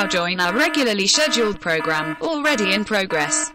now 0.00 0.06
join 0.06 0.40
our 0.40 0.54
regularly 0.54 1.06
scheduled 1.06 1.60
program, 1.60 2.16
already 2.22 2.72
in 2.72 2.86
progress. 2.86 3.52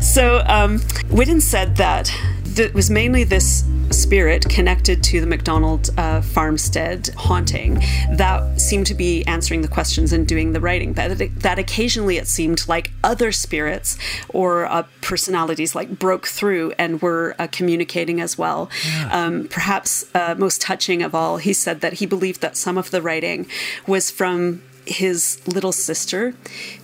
So, 0.00 0.42
um, 0.46 0.80
Whidden 1.10 1.40
said 1.40 1.76
that 1.76 2.12
it 2.56 2.74
was 2.74 2.90
mainly 2.90 3.22
this 3.22 3.64
spirit 3.90 4.48
connected 4.48 5.02
to 5.04 5.20
the 5.20 5.26
McDonald 5.26 5.90
uh, 5.96 6.20
farmstead 6.20 7.08
haunting 7.16 7.82
that 8.12 8.60
seemed 8.60 8.86
to 8.86 8.94
be 8.94 9.24
answering 9.26 9.62
the 9.62 9.68
questions 9.68 10.12
and 10.12 10.26
doing 10.26 10.52
the 10.52 10.60
writing. 10.60 10.92
But 10.92 11.18
that 11.18 11.58
occasionally 11.58 12.16
it 12.16 12.26
seemed 12.26 12.66
like 12.68 12.90
other 13.02 13.32
spirits 13.32 13.98
or 14.28 14.66
uh, 14.66 14.84
personalities 15.00 15.74
like 15.74 15.98
broke 15.98 16.26
through 16.26 16.72
and 16.78 17.00
were 17.00 17.34
uh, 17.38 17.46
communicating 17.50 18.20
as 18.20 18.36
well. 18.36 18.70
Yeah. 18.86 19.08
Um, 19.12 19.48
perhaps 19.48 20.06
uh, 20.14 20.34
most 20.38 20.60
touching 20.60 21.02
of 21.02 21.14
all, 21.14 21.38
he 21.38 21.52
said 21.52 21.80
that 21.80 21.94
he 21.94 22.06
believed 22.06 22.40
that 22.40 22.56
some 22.56 22.78
of 22.78 22.90
the 22.90 23.02
writing 23.02 23.46
was 23.86 24.10
from 24.10 24.62
his 24.86 25.40
little 25.46 25.72
sister 25.72 26.34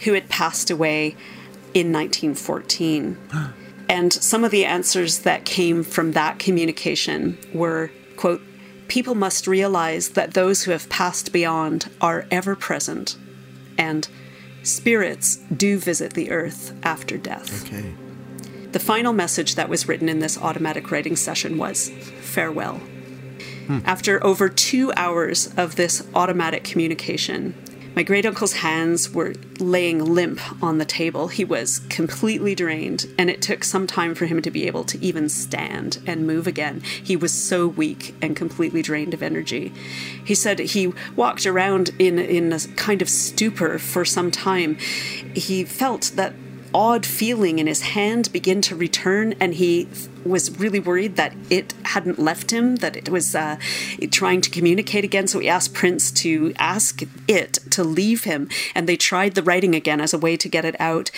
who 0.05 0.13
had 0.13 0.29
passed 0.29 0.71
away 0.71 1.17
in 1.73 1.93
1914. 1.93 3.19
And 3.89 4.13
some 4.13 4.45
of 4.45 4.51
the 4.51 4.65
answers 4.65 5.21
that 5.21 5.45
came 5.45 5.83
from 5.83 6.13
that 6.13 6.39
communication 6.39 7.39
were, 7.53 7.91
quote, 8.17 8.41
people 8.89 9.15
must 9.15 9.47
realize 9.47 10.11
that 10.11 10.35
those 10.35 10.63
who 10.63 10.71
have 10.71 10.89
passed 10.89 11.33
beyond 11.33 11.91
are 12.01 12.27
ever 12.31 12.57
present, 12.57 13.17
and 13.77 14.09
spirits 14.63 15.37
do 15.55 15.79
visit 15.79 16.15
the 16.15 16.31
earth 16.31 16.73
after 16.83 17.19
death. 17.19 17.67
Okay. 17.67 17.95
The 18.73 18.81
final 18.81 19.13
message 19.13 19.55
that 19.55 19.69
was 19.69 19.87
written 19.87 20.09
in 20.09 20.19
this 20.19 20.37
automatic 20.39 20.91
writing 20.91 21.17
session 21.17 21.59
was 21.59 21.91
farewell. 22.21 22.81
Hmm. 23.67 23.79
After 23.85 24.25
over 24.25 24.49
two 24.49 24.93
hours 24.97 25.53
of 25.57 25.77
this 25.77 26.07
automatic 26.15 26.65
communication, 26.65 27.55
my 27.95 28.03
great 28.03 28.27
uncle's 28.27 28.55
hands 28.55 29.11
were 29.11 29.35
laying 29.61 30.05
limp 30.05 30.41
on 30.63 30.79
the 30.79 30.85
table. 30.85 31.29
He 31.29 31.45
was 31.45 31.81
completely 31.89 32.55
drained, 32.55 33.07
and 33.19 33.31
it 33.31 33.41
took 33.41 33.63
some 33.63 33.87
time 33.87 34.15
for 34.15 34.27
him 34.27 34.43
to 34.43 34.51
be 34.51 34.67
able 34.67 34.85
to 34.85 35.03
even 35.05 35.29
stand 35.29 35.99
and 36.07 36.27
move 36.27 36.47
again. 36.47 36.81
He 36.81 37.17
was 37.17 37.33
so 37.33 37.69
weak 37.69 38.15
and 38.21 38.35
completely 38.35 38.83
drained 38.83 39.15
of 39.15 39.23
energy. 39.23 39.73
He 40.25 40.35
said 40.35 40.59
he 40.59 40.93
walked 41.15 41.47
around 41.47 41.91
in, 41.99 42.19
in 42.19 42.53
a 42.53 42.59
kind 42.77 43.01
of 43.01 43.09
stupor 43.09 43.79
for 43.79 44.05
some 44.05 44.31
time. 44.31 44.75
He 45.35 45.65
felt 45.65 46.13
that 46.17 46.35
odd 46.75 47.07
feeling 47.07 47.61
in 47.61 47.69
his 47.69 47.83
hand 47.83 48.33
begin 48.33 48.61
to 48.63 48.75
return, 48.75 49.35
and 49.39 49.55
he 49.55 49.89
was 50.25 50.59
really 50.59 50.81
worried 50.81 51.17
that 51.17 51.35
it 51.51 51.75
hadn't 51.85 52.19
left 52.19 52.51
him, 52.51 52.77
that 52.77 52.97
it 52.97 53.09
was 53.09 53.35
uh, 53.35 53.57
trying 54.11 54.41
to 54.41 54.51
communicate 54.51 55.05
again. 55.05 55.27
So 55.27 55.39
he 55.39 55.49
asked 55.49 55.75
Prince 55.75 56.11
to 56.13 56.55
ask 56.59 57.03
it 57.29 57.55
to 57.71 57.85
leave 57.85 58.25
him, 58.25 58.49
and 58.75 58.89
they 58.89 58.97
tried 58.97 59.35
the 59.35 59.43
writing 59.43 59.75
again 59.75 60.01
as 60.01 60.13
a 60.13 60.19
way 60.19 60.37
to 60.37 60.49
get 60.49 60.65
it 60.65 60.77
out. 60.81 61.11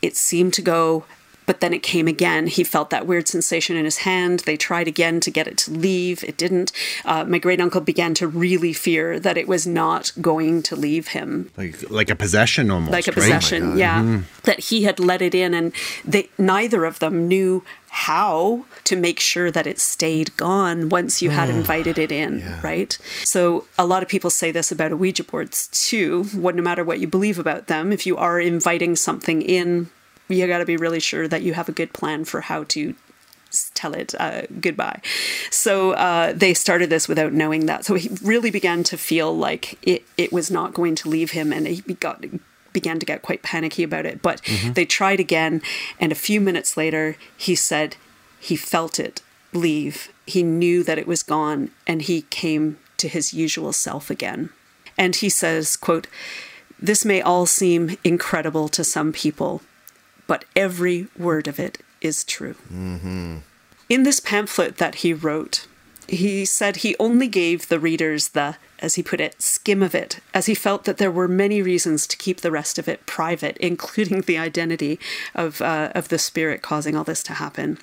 It 0.00 0.16
seemed 0.16 0.54
to 0.54 0.62
go 0.62 1.04
but 1.48 1.60
then 1.60 1.72
it 1.72 1.82
came 1.82 2.06
again. 2.06 2.46
He 2.46 2.62
felt 2.62 2.90
that 2.90 3.06
weird 3.06 3.26
sensation 3.26 3.74
in 3.74 3.86
his 3.86 3.96
hand. 3.98 4.40
They 4.40 4.58
tried 4.58 4.86
again 4.86 5.18
to 5.20 5.30
get 5.30 5.48
it 5.48 5.56
to 5.58 5.70
leave. 5.70 6.22
It 6.22 6.36
didn't. 6.36 6.72
Uh, 7.06 7.24
my 7.24 7.38
great 7.38 7.58
uncle 7.58 7.80
began 7.80 8.12
to 8.14 8.28
really 8.28 8.74
fear 8.74 9.18
that 9.18 9.38
it 9.38 9.48
was 9.48 9.66
not 9.66 10.12
going 10.20 10.62
to 10.64 10.76
leave 10.76 11.08
him. 11.08 11.50
Like 11.56 11.90
like 11.90 12.10
a 12.10 12.14
possession 12.14 12.70
almost. 12.70 12.92
Like 12.92 13.08
a 13.08 13.12
possession, 13.12 13.70
right? 13.70 13.78
yeah. 13.78 14.02
Mm-hmm. 14.02 14.22
That 14.42 14.60
he 14.60 14.82
had 14.82 15.00
let 15.00 15.22
it 15.22 15.34
in, 15.34 15.54
and 15.54 15.72
they 16.04 16.28
neither 16.36 16.84
of 16.84 16.98
them 16.98 17.26
knew 17.28 17.64
how 17.90 18.66
to 18.84 18.94
make 18.94 19.18
sure 19.18 19.50
that 19.50 19.66
it 19.66 19.78
stayed 19.78 20.36
gone 20.36 20.90
once 20.90 21.22
you 21.22 21.30
had 21.30 21.48
invited 21.48 21.96
it 21.96 22.12
in, 22.12 22.40
yeah. 22.40 22.60
right? 22.62 22.98
So 23.24 23.64
a 23.78 23.86
lot 23.86 24.02
of 24.02 24.08
people 24.10 24.28
say 24.28 24.50
this 24.50 24.70
about 24.70 24.98
Ouija 24.98 25.24
boards 25.24 25.68
too. 25.68 26.24
What 26.34 26.54
no 26.54 26.62
matter 26.62 26.84
what 26.84 27.00
you 27.00 27.08
believe 27.08 27.38
about 27.38 27.68
them, 27.68 27.90
if 27.90 28.06
you 28.06 28.18
are 28.18 28.38
inviting 28.38 28.94
something 28.96 29.40
in 29.40 29.88
you 30.28 30.46
got 30.46 30.58
to 30.58 30.64
be 30.64 30.76
really 30.76 31.00
sure 31.00 31.26
that 31.28 31.42
you 31.42 31.54
have 31.54 31.68
a 31.68 31.72
good 31.72 31.92
plan 31.92 32.24
for 32.24 32.42
how 32.42 32.64
to 32.64 32.94
tell 33.74 33.94
it 33.94 34.14
uh, 34.18 34.42
goodbye. 34.60 35.00
So 35.50 35.92
uh, 35.92 36.32
they 36.32 36.54
started 36.54 36.90
this 36.90 37.08
without 37.08 37.32
knowing 37.32 37.66
that. 37.66 37.84
So 37.84 37.94
he 37.94 38.10
really 38.22 38.50
began 38.50 38.82
to 38.84 38.98
feel 38.98 39.34
like 39.34 39.78
it, 39.82 40.04
it 40.16 40.32
was 40.32 40.50
not 40.50 40.74
going 40.74 40.94
to 40.96 41.08
leave 41.08 41.32
him, 41.32 41.52
and 41.52 41.66
he 41.66 41.80
got 41.94 42.24
began 42.72 42.98
to 42.98 43.06
get 43.06 43.22
quite 43.22 43.42
panicky 43.42 43.82
about 43.82 44.06
it. 44.06 44.20
But 44.22 44.42
mm-hmm. 44.42 44.74
they 44.74 44.84
tried 44.84 45.20
again, 45.20 45.62
and 45.98 46.12
a 46.12 46.16
few 46.16 46.40
minutes 46.40 46.76
later, 46.76 47.16
he 47.36 47.54
said 47.54 47.96
he 48.38 48.56
felt 48.56 49.00
it 49.00 49.22
leave. 49.52 50.12
He 50.26 50.42
knew 50.42 50.82
that 50.84 50.98
it 50.98 51.06
was 51.06 51.22
gone, 51.22 51.70
and 51.86 52.02
he 52.02 52.22
came 52.22 52.78
to 52.98 53.08
his 53.08 53.32
usual 53.32 53.72
self 53.72 54.10
again. 54.10 54.50
And 54.96 55.16
he 55.16 55.28
says, 55.28 55.76
"quote." 55.76 56.06
This 56.80 57.04
may 57.04 57.20
all 57.20 57.44
seem 57.44 57.96
incredible 58.04 58.68
to 58.68 58.84
some 58.84 59.12
people, 59.12 59.62
but 60.28 60.44
every 60.54 61.08
word 61.18 61.48
of 61.48 61.58
it 61.58 61.78
is 62.00 62.22
true. 62.22 62.54
Mm-hmm. 62.72 63.38
In 63.88 64.02
this 64.04 64.20
pamphlet 64.20 64.76
that 64.76 64.96
he 64.96 65.12
wrote, 65.12 65.66
he 66.06 66.44
said 66.44 66.76
he 66.76 66.94
only 67.00 67.26
gave 67.26 67.68
the 67.68 67.80
readers 67.80 68.28
the, 68.28 68.56
as 68.78 68.94
he 68.94 69.02
put 69.02 69.20
it, 69.20 69.42
skim 69.42 69.82
of 69.82 69.94
it, 69.94 70.20
as 70.32 70.46
he 70.46 70.54
felt 70.54 70.84
that 70.84 70.98
there 70.98 71.10
were 71.10 71.26
many 71.26 71.60
reasons 71.60 72.06
to 72.06 72.16
keep 72.16 72.40
the 72.40 72.52
rest 72.52 72.78
of 72.78 72.88
it 72.88 73.04
private, 73.06 73.56
including 73.58 74.20
the 74.20 74.38
identity 74.38 75.00
of, 75.34 75.60
uh, 75.60 75.90
of 75.94 76.08
the 76.08 76.18
spirit 76.18 76.62
causing 76.62 76.94
all 76.94 77.04
this 77.04 77.22
to 77.24 77.34
happen. 77.34 77.78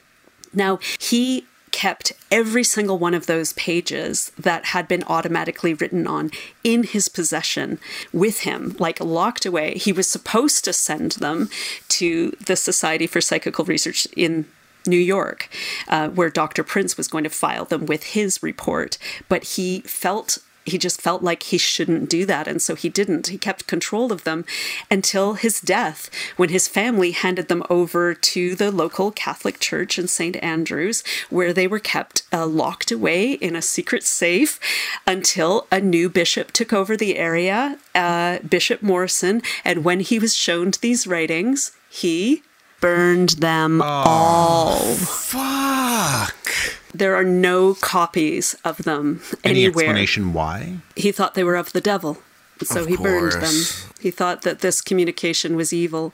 Now, 0.54 0.80
he 1.00 1.46
kept 1.76 2.14
every 2.32 2.64
single 2.64 2.98
one 2.98 3.14
of 3.14 3.26
those 3.26 3.52
pages 3.52 4.32
that 4.40 4.68
had 4.68 4.88
been 4.88 5.04
automatically 5.08 5.74
written 5.74 6.08
on 6.08 6.32
in 6.64 6.84
his 6.84 7.10
possession 7.10 7.80
with 8.14 8.40
him, 8.40 8.78
like 8.80 9.02
locked 9.02 9.46
away. 9.46 9.78
He 9.78 9.92
was 9.92 10.10
supposed 10.10 10.64
to 10.64 10.72
send 10.72 11.12
them 11.14 11.50
to 11.90 12.32
the 12.46 12.56
Society 12.56 13.08
for 13.08 13.20
Psychical 13.20 13.66
Research 13.66 14.08
in 14.16 14.46
New 14.88 14.96
York, 14.96 15.50
uh, 15.90 16.08
where 16.08 16.30
Dr. 16.30 16.64
Prince 16.64 16.96
was 16.96 17.10
going 17.10 17.26
to 17.26 17.30
file 17.30 17.66
them 17.66 17.86
with 17.86 18.04
his 18.04 18.42
report, 18.42 18.98
but 19.28 19.44
he 19.44 19.82
felt 19.82 20.38
he 20.66 20.78
just 20.78 21.02
felt 21.02 21.22
like 21.22 21.44
he 21.44 21.58
shouldn't 21.58 22.10
do 22.10 22.26
that. 22.26 22.48
And 22.48 22.62
so 22.62 22.76
he 22.76 22.90
didn't. 22.90 23.28
He 23.28 23.38
kept 23.38 23.68
control 23.68 24.12
of 24.12 24.24
them 24.24 24.46
until 24.90 25.34
his 25.36 25.62
death, 25.62 26.10
when 26.38 26.50
his 26.50 26.68
family 26.68 27.12
handed 27.12 27.48
them 27.48 27.64
over 27.70 28.14
to 28.14 28.56
the 28.56 28.72
local 28.72 29.12
Catholic 29.12 29.60
church 29.60 30.00
in 30.00 30.08
St. 30.08 30.36
Andrews, 30.38 31.04
where 31.30 31.54
they 31.54 31.68
were 31.68 31.80
kept 31.80 32.24
uh, 32.34 32.48
locked 32.48 32.92
away 32.92 33.34
in 33.34 33.56
a 33.56 33.62
secret 33.62 34.04
safe 34.04 34.60
until 35.06 35.68
a 35.72 35.80
new 35.80 36.10
bishop 36.10 36.52
took 36.52 36.74
over 36.74 36.98
the 36.98 37.18
area, 37.18 37.78
uh, 37.94 38.40
Bishop 38.40 38.82
Morrison. 38.82 39.42
And 39.64 39.84
when 39.84 40.00
he 40.00 40.20
was 40.20 40.36
shown 40.36 40.72
these 40.82 41.06
writings, 41.06 41.72
he 41.90 42.42
burned 42.82 43.30
them 43.30 43.82
oh, 43.82 43.86
all. 43.86 44.96
Fuck. 44.96 46.52
There 46.98 47.16
are 47.16 47.24
no 47.26 47.74
copies 47.76 48.56
of 48.64 48.78
them 48.84 49.22
Any 49.44 49.66
anywhere. 49.66 49.86
explanation 49.86 50.34
why? 50.34 50.78
He 50.96 51.12
thought 51.12 51.34
they 51.34 51.44
were 51.44 51.56
of 51.56 51.74
the 51.74 51.82
devil. 51.82 52.18
So 52.64 52.82
Of 52.82 52.88
he 52.88 52.96
burned 52.96 53.34
them. 53.34 53.54
He 54.00 54.12
thought 54.12 54.44
that 54.44 54.60
this 54.60 54.80
communication 54.82 55.58
was 55.58 55.74
evil. 55.74 56.14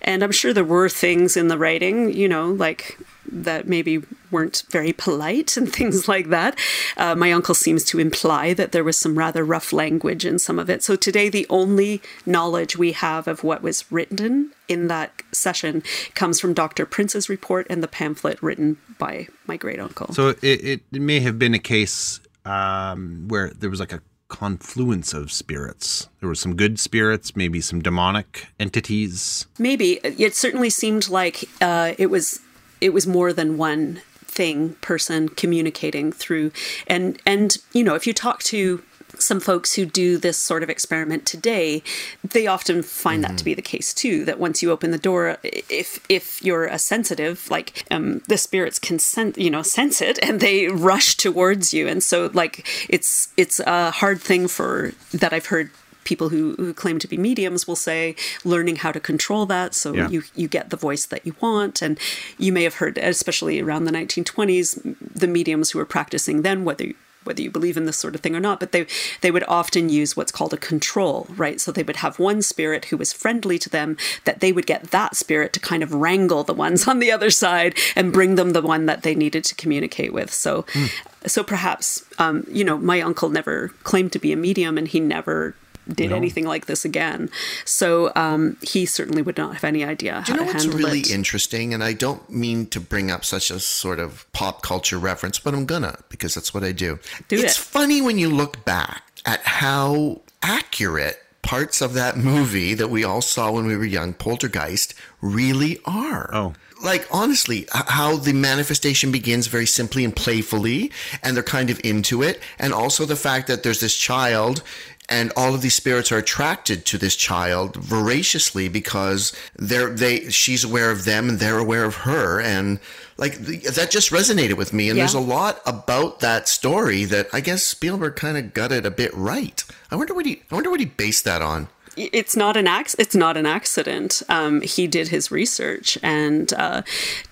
And 0.00 0.22
I'm 0.22 0.32
sure 0.32 0.54
there 0.54 0.64
were 0.64 0.88
things 0.88 1.36
in 1.36 1.48
the 1.48 1.58
writing, 1.58 2.10
you 2.10 2.26
know, 2.26 2.46
like 2.50 2.98
that 3.30 3.66
maybe 3.66 4.02
weren't 4.30 4.64
very 4.70 4.92
polite 4.92 5.56
and 5.56 5.72
things 5.72 6.08
like 6.08 6.28
that. 6.28 6.58
Uh, 6.96 7.14
my 7.14 7.32
uncle 7.32 7.54
seems 7.54 7.84
to 7.84 7.98
imply 7.98 8.54
that 8.54 8.72
there 8.72 8.84
was 8.84 8.96
some 8.96 9.18
rather 9.18 9.44
rough 9.44 9.72
language 9.72 10.24
in 10.24 10.38
some 10.38 10.58
of 10.58 10.68
it. 10.68 10.82
So 10.82 10.96
today, 10.96 11.28
the 11.28 11.46
only 11.50 12.02
knowledge 12.26 12.76
we 12.76 12.92
have 12.92 13.28
of 13.28 13.44
what 13.44 13.62
was 13.62 13.90
written 13.90 14.52
in 14.68 14.88
that 14.88 15.22
session 15.32 15.82
comes 16.14 16.40
from 16.40 16.54
Dr. 16.54 16.86
Prince's 16.86 17.28
report 17.28 17.66
and 17.70 17.82
the 17.82 17.88
pamphlet 17.88 18.42
written 18.42 18.78
by 18.98 19.28
my 19.46 19.56
great 19.56 19.80
uncle. 19.80 20.12
So 20.14 20.28
it, 20.28 20.42
it, 20.42 20.80
it 20.92 21.02
may 21.02 21.20
have 21.20 21.38
been 21.38 21.54
a 21.54 21.58
case 21.58 22.20
um, 22.44 23.26
where 23.28 23.50
there 23.50 23.70
was 23.70 23.80
like 23.80 23.92
a 23.92 24.00
confluence 24.28 25.12
of 25.12 25.30
spirits. 25.30 26.08
There 26.20 26.28
were 26.28 26.34
some 26.34 26.56
good 26.56 26.80
spirits, 26.80 27.36
maybe 27.36 27.60
some 27.60 27.80
demonic 27.80 28.48
entities. 28.58 29.46
Maybe 29.58 30.00
it 30.02 30.34
certainly 30.34 30.70
seemed 30.70 31.08
like 31.08 31.48
uh, 31.60 31.94
it 31.98 32.08
was 32.08 32.40
it 32.80 32.92
was 32.92 33.06
more 33.06 33.32
than 33.32 33.56
one 33.56 34.00
thing 34.34 34.74
person 34.80 35.28
communicating 35.28 36.12
through. 36.12 36.50
And 36.86 37.20
and 37.24 37.56
you 37.72 37.84
know 37.84 37.94
if 37.94 38.06
you 38.06 38.12
talk 38.12 38.42
to 38.44 38.82
some 39.16 39.38
folks 39.38 39.74
who 39.74 39.86
do 39.86 40.18
this 40.18 40.36
sort 40.36 40.64
of 40.64 40.68
experiment 40.68 41.24
today 41.24 41.80
they 42.24 42.48
often 42.48 42.82
find 42.82 43.22
that 43.22 43.38
to 43.38 43.44
be 43.44 43.54
the 43.54 43.62
case 43.62 43.94
too 43.94 44.24
that 44.24 44.40
once 44.40 44.60
you 44.60 44.72
open 44.72 44.90
the 44.90 44.98
door 44.98 45.38
if 45.44 46.04
if 46.08 46.42
you're 46.42 46.64
a 46.64 46.80
sensitive 46.80 47.48
like 47.48 47.84
um, 47.92 48.22
the 48.26 48.36
spirits 48.36 48.80
can 48.80 48.98
sense 48.98 49.38
you 49.38 49.50
know 49.50 49.62
sense 49.62 50.02
it 50.02 50.18
and 50.22 50.40
they 50.40 50.66
rush 50.66 51.16
towards 51.16 51.72
you. 51.72 51.86
And 51.86 52.02
so 52.02 52.30
like 52.34 52.66
it's 52.88 53.28
it's 53.36 53.60
a 53.60 53.92
hard 53.92 54.20
thing 54.20 54.48
for 54.48 54.92
that 55.12 55.32
i've 55.32 55.46
heard 55.46 55.70
people 56.04 56.28
who, 56.28 56.54
who 56.56 56.72
claim 56.74 56.98
to 56.98 57.08
be 57.08 57.16
mediums 57.16 57.66
will 57.66 57.76
say 57.76 58.14
learning 58.44 58.76
how 58.76 58.92
to 58.92 59.00
control 59.00 59.46
that 59.46 59.74
so 59.74 59.94
Yeah. 59.94 60.08
you 60.08 60.22
you 60.34 60.48
get 60.48 60.70
the 60.70 60.76
voice 60.76 61.06
that 61.06 61.24
you 61.26 61.34
want 61.40 61.82
and 61.82 61.98
you 62.38 62.52
may 62.52 62.64
have 62.64 62.74
heard 62.74 62.98
especially 62.98 63.60
around 63.60 63.84
the 63.84 63.92
1920s 63.92 64.96
the 65.14 65.26
mediums 65.26 65.70
who 65.70 65.78
were 65.78 65.86
practicing 65.86 66.42
then 66.42 66.64
whether 66.64 66.92
whether 67.24 67.42
you 67.42 67.50
believe 67.50 67.76
in 67.76 67.86
this 67.86 67.96
sort 67.96 68.14
of 68.14 68.20
thing 68.20 68.36
or 68.36 68.40
not, 68.40 68.60
but 68.60 68.72
they 68.72 68.86
they 69.22 69.30
would 69.30 69.44
often 69.48 69.88
use 69.88 70.16
what's 70.16 70.32
called 70.32 70.52
a 70.52 70.58
control, 70.58 71.26
right? 71.36 71.60
So 71.60 71.72
they 71.72 71.82
would 71.82 71.96
have 71.96 72.18
one 72.18 72.42
spirit 72.42 72.86
who 72.86 72.96
was 72.96 73.12
friendly 73.12 73.58
to 73.58 73.68
them, 73.68 73.96
that 74.24 74.40
they 74.40 74.52
would 74.52 74.66
get 74.66 74.90
that 74.90 75.16
spirit 75.16 75.52
to 75.54 75.60
kind 75.60 75.82
of 75.82 75.92
wrangle 75.92 76.44
the 76.44 76.54
ones 76.54 76.86
on 76.86 76.98
the 76.98 77.10
other 77.10 77.30
side 77.30 77.76
and 77.96 78.12
bring 78.12 78.34
them 78.34 78.50
the 78.50 78.62
one 78.62 78.86
that 78.86 79.02
they 79.02 79.14
needed 79.14 79.44
to 79.44 79.54
communicate 79.54 80.12
with. 80.12 80.32
So, 80.32 80.62
mm. 80.74 80.90
so 81.26 81.42
perhaps 81.42 82.04
um, 82.18 82.46
you 82.50 82.64
know, 82.64 82.78
my 82.78 83.00
uncle 83.00 83.28
never 83.28 83.68
claimed 83.82 84.12
to 84.12 84.18
be 84.18 84.32
a 84.32 84.36
medium, 84.36 84.78
and 84.78 84.86
he 84.88 85.00
never 85.00 85.56
did 85.88 86.10
no. 86.10 86.16
anything 86.16 86.46
like 86.46 86.66
this 86.66 86.84
again. 86.84 87.30
So 87.64 88.12
um, 88.16 88.56
he 88.62 88.86
certainly 88.86 89.22
would 89.22 89.36
not 89.36 89.54
have 89.54 89.64
any 89.64 89.84
idea 89.84 90.22
Do 90.26 90.32
how 90.32 90.38
you 90.38 90.44
know 90.44 90.46
to 90.46 90.52
what's 90.52 90.64
handle 90.64 90.78
really 90.78 91.00
it. 91.00 91.10
interesting? 91.10 91.74
And 91.74 91.82
I 91.82 91.92
don't 91.92 92.28
mean 92.30 92.66
to 92.68 92.80
bring 92.80 93.10
up 93.10 93.24
such 93.24 93.50
a 93.50 93.60
sort 93.60 93.98
of 93.98 94.30
pop 94.32 94.62
culture 94.62 94.98
reference, 94.98 95.38
but 95.38 95.54
I'm 95.54 95.66
gonna 95.66 95.98
because 96.08 96.34
that's 96.34 96.54
what 96.54 96.64
I 96.64 96.72
do. 96.72 96.98
do 97.28 97.36
it's 97.36 97.58
it. 97.58 97.62
funny 97.62 98.00
when 98.00 98.18
you 98.18 98.28
look 98.30 98.64
back 98.64 99.02
at 99.26 99.40
how 99.42 100.20
accurate 100.42 101.20
parts 101.42 101.82
of 101.82 101.94
that 101.94 102.16
movie 102.16 102.74
that 102.74 102.88
we 102.88 103.04
all 103.04 103.20
saw 103.20 103.52
when 103.52 103.66
we 103.66 103.76
were 103.76 103.84
young, 103.84 104.14
Poltergeist, 104.14 104.94
really 105.20 105.78
are. 105.84 106.30
Oh 106.32 106.54
like 106.84 107.06
honestly 107.10 107.66
how 107.72 108.16
the 108.16 108.32
manifestation 108.32 109.10
begins 109.10 109.46
very 109.46 109.66
simply 109.66 110.04
and 110.04 110.14
playfully 110.14 110.92
and 111.22 111.34
they're 111.34 111.42
kind 111.42 111.70
of 111.70 111.80
into 111.82 112.22
it 112.22 112.40
and 112.58 112.72
also 112.72 113.04
the 113.06 113.16
fact 113.16 113.46
that 113.46 113.62
there's 113.62 113.80
this 113.80 113.96
child 113.96 114.62
and 115.08 115.32
all 115.36 115.54
of 115.54 115.62
these 115.62 115.74
spirits 115.74 116.10
are 116.10 116.18
attracted 116.18 116.86
to 116.86 116.98
this 116.98 117.16
child 117.16 117.76
voraciously 117.76 118.68
because 118.68 119.32
they're 119.56 119.90
they 119.90 120.30
she's 120.30 120.64
aware 120.64 120.90
of 120.90 121.04
them 121.04 121.28
and 121.28 121.38
they're 121.38 121.58
aware 121.58 121.84
of 121.84 121.96
her 121.96 122.40
and 122.40 122.78
like 123.16 123.36
that 123.38 123.90
just 123.90 124.10
resonated 124.10 124.54
with 124.54 124.72
me 124.72 124.88
and 124.88 124.96
yeah. 124.96 125.02
there's 125.02 125.14
a 125.14 125.20
lot 125.20 125.60
about 125.66 126.20
that 126.20 126.48
story 126.48 127.04
that 127.04 127.28
I 127.32 127.40
guess 127.40 127.62
Spielberg 127.62 128.16
kind 128.16 128.36
of 128.36 128.54
got 128.54 128.72
it 128.72 128.86
a 128.86 128.90
bit 128.90 129.12
right. 129.14 129.62
I 129.90 129.96
wonder 129.96 130.14
what 130.14 130.26
he 130.26 130.42
I 130.50 130.54
wonder 130.54 130.70
what 130.70 130.80
he 130.80 130.86
based 130.86 131.24
that 131.24 131.42
on 131.42 131.68
it's 131.96 132.36
not 132.36 132.56
an 132.56 132.66
ac- 132.66 132.96
it's 132.98 133.14
not 133.14 133.36
an 133.36 133.46
accident. 133.46 134.22
Um, 134.28 134.60
he 134.60 134.86
did 134.86 135.08
his 135.08 135.30
research 135.30 135.98
and 136.02 136.52
uh, 136.54 136.82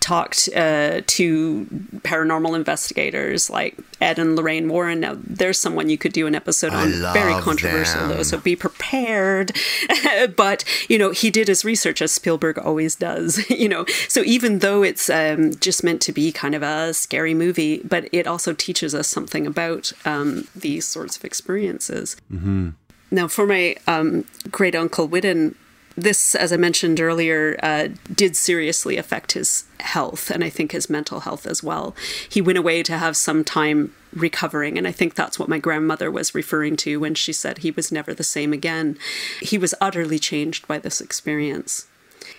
talked 0.01 0.49
uh, 0.55 1.03
to 1.07 1.67
paranormal 1.99 2.57
investigators 2.57 3.51
like 3.51 3.79
Ed 4.01 4.19
and 4.19 4.37
Lorraine 4.37 4.69
Warren. 4.69 5.01
Now, 5.01 5.17
there's 5.23 5.59
someone 5.59 5.89
you 5.89 5.99
could 5.99 6.13
do 6.13 6.27
an 6.27 6.35
episode 6.35 6.73
on. 6.73 6.91
Very 7.13 7.41
controversial, 7.41 8.01
them. 8.01 8.09
though, 8.11 8.23
so 8.23 8.39
be 8.39 8.57
prepared. 8.57 9.53
but 10.37 10.65
you 10.89 10.99
know, 10.99 11.11
he 11.11 11.31
did 11.31 11.49
his 11.49 11.65
research 11.65 12.03
as 12.03 12.13
Spielberg 12.13 12.59
always 12.59 12.95
does. 12.95 13.49
you 13.51 13.69
know, 13.69 13.85
so 14.09 14.23
even 14.25 14.61
though 14.61 14.83
it's 14.83 15.09
um, 15.11 15.55
just 15.57 15.85
meant 15.85 16.01
to 16.03 16.13
be 16.13 16.33
kind 16.33 16.55
of 16.55 16.63
a 16.63 16.95
scary 16.95 17.35
movie, 17.35 17.81
but 17.85 18.09
it 18.13 18.27
also 18.27 18.53
teaches 18.53 18.95
us 18.95 19.09
something 19.09 19.47
about 19.47 19.93
um, 20.05 20.49
these 20.55 20.87
sorts 20.87 21.17
of 21.17 21.25
experiences. 21.25 22.17
Mm-hmm. 22.33 22.71
Now, 23.13 23.29
for 23.29 23.47
my 23.47 23.77
um, 23.87 24.25
great 24.51 24.75
uncle 24.75 25.07
Whidden, 25.07 25.55
this, 25.97 26.35
as 26.35 26.51
I 26.51 26.57
mentioned 26.57 26.99
earlier, 26.99 27.59
uh, 27.63 27.89
did 28.13 28.35
seriously 28.35 28.97
affect 28.97 29.33
his 29.33 29.65
health 29.81 30.31
and 30.31 30.43
I 30.43 30.49
think 30.49 30.73
his 30.73 30.89
mental 30.89 31.21
health 31.21 31.47
as 31.47 31.63
well. 31.63 31.95
He 32.27 32.41
went 32.41 32.57
away 32.57 32.83
to 32.85 32.97
have 32.97 33.15
some 33.15 33.45
time 33.45 33.95
recovering, 34.15 34.79
and 34.79 34.89
I 34.89 34.93
think 34.93 35.15
that's 35.15 35.39
what 35.39 35.51
my 35.51 35.59
grandmother 35.59 36.11
was 36.11 36.35
referring 36.35 36.77
to 36.79 36.99
when 36.99 37.15
she 37.15 37.35
said 37.35 37.59
he 37.59 37.71
was 37.71 37.93
never 37.93 38.15
the 38.15 38.25
same 38.25 38.55
again. 38.55 38.97
He 39.41 39.59
was 39.59 39.75
utterly 39.79 40.19
changed 40.19 40.67
by 40.67 40.79
this 40.79 41.03
experience. 41.03 41.87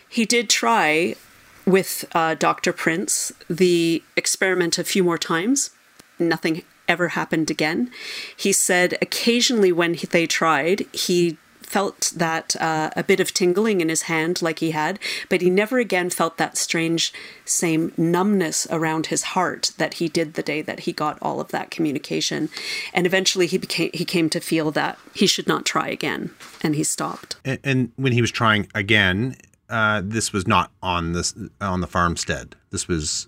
He 0.10 0.25
did 0.25 0.50
try 0.50 1.16
with 1.68 2.06
uh, 2.14 2.34
Dr. 2.34 2.74
Prince 2.74 3.31
the 3.48 4.02
experiment 4.16 4.80
a 4.80 4.84
few 4.84 5.04
more 5.04 5.20
times. 5.20 5.70
Nothing 6.18 6.64
ever 6.88 7.10
happened 7.10 7.50
again. 7.50 7.92
He 8.36 8.52
said 8.52 8.98
occasionally 9.02 9.72
when 9.72 9.98
they 10.12 10.28
tried, 10.28 10.86
he 10.94 11.38
felt 11.74 12.14
that 12.16 12.56
uh, 12.62 12.92
a 12.96 13.04
bit 13.04 13.20
of 13.20 13.34
tingling 13.34 13.82
in 13.82 13.90
his 13.90 14.04
hand 14.04 14.44
like 14.44 14.60
he 14.60 14.72
had, 14.72 15.00
but 15.28 15.42
he 15.42 15.50
never 15.50 15.80
again 15.80 16.08
felt 16.08 16.38
that 16.38 16.56
strange 16.56 17.12
same 17.46 17.92
numbness 17.98 18.68
around 18.70 19.08
his 19.08 19.24
heart 19.34 19.72
that 19.80 19.96
he 19.96 20.08
did 20.08 20.36
the 20.36 20.44
day 20.44 20.62
that 20.62 20.82
he 20.82 20.94
got 20.94 21.18
all 21.20 21.42
of 21.42 21.48
that 21.48 21.72
communication. 21.72 22.50
And 22.94 23.08
eventually 23.08 23.48
he 23.48 23.58
became 23.58 23.90
he 23.92 24.06
came 24.06 24.30
to 24.30 24.40
feel 24.40 24.70
that 24.72 25.00
he 25.16 25.26
should 25.26 25.48
not 25.48 25.66
try 25.66 25.88
again 25.88 26.30
and 26.62 26.76
he 26.76 26.84
stopped. 26.84 27.38
And, 27.44 27.60
and 27.64 27.92
when 27.96 28.14
he 28.14 28.22
was 28.22 28.30
trying 28.32 28.68
again, 28.76 29.36
uh, 29.68 30.04
this 30.04 30.32
was 30.32 30.46
not 30.46 30.70
on 30.84 31.14
this 31.14 31.34
on 31.60 31.82
the 31.82 31.88
farmstead. 31.88 32.56
This 32.70 32.88
was 32.88 33.28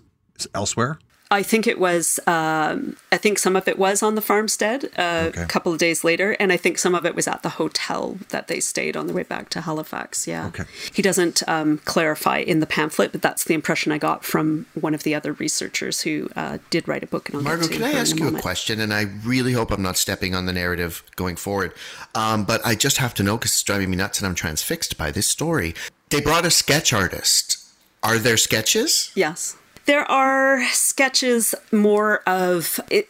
elsewhere. 0.54 1.00
I 1.30 1.42
think 1.42 1.66
it 1.66 1.78
was. 1.78 2.20
Um, 2.26 2.96
I 3.10 3.16
think 3.16 3.38
some 3.38 3.56
of 3.56 3.66
it 3.66 3.78
was 3.78 4.02
on 4.02 4.14
the 4.14 4.20
farmstead 4.20 4.84
uh, 4.96 5.26
okay. 5.28 5.42
a 5.42 5.46
couple 5.46 5.72
of 5.72 5.78
days 5.78 6.04
later, 6.04 6.32
and 6.38 6.52
I 6.52 6.56
think 6.56 6.78
some 6.78 6.94
of 6.94 7.04
it 7.04 7.14
was 7.14 7.26
at 7.26 7.42
the 7.42 7.50
hotel 7.50 8.18
that 8.28 8.46
they 8.46 8.60
stayed 8.60 8.96
on 8.96 9.08
the 9.08 9.12
way 9.12 9.24
back 9.24 9.48
to 9.50 9.62
Halifax. 9.62 10.26
Yeah. 10.26 10.46
Okay. 10.46 10.64
He 10.92 11.02
doesn't 11.02 11.42
um, 11.48 11.78
clarify 11.78 12.38
in 12.38 12.60
the 12.60 12.66
pamphlet, 12.66 13.10
but 13.10 13.22
that's 13.22 13.44
the 13.44 13.54
impression 13.54 13.90
I 13.90 13.98
got 13.98 14.24
from 14.24 14.66
one 14.74 14.94
of 14.94 15.02
the 15.02 15.14
other 15.14 15.32
researchers 15.32 16.02
who 16.02 16.30
uh, 16.36 16.58
did 16.70 16.86
write 16.86 17.02
a 17.02 17.08
book. 17.08 17.28
And 17.30 17.42
Margo, 17.42 17.66
can 17.66 17.82
I 17.82 17.92
ask 17.92 18.16
you 18.18 18.28
a 18.28 18.40
question? 18.40 18.80
And 18.80 18.94
I 18.94 19.02
really 19.24 19.52
hope 19.52 19.72
I'm 19.72 19.82
not 19.82 19.96
stepping 19.96 20.34
on 20.34 20.46
the 20.46 20.52
narrative 20.52 21.02
going 21.16 21.36
forward, 21.36 21.72
um, 22.14 22.44
but 22.44 22.64
I 22.64 22.76
just 22.76 22.98
have 22.98 23.14
to 23.14 23.22
know 23.22 23.36
because 23.36 23.50
it's 23.50 23.62
driving 23.62 23.90
me 23.90 23.96
nuts, 23.96 24.20
and 24.20 24.26
I'm 24.26 24.34
transfixed 24.36 24.96
by 24.96 25.10
this 25.10 25.26
story. 25.26 25.74
They 26.10 26.20
brought 26.20 26.46
a 26.46 26.50
sketch 26.50 26.92
artist. 26.92 27.58
Are 28.02 28.18
there 28.18 28.36
sketches? 28.36 29.10
Yes. 29.16 29.56
There 29.86 30.04
are 30.10 30.64
sketches 30.66 31.54
more 31.72 32.22
of 32.26 32.80
it, 32.90 33.06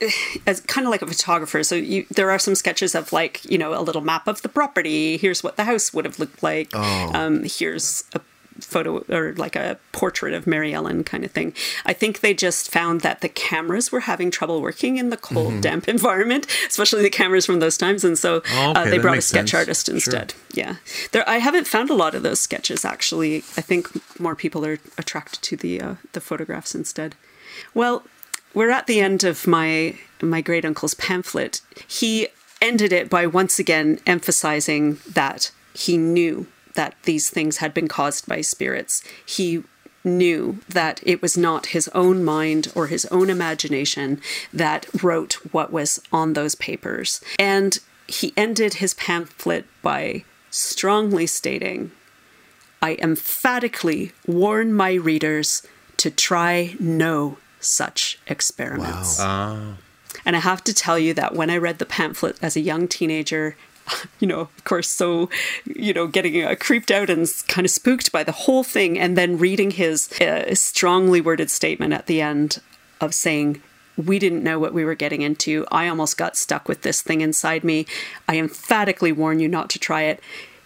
as 0.46 0.61
kind 0.61 0.87
of 0.87 0.90
like 0.90 1.02
a 1.02 1.06
photographer. 1.06 1.62
So 1.62 1.75
you, 1.75 2.06
there 2.11 2.31
are 2.31 2.38
some 2.38 2.55
sketches 2.55 2.94
of 2.94 3.12
like 3.12 3.44
you 3.44 3.58
know 3.58 3.78
a 3.78 3.82
little 3.82 4.02
map 4.02 4.28
of 4.28 4.43
the 4.43 4.49
property. 4.49 5.17
Here's 5.17 5.43
what 5.43 5.56
the 5.56 5.64
house 5.64 5.93
would 5.93 6.05
have 6.05 6.19
looked 6.19 6.43
like. 6.43 6.70
Oh. 6.75 7.11
Um, 7.14 7.44
here's 7.44 8.05
a 8.12 8.20
photo 8.61 9.05
or 9.09 9.35
like 9.35 9.57
a 9.57 9.79
portrait 9.93 10.35
of 10.35 10.47
Mary 10.47 10.73
Ellen 10.73 11.05
kind 11.05 11.25
of 11.25 11.31
thing. 11.31 11.55
I 11.85 11.93
think 11.93 12.21
they 12.21 12.35
just 12.35 12.71
found 12.71 13.01
that 13.03 13.21
the 13.21 13.29
cameras 13.29 13.93
were 13.93 14.01
having 14.01 14.31
trouble 14.31 14.61
working 14.61 14.97
in 14.97 15.11
the 15.11 15.17
cold, 15.17 15.53
mm-hmm. 15.53 15.61
damp 15.61 15.89
environment, 15.89 16.47
especially 16.69 17.03
the 17.03 17.11
cameras 17.11 17.47
from 17.47 17.61
those 17.61 17.77
times, 17.77 18.05
and 18.05 18.19
so 18.19 18.43
oh, 18.53 18.71
okay, 18.71 18.81
uh, 18.81 18.85
they 18.85 18.99
brought 18.99 19.19
a 19.19 19.23
sketch 19.23 19.51
sense. 19.51 19.61
artist 19.61 19.89
instead. 19.89 20.33
Sure. 20.33 20.41
Yeah, 20.55 20.77
there. 21.13 21.29
I 21.29 21.39
haven't 21.39 21.67
found 21.67 21.91
a 21.91 21.95
lot 21.95 22.15
of 22.15 22.23
those 22.23 22.41
sketches 22.41 22.85
actually. 22.85 23.39
I 23.57 23.63
think 23.63 23.89
more 24.21 24.35
people 24.35 24.65
are 24.65 24.79
attracted 24.99 25.43
to 25.43 25.57
the 25.57 25.81
uh, 25.81 25.95
the 26.13 26.21
photographs 26.21 26.75
instead. 26.75 27.15
Well, 27.75 28.05
we're 28.55 28.71
at 28.71 28.87
the 28.87 29.01
end 29.01 29.25
of 29.25 29.47
my 29.47 29.97
my 30.23 30.41
great 30.41 30.65
uncle's 30.65 30.95
pamphlet. 30.95 31.61
He 31.87 32.29
ended 32.61 32.93
it 32.93 33.11
by 33.11 33.27
once 33.27 33.59
again 33.59 34.01
emphasizing 34.07 34.99
that 35.09 35.51
he 35.75 35.99
knew 35.99 36.47
that 36.76 36.95
these 37.02 37.28
things 37.28 37.59
had 37.59 37.75
been 37.75 37.88
caused 37.88 38.26
by 38.26 38.40
spirits. 38.40 39.02
He 39.26 39.64
knew 40.04 40.61
that 40.68 41.00
it 41.02 41.21
was 41.21 41.37
not 41.37 41.66
his 41.66 41.88
own 41.88 42.25
mind 42.25 42.73
or 42.75 42.87
his 42.87 43.04
own 43.06 43.28
imagination 43.28 44.21
that 44.52 44.87
wrote 45.02 45.35
what 45.52 45.73
was 45.73 46.00
on 46.12 46.33
those 46.33 46.54
papers. 46.54 47.21
And 47.38 47.78
he 48.06 48.33
ended 48.37 48.75
his 48.75 48.95
pamphlet 48.95 49.66
by 49.83 50.25
strongly 50.50 51.26
stating, 51.26 51.90
I 52.80 52.97
emphatically 53.00 54.12
warn 54.26 54.73
my 54.73 54.95
readers 54.95 55.66
to 55.97 56.11
try 56.11 56.76
no 56.78 57.38
such 57.59 58.18
experiments. 58.28 59.18
Wow. 59.18 59.52
Uh. 59.52 59.75
And 60.25 60.37
I 60.37 60.40
have 60.40 60.62
to 60.64 60.75
tell 60.75 60.99
you 60.99 61.14
that 61.14 61.35
when 61.35 61.50
I 61.50 61.56
read 61.56 61.78
the 61.78 61.87
pamphlet 61.87 62.38
as 62.40 62.56
a 62.56 62.61
young 62.61 62.88
teenager, 62.88 63.56
you 64.21 64.26
know, 64.26 64.40
of 64.40 64.64
course, 64.64 64.90
so, 64.90 65.28
you 65.64 65.93
know, 65.93 66.07
getting 66.07 66.43
uh, 66.43 66.55
creeped 66.59 66.90
out 66.90 67.11
and 67.11 67.28
kind 67.49 67.64
of 67.64 67.71
spooked 67.71 68.12
by 68.12 68.23
the 68.23 68.33
whole 68.33 68.64
thing, 68.64 68.99
and 68.99 69.16
then 69.16 69.38
reading 69.38 69.73
his 69.73 70.11
uh, 70.21 70.55
strongly 70.55 71.21
worded 71.21 71.50
statement 71.50 71.93
at 71.93 72.07
the 72.07 72.21
end 72.21 72.61
of 73.00 73.14
saying, 73.14 73.62
we 73.97 74.19
didn't 74.19 74.43
know 74.43 74.59
what 74.59 74.75
we 74.75 74.85
were 74.85 74.95
getting 74.95 75.23
into. 75.23 75.66
I 75.71 75.88
almost 75.88 76.19
got 76.19 76.37
stuck 76.37 76.69
with 76.69 76.83
this 76.83 77.02
thing 77.02 77.21
inside 77.21 77.64
me. 77.64 77.87
I 78.28 78.37
emphatically 78.38 79.12
warn 79.12 79.40
you 79.40 79.49
not 79.49 79.71
to 79.71 79.78
try 79.78 80.02
it. 80.02 80.21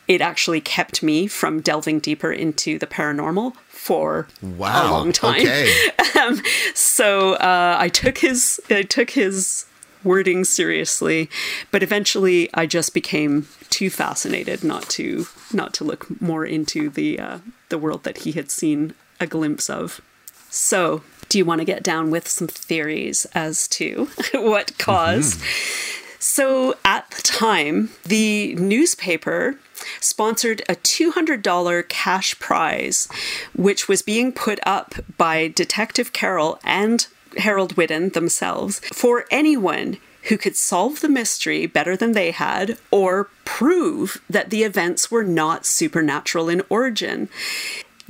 It 0.08 0.20
actually 0.20 0.60
kept 0.60 1.04
me 1.04 1.28
from 1.28 1.60
delving 1.60 2.00
deeper 2.00 2.32
into 2.32 2.78
the 2.78 2.86
paranormal 2.88 3.54
for 3.68 4.26
wow. 4.42 4.88
a 4.88 4.90
long 4.90 5.12
time. 5.12 5.40
Okay. 5.40 5.72
um, 6.20 6.42
so 6.74 7.34
uh, 7.34 7.76
I 7.78 7.88
took 7.88 8.18
his 8.18 8.60
I 8.68 8.82
took 8.82 9.10
his 9.10 9.66
wording 10.04 10.44
seriously, 10.44 11.28
but 11.70 11.82
eventually 11.82 12.48
I 12.54 12.66
just 12.66 12.94
became 12.94 13.48
too 13.68 13.90
fascinated 13.90 14.64
not 14.64 14.88
to 14.90 15.26
not 15.52 15.74
to 15.74 15.84
look 15.84 16.20
more 16.20 16.44
into 16.44 16.90
the 16.90 17.18
uh, 17.18 17.38
the 17.68 17.78
world 17.78 18.04
that 18.04 18.18
he 18.18 18.32
had 18.32 18.50
seen 18.50 18.94
a 19.20 19.26
glimpse 19.26 19.68
of. 19.70 20.00
So, 20.48 21.02
do 21.28 21.38
you 21.38 21.44
want 21.44 21.60
to 21.60 21.64
get 21.64 21.82
down 21.82 22.10
with 22.10 22.26
some 22.26 22.48
theories 22.48 23.26
as 23.34 23.68
to 23.68 24.08
what 24.34 24.76
caused? 24.78 25.38
Mm-hmm. 25.38 26.16
So, 26.18 26.74
at 26.84 27.10
the 27.12 27.22
time, 27.22 27.90
the 28.04 28.54
newspaper 28.56 29.56
sponsored 30.00 30.60
a 30.68 30.74
$200 30.74 31.88
cash 31.88 32.38
prize, 32.38 33.08
which 33.56 33.88
was 33.88 34.02
being 34.02 34.32
put 34.32 34.60
up 34.66 34.96
by 35.16 35.48
Detective 35.48 36.12
Carroll 36.12 36.58
and 36.62 37.06
Harold 37.38 37.76
Whidden 37.76 38.10
themselves 38.10 38.80
for 38.92 39.26
anyone 39.30 39.98
who 40.24 40.36
could 40.36 40.56
solve 40.56 41.00
the 41.00 41.08
mystery 41.08 41.66
better 41.66 41.96
than 41.96 42.12
they 42.12 42.30
had 42.30 42.76
or 42.90 43.30
prove 43.44 44.20
that 44.28 44.50
the 44.50 44.62
events 44.62 45.10
were 45.10 45.24
not 45.24 45.64
supernatural 45.64 46.48
in 46.48 46.62
origin. 46.68 47.28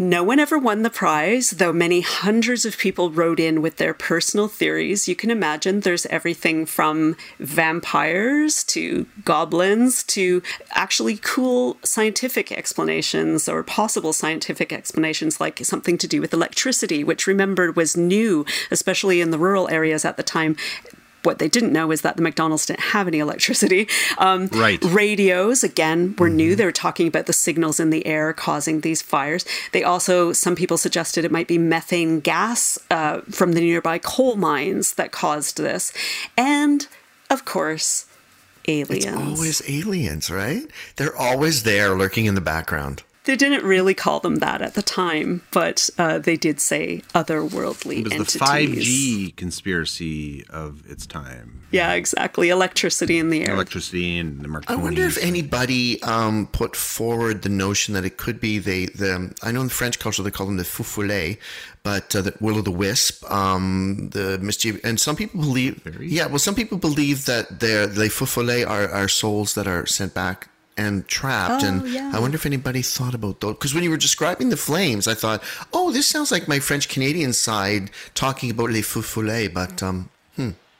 No 0.00 0.22
one 0.22 0.38
ever 0.38 0.58
won 0.58 0.80
the 0.80 0.88
prize, 0.88 1.50
though 1.50 1.74
many 1.74 2.00
hundreds 2.00 2.64
of 2.64 2.78
people 2.78 3.10
wrote 3.10 3.38
in 3.38 3.60
with 3.60 3.76
their 3.76 3.92
personal 3.92 4.48
theories. 4.48 5.06
You 5.06 5.14
can 5.14 5.30
imagine 5.30 5.80
there's 5.80 6.06
everything 6.06 6.64
from 6.64 7.18
vampires 7.38 8.64
to 8.64 9.04
goblins 9.26 10.02
to 10.04 10.42
actually 10.70 11.18
cool 11.18 11.76
scientific 11.84 12.50
explanations 12.50 13.46
or 13.46 13.62
possible 13.62 14.14
scientific 14.14 14.72
explanations, 14.72 15.38
like 15.38 15.58
something 15.66 15.98
to 15.98 16.08
do 16.08 16.22
with 16.22 16.32
electricity, 16.32 17.04
which 17.04 17.26
remember 17.26 17.70
was 17.70 17.94
new, 17.94 18.46
especially 18.70 19.20
in 19.20 19.30
the 19.30 19.38
rural 19.38 19.68
areas 19.68 20.06
at 20.06 20.16
the 20.16 20.22
time 20.22 20.56
what 21.22 21.38
they 21.38 21.48
didn't 21.48 21.72
know 21.72 21.90
is 21.90 22.00
that 22.02 22.16
the 22.16 22.22
McDonald's 22.22 22.66
didn't 22.66 22.80
have 22.80 23.06
any 23.06 23.18
electricity. 23.18 23.88
Um, 24.18 24.48
Right. 24.52 24.82
Radios, 24.84 25.62
again, 25.62 26.14
were 26.18 26.28
new. 26.28 26.56
They 26.56 26.64
were 26.64 26.72
talking 26.72 27.06
about 27.06 27.26
the 27.26 27.32
signals 27.32 27.78
in 27.78 27.90
the 27.90 28.06
air 28.06 28.32
causing 28.32 28.80
these 28.80 29.02
fires. 29.02 29.44
They 29.72 29.84
also, 29.84 30.32
some 30.32 30.56
people 30.56 30.76
suggested 30.76 31.24
it 31.24 31.30
might 31.32 31.48
be 31.48 31.58
methane 31.58 32.20
gas 32.20 32.78
uh, 32.90 33.20
from 33.30 33.52
the 33.52 33.60
nearby 33.60 33.98
coal 33.98 34.36
mines 34.36 34.94
that 34.94 35.12
caused 35.12 35.58
this. 35.58 35.92
And, 36.36 36.86
of 37.28 37.44
course, 37.44 38.06
aliens. 38.66 39.04
It's 39.04 39.16
always 39.16 39.70
aliens, 39.70 40.30
right? 40.30 40.64
They're 40.96 41.16
always 41.16 41.62
there 41.62 41.96
lurking 41.96 42.26
in 42.26 42.34
the 42.34 42.40
background. 42.40 43.02
They 43.24 43.36
didn't 43.36 43.64
really 43.64 43.92
call 43.94 44.20
them 44.20 44.36
that 44.36 44.62
at 44.62 44.74
the 44.74 44.82
time, 44.82 45.42
but 45.52 45.90
uh, 45.98 46.18
they 46.18 46.36
did 46.36 46.58
say 46.58 47.02
otherworldly 47.14 47.98
It 47.98 48.04
was 48.04 48.12
entities. 48.14 48.34
the 48.40 49.30
5G 49.30 49.36
conspiracy 49.36 50.44
of 50.48 50.82
its 50.90 51.06
time. 51.06 51.62
Yeah, 51.70 51.92
exactly. 51.92 52.48
Electricity 52.48 53.18
in 53.18 53.30
the 53.30 53.44
air. 53.46 53.54
Electricity 53.54 54.18
and 54.18 54.40
the 54.40 54.48
Marconi. 54.48 54.78
I 54.78 54.82
wonder 54.82 55.02
if 55.04 55.18
anybody 55.22 56.02
um, 56.02 56.48
put 56.48 56.74
forward 56.74 57.42
the 57.42 57.48
notion 57.48 57.94
that 57.94 58.04
it 58.04 58.16
could 58.16 58.40
be 58.40 58.58
they 58.58 58.86
the 58.86 59.32
I 59.42 59.52
know 59.52 59.60
in 59.60 59.66
the 59.68 59.72
French 59.72 59.98
culture 59.98 60.22
they 60.22 60.30
call 60.32 60.46
them 60.46 60.56
the 60.56 60.64
feux 60.64 60.82
follets, 60.84 61.38
but 61.84 62.14
uh, 62.16 62.22
the 62.22 62.34
will 62.40 62.58
o' 62.58 62.62
the 62.62 62.70
wisp, 62.72 63.30
um, 63.30 64.08
the 64.12 64.38
mischief, 64.38 64.80
and 64.82 64.98
some 64.98 65.14
people 65.14 65.40
believe 65.40 65.80
yeah, 66.00 66.26
well, 66.26 66.38
some 66.38 66.54
people 66.56 66.78
believe 66.78 67.26
that 67.26 67.60
they're 67.60 67.86
les 67.86 68.08
feux 68.08 68.26
follets 68.26 68.66
are, 68.66 68.88
are 68.88 69.06
souls 69.08 69.54
that 69.54 69.68
are 69.68 69.86
sent 69.86 70.12
back 70.14 70.48
and 70.84 71.06
trapped, 71.18 71.62
Oh, 71.64 71.66
and 71.68 71.76
yeah. 71.96 72.10
I 72.14 72.18
wonder 72.20 72.36
if 72.40 72.46
anybody 72.46 72.82
thought 72.82 73.14
about 73.20 73.36
those 73.40 73.54
because 73.54 73.74
when 73.74 73.84
you 73.84 73.90
were 73.94 74.02
describing 74.08 74.48
the 74.50 74.56
flames, 74.68 75.04
I 75.06 75.14
thought, 75.22 75.40
oh, 75.76 75.92
this 75.92 76.06
sounds 76.12 76.30
like 76.34 76.48
my 76.54 76.58
French 76.68 76.88
Canadian 76.94 77.32
side 77.32 77.90
talking 78.14 78.50
about 78.50 78.70
les 78.70 78.82
feux 78.82 79.02
follets, 79.02 79.52
but 79.60 79.82
um, 79.82 80.08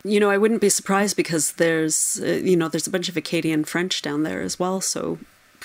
You 0.03 0.19
know, 0.23 0.31
I 0.31 0.39
wouldn't 0.39 0.63
be 0.63 0.71
surprised 0.71 1.15
because 1.17 1.53
there's, 1.63 2.21
uh, 2.25 2.41
you 2.51 2.57
know, 2.57 2.69
there's 2.71 2.87
a 2.87 2.91
bunch 2.97 3.11
of 3.11 3.17
Acadian 3.19 3.65
French 3.65 4.01
down 4.01 4.23
there 4.23 4.41
as 4.49 4.59
well. 4.59 4.81
So 4.81 5.19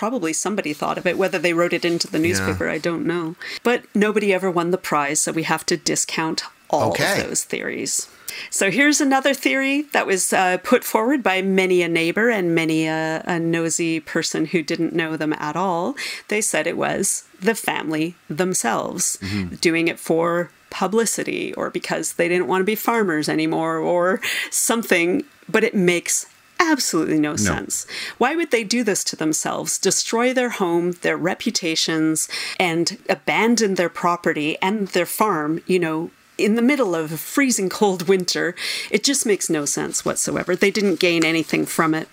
probably 0.03 0.33
somebody 0.33 0.73
thought 0.73 0.97
of 0.97 1.05
it. 1.07 1.17
Whether 1.17 1.39
they 1.39 1.53
wrote 1.53 1.71
it 1.77 1.85
into 1.85 2.07
the 2.11 2.19
newspaper, 2.19 2.67
I 2.67 2.77
don't 2.77 3.05
know. 3.13 3.35
But 3.63 3.83
nobody 3.95 4.33
ever 4.33 4.51
won 4.51 4.71
the 4.71 4.77
prize, 4.91 5.21
so 5.21 5.31
we 5.31 5.43
have 5.43 5.65
to 5.67 5.77
discount 5.77 6.43
all 6.69 6.89
Okay. 6.91 7.21
of 7.21 7.27
those 7.29 7.45
theories. 7.45 8.09
So 8.49 8.71
here's 8.71 9.01
another 9.01 9.33
theory 9.33 9.83
that 9.93 10.07
was 10.07 10.33
uh, 10.33 10.57
put 10.63 10.83
forward 10.83 11.23
by 11.23 11.41
many 11.41 11.81
a 11.81 11.87
neighbor 11.87 12.29
and 12.29 12.55
many 12.55 12.87
a, 12.87 13.23
a 13.25 13.39
nosy 13.39 13.99
person 13.99 14.45
who 14.45 14.61
didn't 14.61 14.93
know 14.93 15.17
them 15.17 15.33
at 15.33 15.55
all. 15.55 15.95
They 16.27 16.41
said 16.41 16.67
it 16.67 16.77
was 16.77 17.27
the 17.41 17.55
family 17.55 18.15
themselves 18.29 19.19
doing 19.61 19.87
it 19.87 19.99
for 19.99 20.51
publicity 20.69 21.53
or 21.53 21.69
because 21.69 22.13
they 22.13 22.27
didn't 22.27 22.47
want 22.47 22.61
to 22.61 22.65
be 22.65 22.75
farmers 22.75 23.29
anymore 23.29 23.77
or 23.77 24.19
something, 24.49 25.23
but 25.47 25.63
it 25.63 25.73
makes 25.73 26.25
absolutely 26.59 27.19
no, 27.19 27.35
sense. 27.35 27.85
Why 28.17 28.35
would 28.35 28.51
they 28.51 28.63
do 28.63 28.83
this 28.83 29.03
to 29.05 29.15
themselves? 29.15 29.77
Destroy 29.77 30.33
their 30.33 30.49
home, 30.49 30.93
their 31.01 31.17
reputations, 31.17 32.27
and 32.59 32.97
abandon 33.09 33.75
their 33.75 33.89
property 33.89 34.57
and 34.61 34.87
their 34.89 35.05
farm, 35.05 35.61
you 35.67 35.79
know, 35.79 36.11
in 36.37 36.55
the 36.55 36.61
middle 36.61 36.95
of 36.95 37.11
a 37.11 37.17
freezing 37.17 37.69
cold 37.69 38.07
winter. 38.07 38.55
It 38.91 39.03
just 39.03 39.25
makes 39.25 39.49
no 39.49 39.65
sense 39.65 40.03
whatsoever. 40.05 40.55
They 40.55 40.71
didn't 40.71 40.99
gain 40.99 41.23
anything 41.25 41.65
from 41.65 41.93
it. 41.93 42.07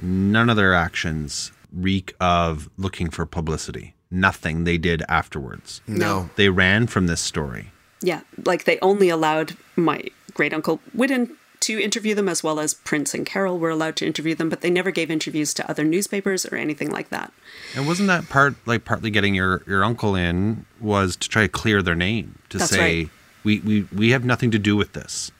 None 0.00 0.48
of 0.50 0.56
their 0.56 0.74
actions 0.74 1.52
reek 1.72 2.14
of 2.20 2.68
looking 2.76 3.10
for 3.10 3.26
publicity. 3.26 3.94
Nothing 4.10 4.64
they 4.64 4.78
did 4.78 5.02
afterwards. 5.08 5.80
no. 5.86 6.30
They 6.36 6.48
ran 6.48 6.86
from 6.88 7.06
this 7.06 7.20
story. 7.20 7.70
Yeah, 8.02 8.22
like 8.44 8.64
they 8.64 8.78
only 8.80 9.08
allowed 9.08 9.56
my 9.76 10.02
great 10.32 10.54
uncle 10.54 10.80
Whidden 10.94 11.36
to 11.60 11.78
interview 11.78 12.14
them 12.14 12.28
as 12.28 12.42
well 12.42 12.58
as 12.58 12.72
Prince 12.72 13.12
and 13.12 13.26
Carroll 13.26 13.58
were 13.58 13.68
allowed 13.68 13.94
to 13.96 14.06
interview 14.06 14.34
them, 14.34 14.48
but 14.48 14.62
they 14.62 14.70
never 14.70 14.90
gave 14.90 15.10
interviews 15.10 15.52
to 15.54 15.70
other 15.70 15.84
newspapers 15.84 16.46
or 16.46 16.56
anything 16.56 16.90
like 16.90 17.10
that. 17.10 17.32
And 17.76 17.86
wasn't 17.86 18.08
that 18.08 18.28
part 18.30 18.54
like 18.66 18.86
partly 18.86 19.10
getting 19.10 19.34
your, 19.34 19.62
your 19.66 19.84
uncle 19.84 20.14
in 20.16 20.64
was 20.80 21.14
to 21.16 21.28
try 21.28 21.42
to 21.42 21.48
clear 21.48 21.82
their 21.82 21.94
name 21.94 22.38
to 22.48 22.56
That's 22.58 22.70
say 22.70 22.80
right. 23.02 23.10
We, 23.44 23.60
we 23.60 23.86
we 23.94 24.10
have 24.10 24.24
nothing 24.24 24.50
to 24.50 24.58
do 24.58 24.76
with 24.76 24.92
this. 24.92 25.30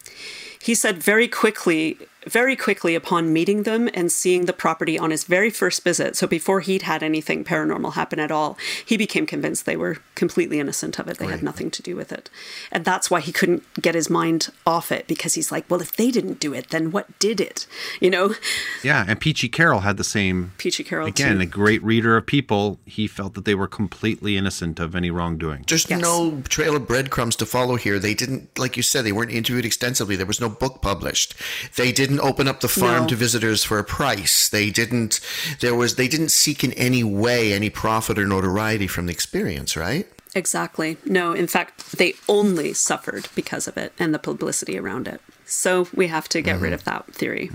He 0.62 0.74
said 0.74 1.02
very 1.02 1.28
quickly, 1.28 1.96
very 2.26 2.54
quickly 2.56 2.94
upon 2.94 3.32
meeting 3.32 3.62
them 3.62 3.88
and 3.94 4.12
seeing 4.12 4.44
the 4.46 4.52
property 4.52 4.98
on 4.98 5.10
his 5.10 5.24
very 5.24 5.50
first 5.50 5.82
visit, 5.82 6.16
so 6.16 6.26
before 6.26 6.60
he'd 6.60 6.82
had 6.82 7.02
anything 7.02 7.44
paranormal 7.44 7.94
happen 7.94 8.18
at 8.18 8.30
all, 8.30 8.58
he 8.84 8.96
became 8.96 9.26
convinced 9.26 9.64
they 9.66 9.76
were 9.76 9.98
completely 10.14 10.60
innocent 10.60 10.98
of 10.98 11.08
it. 11.08 11.18
They 11.18 11.26
had 11.28 11.42
nothing 11.42 11.70
to 11.70 11.82
do 11.82 11.96
with 11.96 12.12
it. 12.12 12.28
And 12.70 12.84
that's 12.84 13.10
why 13.10 13.20
he 13.20 13.32
couldn't 13.32 13.62
get 13.80 13.94
his 13.94 14.10
mind 14.10 14.48
off 14.66 14.92
it 14.92 15.06
because 15.06 15.34
he's 15.34 15.50
like, 15.50 15.64
well, 15.70 15.80
if 15.80 15.96
they 15.96 16.10
didn't 16.10 16.40
do 16.40 16.52
it, 16.52 16.68
then 16.70 16.90
what 16.90 17.18
did 17.18 17.40
it? 17.40 17.66
You 18.00 18.10
know? 18.10 18.34
Yeah, 18.82 19.04
and 19.08 19.18
Peachy 19.20 19.48
Carroll 19.48 19.80
had 19.80 19.96
the 19.96 20.04
same 20.04 20.52
Peachy 20.58 20.84
Carroll. 20.84 21.06
again, 21.06 21.36
too. 21.36 21.42
a 21.42 21.46
great 21.46 21.82
reader 21.82 22.16
of 22.18 22.26
people. 22.26 22.78
He 22.84 23.06
felt 23.06 23.32
that 23.34 23.44
they 23.46 23.54
were 23.54 23.66
completely 23.68 24.36
innocent 24.36 24.78
of 24.78 24.94
any 24.94 25.10
wrongdoing. 25.10 25.64
There's 25.66 25.88
Yes. 25.88 26.00
no 26.02 26.42
trail 26.48 26.76
of 26.76 26.86
breadcrumbs 26.86 27.36
to 27.36 27.46
follow 27.46 27.76
here. 27.76 27.98
They 27.98 28.14
didn't, 28.14 28.58
like 28.58 28.76
you 28.76 28.82
said, 28.82 29.04
they 29.06 29.12
weren't 29.12 29.30
interviewed 29.30 29.64
extensively. 29.64 30.16
There 30.16 30.26
was 30.26 30.40
no 30.40 30.48
book 30.50 30.82
published. 30.82 31.34
They 31.76 31.92
didn't 31.92 32.09
open 32.18 32.48
up 32.48 32.60
the 32.60 32.68
farm 32.68 33.02
No. 33.02 33.08
to 33.08 33.14
visitors 33.16 33.62
for 33.62 33.78
a 33.78 33.84
price. 33.84 34.48
They 34.48 34.70
didn't. 34.70 35.20
There 35.60 35.74
was. 35.74 35.94
They 35.94 36.08
didn't 36.08 36.30
seek 36.30 36.64
in 36.64 36.72
any 36.72 37.04
way 37.04 37.52
any 37.52 37.70
profit 37.70 38.18
or 38.18 38.26
notoriety 38.26 38.88
from 38.88 39.06
the 39.06 39.12
experience. 39.12 39.76
Right. 39.76 40.08
Exactly. 40.34 40.96
No, 41.04 41.32
in 41.32 41.46
fact, 41.46 41.98
they 41.98 42.14
only 42.28 42.72
suffered 42.72 43.28
because 43.34 43.66
of 43.66 43.76
it 43.76 43.92
and 43.98 44.14
the 44.14 44.18
publicity 44.18 44.78
around 44.78 45.08
it. 45.08 45.20
So 45.44 45.88
we 45.92 46.06
have 46.06 46.28
to 46.28 46.40
get 46.40 46.60
rid 46.60 46.72
of 46.72 46.84
that 46.84 47.12
theory. 47.12 47.50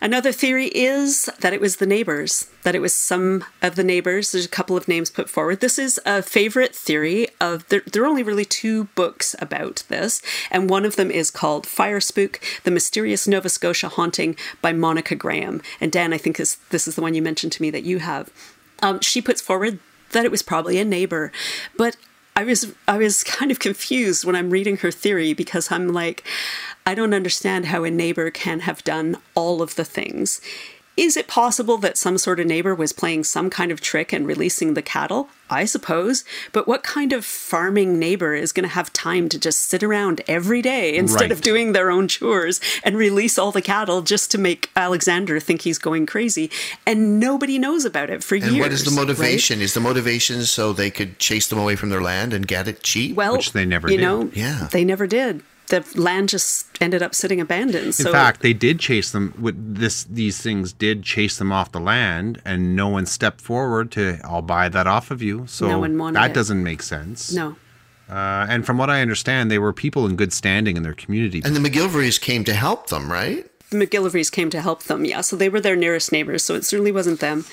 Another 0.00 0.32
theory 0.32 0.66
is 0.66 1.30
that 1.38 1.52
it 1.52 1.60
was 1.60 1.76
the 1.76 1.86
neighbors, 1.86 2.50
that 2.64 2.74
it 2.74 2.80
was 2.80 2.92
some 2.92 3.44
of 3.62 3.76
the 3.76 3.84
neighbors. 3.84 4.32
There's 4.32 4.44
a 4.44 4.48
couple 4.48 4.76
of 4.76 4.88
names 4.88 5.08
put 5.08 5.30
forward. 5.30 5.60
This 5.60 5.78
is 5.78 6.00
a 6.04 6.20
favorite 6.20 6.74
theory 6.74 7.28
of 7.40 7.68
there, 7.68 7.82
there 7.86 8.02
are 8.02 8.06
only 8.06 8.24
really 8.24 8.44
two 8.44 8.84
books 8.96 9.36
about 9.38 9.84
this, 9.88 10.20
and 10.50 10.68
one 10.68 10.84
of 10.84 10.96
them 10.96 11.12
is 11.12 11.30
called 11.30 11.64
Fire 11.64 12.00
Spook: 12.00 12.40
The 12.64 12.72
Mysterious 12.72 13.28
Nova 13.28 13.48
Scotia 13.48 13.88
Haunting 13.88 14.36
by 14.60 14.72
Monica 14.72 15.14
Graham. 15.14 15.62
And 15.80 15.92
Dan, 15.92 16.12
I 16.12 16.18
think 16.18 16.38
this 16.38 16.56
this 16.70 16.88
is 16.88 16.96
the 16.96 17.02
one 17.02 17.14
you 17.14 17.22
mentioned 17.22 17.52
to 17.52 17.62
me 17.62 17.70
that 17.70 17.84
you 17.84 18.00
have. 18.00 18.30
Um, 18.82 19.00
she 19.00 19.22
puts 19.22 19.40
forward 19.40 19.78
that 20.16 20.24
it 20.24 20.30
was 20.30 20.42
probably 20.42 20.78
a 20.78 20.84
neighbor, 20.84 21.30
but 21.76 21.98
I 22.34 22.44
was 22.44 22.72
I 22.88 22.96
was 22.96 23.22
kind 23.22 23.50
of 23.50 23.58
confused 23.58 24.24
when 24.24 24.34
I'm 24.34 24.48
reading 24.48 24.78
her 24.78 24.90
theory 24.90 25.34
because 25.34 25.70
I'm 25.70 25.88
like, 25.88 26.24
I 26.86 26.94
don't 26.94 27.12
understand 27.12 27.66
how 27.66 27.84
a 27.84 27.90
neighbor 27.90 28.30
can 28.30 28.60
have 28.60 28.82
done 28.82 29.18
all 29.34 29.60
of 29.60 29.74
the 29.74 29.84
things. 29.84 30.40
Is 30.96 31.16
it 31.16 31.26
possible 31.28 31.76
that 31.78 31.98
some 31.98 32.16
sort 32.16 32.40
of 32.40 32.46
neighbor 32.46 32.74
was 32.74 32.92
playing 32.92 33.24
some 33.24 33.50
kind 33.50 33.70
of 33.70 33.80
trick 33.82 34.12
and 34.14 34.26
releasing 34.26 34.72
the 34.74 34.80
cattle? 34.82 35.28
I 35.48 35.64
suppose. 35.64 36.24
But 36.52 36.66
what 36.66 36.82
kind 36.82 37.12
of 37.12 37.24
farming 37.24 38.00
neighbor 38.00 38.34
is 38.34 38.50
going 38.50 38.66
to 38.68 38.74
have 38.74 38.92
time 38.92 39.28
to 39.28 39.38
just 39.38 39.68
sit 39.68 39.82
around 39.84 40.20
every 40.26 40.60
day 40.60 40.96
instead 40.96 41.20
Right. 41.20 41.30
of 41.32 41.40
doing 41.40 41.72
their 41.72 41.88
own 41.90 42.08
chores 42.08 42.60
and 42.82 42.96
release 42.96 43.38
all 43.38 43.52
the 43.52 43.62
cattle 43.62 44.02
just 44.02 44.30
to 44.32 44.38
make 44.38 44.70
Alexander 44.74 45.38
think 45.38 45.62
he's 45.62 45.78
going 45.78 46.04
crazy? 46.06 46.50
And 46.84 47.20
nobody 47.20 47.58
knows 47.60 47.84
about 47.84 48.10
it 48.10 48.24
for 48.24 48.34
And 48.34 48.44
years. 48.44 48.58
what 48.58 48.72
is 48.72 48.82
the 48.84 48.90
right? 48.90 48.96
motivation? 49.06 49.60
Is 49.60 49.74
the 49.74 49.80
motivation 49.80 50.44
so 50.46 50.72
they 50.72 50.90
could 50.90 51.18
chase 51.20 51.46
them 51.46 51.58
away 51.60 51.76
from 51.76 51.90
their 51.90 52.02
land 52.02 52.32
and 52.32 52.44
get 52.48 52.66
it 52.66 52.82
cheap? 52.82 53.14
Well, 53.14 53.36
Which 53.36 53.52
they 53.52 53.64
never 53.66 53.88
you 53.88 53.98
did. 53.98 54.02
know, 54.02 54.30
Yeah. 54.34 54.68
they 54.72 54.82
never 54.82 55.06
did. 55.06 55.42
The 55.68 55.84
land 55.96 56.28
just 56.28 56.66
ended 56.80 57.02
up 57.02 57.14
sitting 57.14 57.40
abandoned. 57.40 57.86
In 57.86 57.92
so 57.92 58.12
fact, 58.12 58.40
they 58.40 58.52
did 58.52 58.78
chase 58.78 59.10
them. 59.10 59.34
With 59.40 59.76
this, 59.78 60.04
these 60.04 60.40
things 60.40 60.72
did 60.72 61.02
chase 61.02 61.38
them 61.38 61.50
off 61.52 61.72
the 61.72 61.80
land, 61.80 62.40
and 62.44 62.76
no 62.76 62.88
one 62.88 63.04
stepped 63.06 63.40
forward 63.40 63.90
to, 63.92 64.18
"I'll 64.24 64.42
buy 64.42 64.68
that 64.68 64.86
off 64.86 65.10
of 65.10 65.22
you." 65.22 65.44
So 65.48 65.66
No 65.68 65.78
one 65.80 65.98
wanted 65.98 66.20
that 66.20 66.30
it. 66.30 66.34
doesn't 66.34 66.62
make 66.62 66.82
sense. 66.82 67.32
no, 67.32 67.56
Uh, 68.08 68.46
and 68.48 68.64
from 68.64 68.78
what 68.78 68.88
I 68.90 69.02
understand, 69.02 69.50
they 69.50 69.58
were 69.58 69.72
people 69.72 70.06
in 70.06 70.14
good 70.14 70.32
standing 70.32 70.76
in 70.76 70.84
their 70.84 70.94
community. 70.94 71.42
and 71.44 71.56
the 71.56 71.60
McGilverys 71.60 72.20
came 72.20 72.44
to 72.44 72.54
help 72.54 72.86
them, 72.88 73.10
right? 73.10 73.46
the 73.70 73.84
McGillivrys 73.84 74.30
came 74.30 74.48
to 74.50 74.60
help 74.60 74.84
them. 74.84 75.04
Yeah, 75.04 75.22
so 75.22 75.34
they 75.34 75.48
were 75.48 75.60
their 75.60 75.74
nearest 75.74 76.12
neighbors. 76.12 76.44
So 76.44 76.54
it 76.54 76.64
certainly 76.64 76.92
wasn't 76.92 77.18
them. 77.18 77.44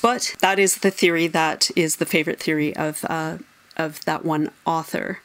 But 0.00 0.34
that 0.40 0.58
is 0.58 0.76
the 0.76 0.90
theory 0.90 1.26
that 1.26 1.70
is 1.76 1.96
the 1.96 2.06
favorite 2.06 2.40
theory 2.40 2.74
of 2.74 3.04
uh, 3.10 3.36
of 3.76 4.02
that 4.06 4.24
one 4.24 4.50
author. 4.64 5.18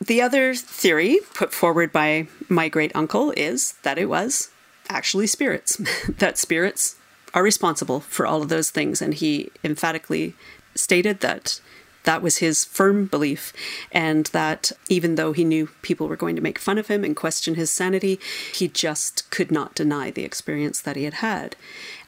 The 0.00 0.22
other 0.22 0.54
theory 0.54 1.18
put 1.34 1.52
forward 1.52 1.92
by 1.92 2.26
my 2.48 2.68
great 2.68 2.94
uncle 2.94 3.32
is 3.36 3.74
that 3.82 3.98
it 3.98 4.08
was 4.08 4.50
actually 4.88 5.26
spirits, 5.26 5.76
that 6.08 6.38
spirits 6.38 6.96
are 7.34 7.42
responsible 7.42 8.00
for 8.00 8.26
all 8.26 8.42
of 8.42 8.48
those 8.48 8.70
things. 8.70 9.02
And 9.02 9.14
he 9.14 9.50
emphatically 9.62 10.34
stated 10.74 11.20
that 11.20 11.60
that 12.04 12.22
was 12.22 12.38
his 12.38 12.64
firm 12.64 13.04
belief, 13.04 13.52
and 13.92 14.24
that 14.26 14.72
even 14.88 15.16
though 15.16 15.32
he 15.32 15.44
knew 15.44 15.68
people 15.82 16.08
were 16.08 16.16
going 16.16 16.34
to 16.34 16.42
make 16.42 16.58
fun 16.58 16.78
of 16.78 16.88
him 16.88 17.04
and 17.04 17.14
question 17.14 17.56
his 17.56 17.70
sanity, 17.70 18.18
he 18.54 18.68
just 18.68 19.30
could 19.30 19.52
not 19.52 19.74
deny 19.74 20.10
the 20.10 20.24
experience 20.24 20.80
that 20.80 20.96
he 20.96 21.04
had 21.04 21.14
had. 21.14 21.56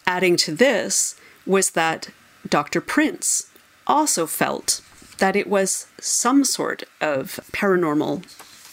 Adding 0.06 0.36
to 0.38 0.54
this 0.54 1.14
was 1.44 1.70
that 1.70 2.08
Dr. 2.48 2.80
Prince 2.80 3.50
also 3.86 4.26
felt 4.26 4.80
that 5.22 5.36
it 5.36 5.46
was 5.46 5.86
some 6.00 6.42
sort 6.42 6.82
of 7.00 7.38
paranormal 7.52 8.24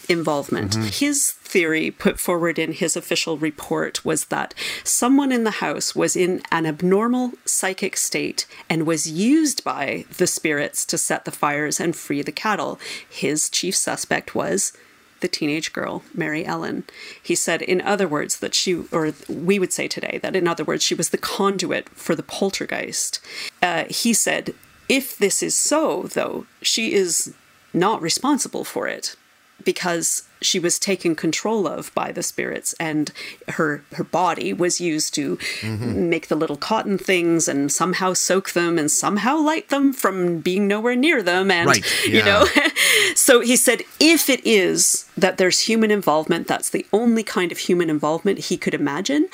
involvement. 0.10 0.74
His 0.96 1.30
theory 1.32 1.92
put 1.92 2.20
forward 2.20 2.58
in 2.58 2.72
his 2.72 2.98
official 2.98 3.38
report 3.38 4.04
was 4.04 4.26
that 4.26 4.56
someone 4.84 5.32
in 5.32 5.44
the 5.44 5.62
house 5.62 5.96
was 5.96 6.16
in 6.16 6.42
an 6.52 6.66
abnormal 6.66 7.34
psychic 7.46 7.96
state 7.96 8.48
and 8.68 8.88
was 8.88 9.08
used 9.08 9.64
by 9.64 10.06
the 10.18 10.26
spirits 10.26 10.86
to 10.86 10.98
set 10.98 11.26
the 11.26 11.32
fires 11.32 11.80
and 11.80 11.96
free 11.96 12.24
the 12.24 12.32
cattle. 12.32 12.80
His 13.08 13.48
chief 13.52 13.76
suspect 13.76 14.34
was 14.34 14.74
the 15.20 15.28
teenage 15.28 15.72
girl, 15.72 16.02
Mary 16.16 16.48
Ellen. 16.48 16.84
He 17.22 17.36
said, 17.36 17.62
in 17.62 17.80
other 17.82 18.08
words, 18.08 18.40
that 18.40 18.56
she, 18.56 18.86
or 18.92 19.14
we 19.28 19.60
would 19.60 19.72
say 19.72 19.88
today, 19.88 20.20
that 20.24 20.36
in 20.36 20.48
other 20.48 20.64
words, 20.64 20.82
she 20.84 20.96
was 20.96 21.10
the 21.10 21.20
conduit 21.20 21.90
for 21.90 22.16
the 22.16 22.24
poltergeist. 22.24 23.20
Uh, 23.62 23.84
he 23.88 24.14
said, 24.14 24.56
if 24.90 25.18
this 25.18 25.42
is 25.42 25.56
so, 25.56 26.04
though, 26.04 26.46
she 26.62 26.94
is 26.94 27.34
not 27.74 28.02
responsible 28.02 28.64
for 28.64 28.88
it 28.88 29.16
because 29.64 30.24
she 30.42 30.58
was 30.58 30.80
taken 30.80 31.16
control 31.16 31.68
of 31.68 31.94
by 31.94 32.12
the 32.12 32.24
spirits 32.24 32.74
and 32.80 33.12
her 33.50 33.84
her 33.94 34.06
body 34.06 34.54
was 34.54 34.80
used 34.80 35.14
to 35.14 35.36
mm-hmm. 35.36 36.10
make 36.10 36.30
the 36.30 36.36
little 36.36 36.56
cotton 36.56 36.98
things 36.98 37.48
and 37.48 37.72
somehow 37.72 38.14
soak 38.14 38.52
them 38.52 38.80
and 38.80 38.90
somehow 38.90 39.38
light 39.38 39.68
them 39.70 39.92
from 39.92 40.40
being 40.40 40.66
nowhere 40.68 40.96
near 40.96 41.22
them 41.22 41.52
and 41.52 41.68
Right, 41.68 42.06
you 42.08 42.24
know. 42.24 42.46
So 43.16 43.42
he 43.42 43.56
said 43.56 43.84
if 44.00 44.30
it 44.30 44.46
is 44.46 45.06
that 45.18 45.38
there's 45.38 45.60
human 45.60 45.92
involvement 45.92 46.48
that's 46.48 46.70
the 46.70 46.86
only 46.94 47.24
kind 47.24 47.52
of 47.52 47.58
human 47.58 47.90
involvement 47.90 48.40
he 48.40 48.58
could 48.58 48.74
imagine 48.74 49.28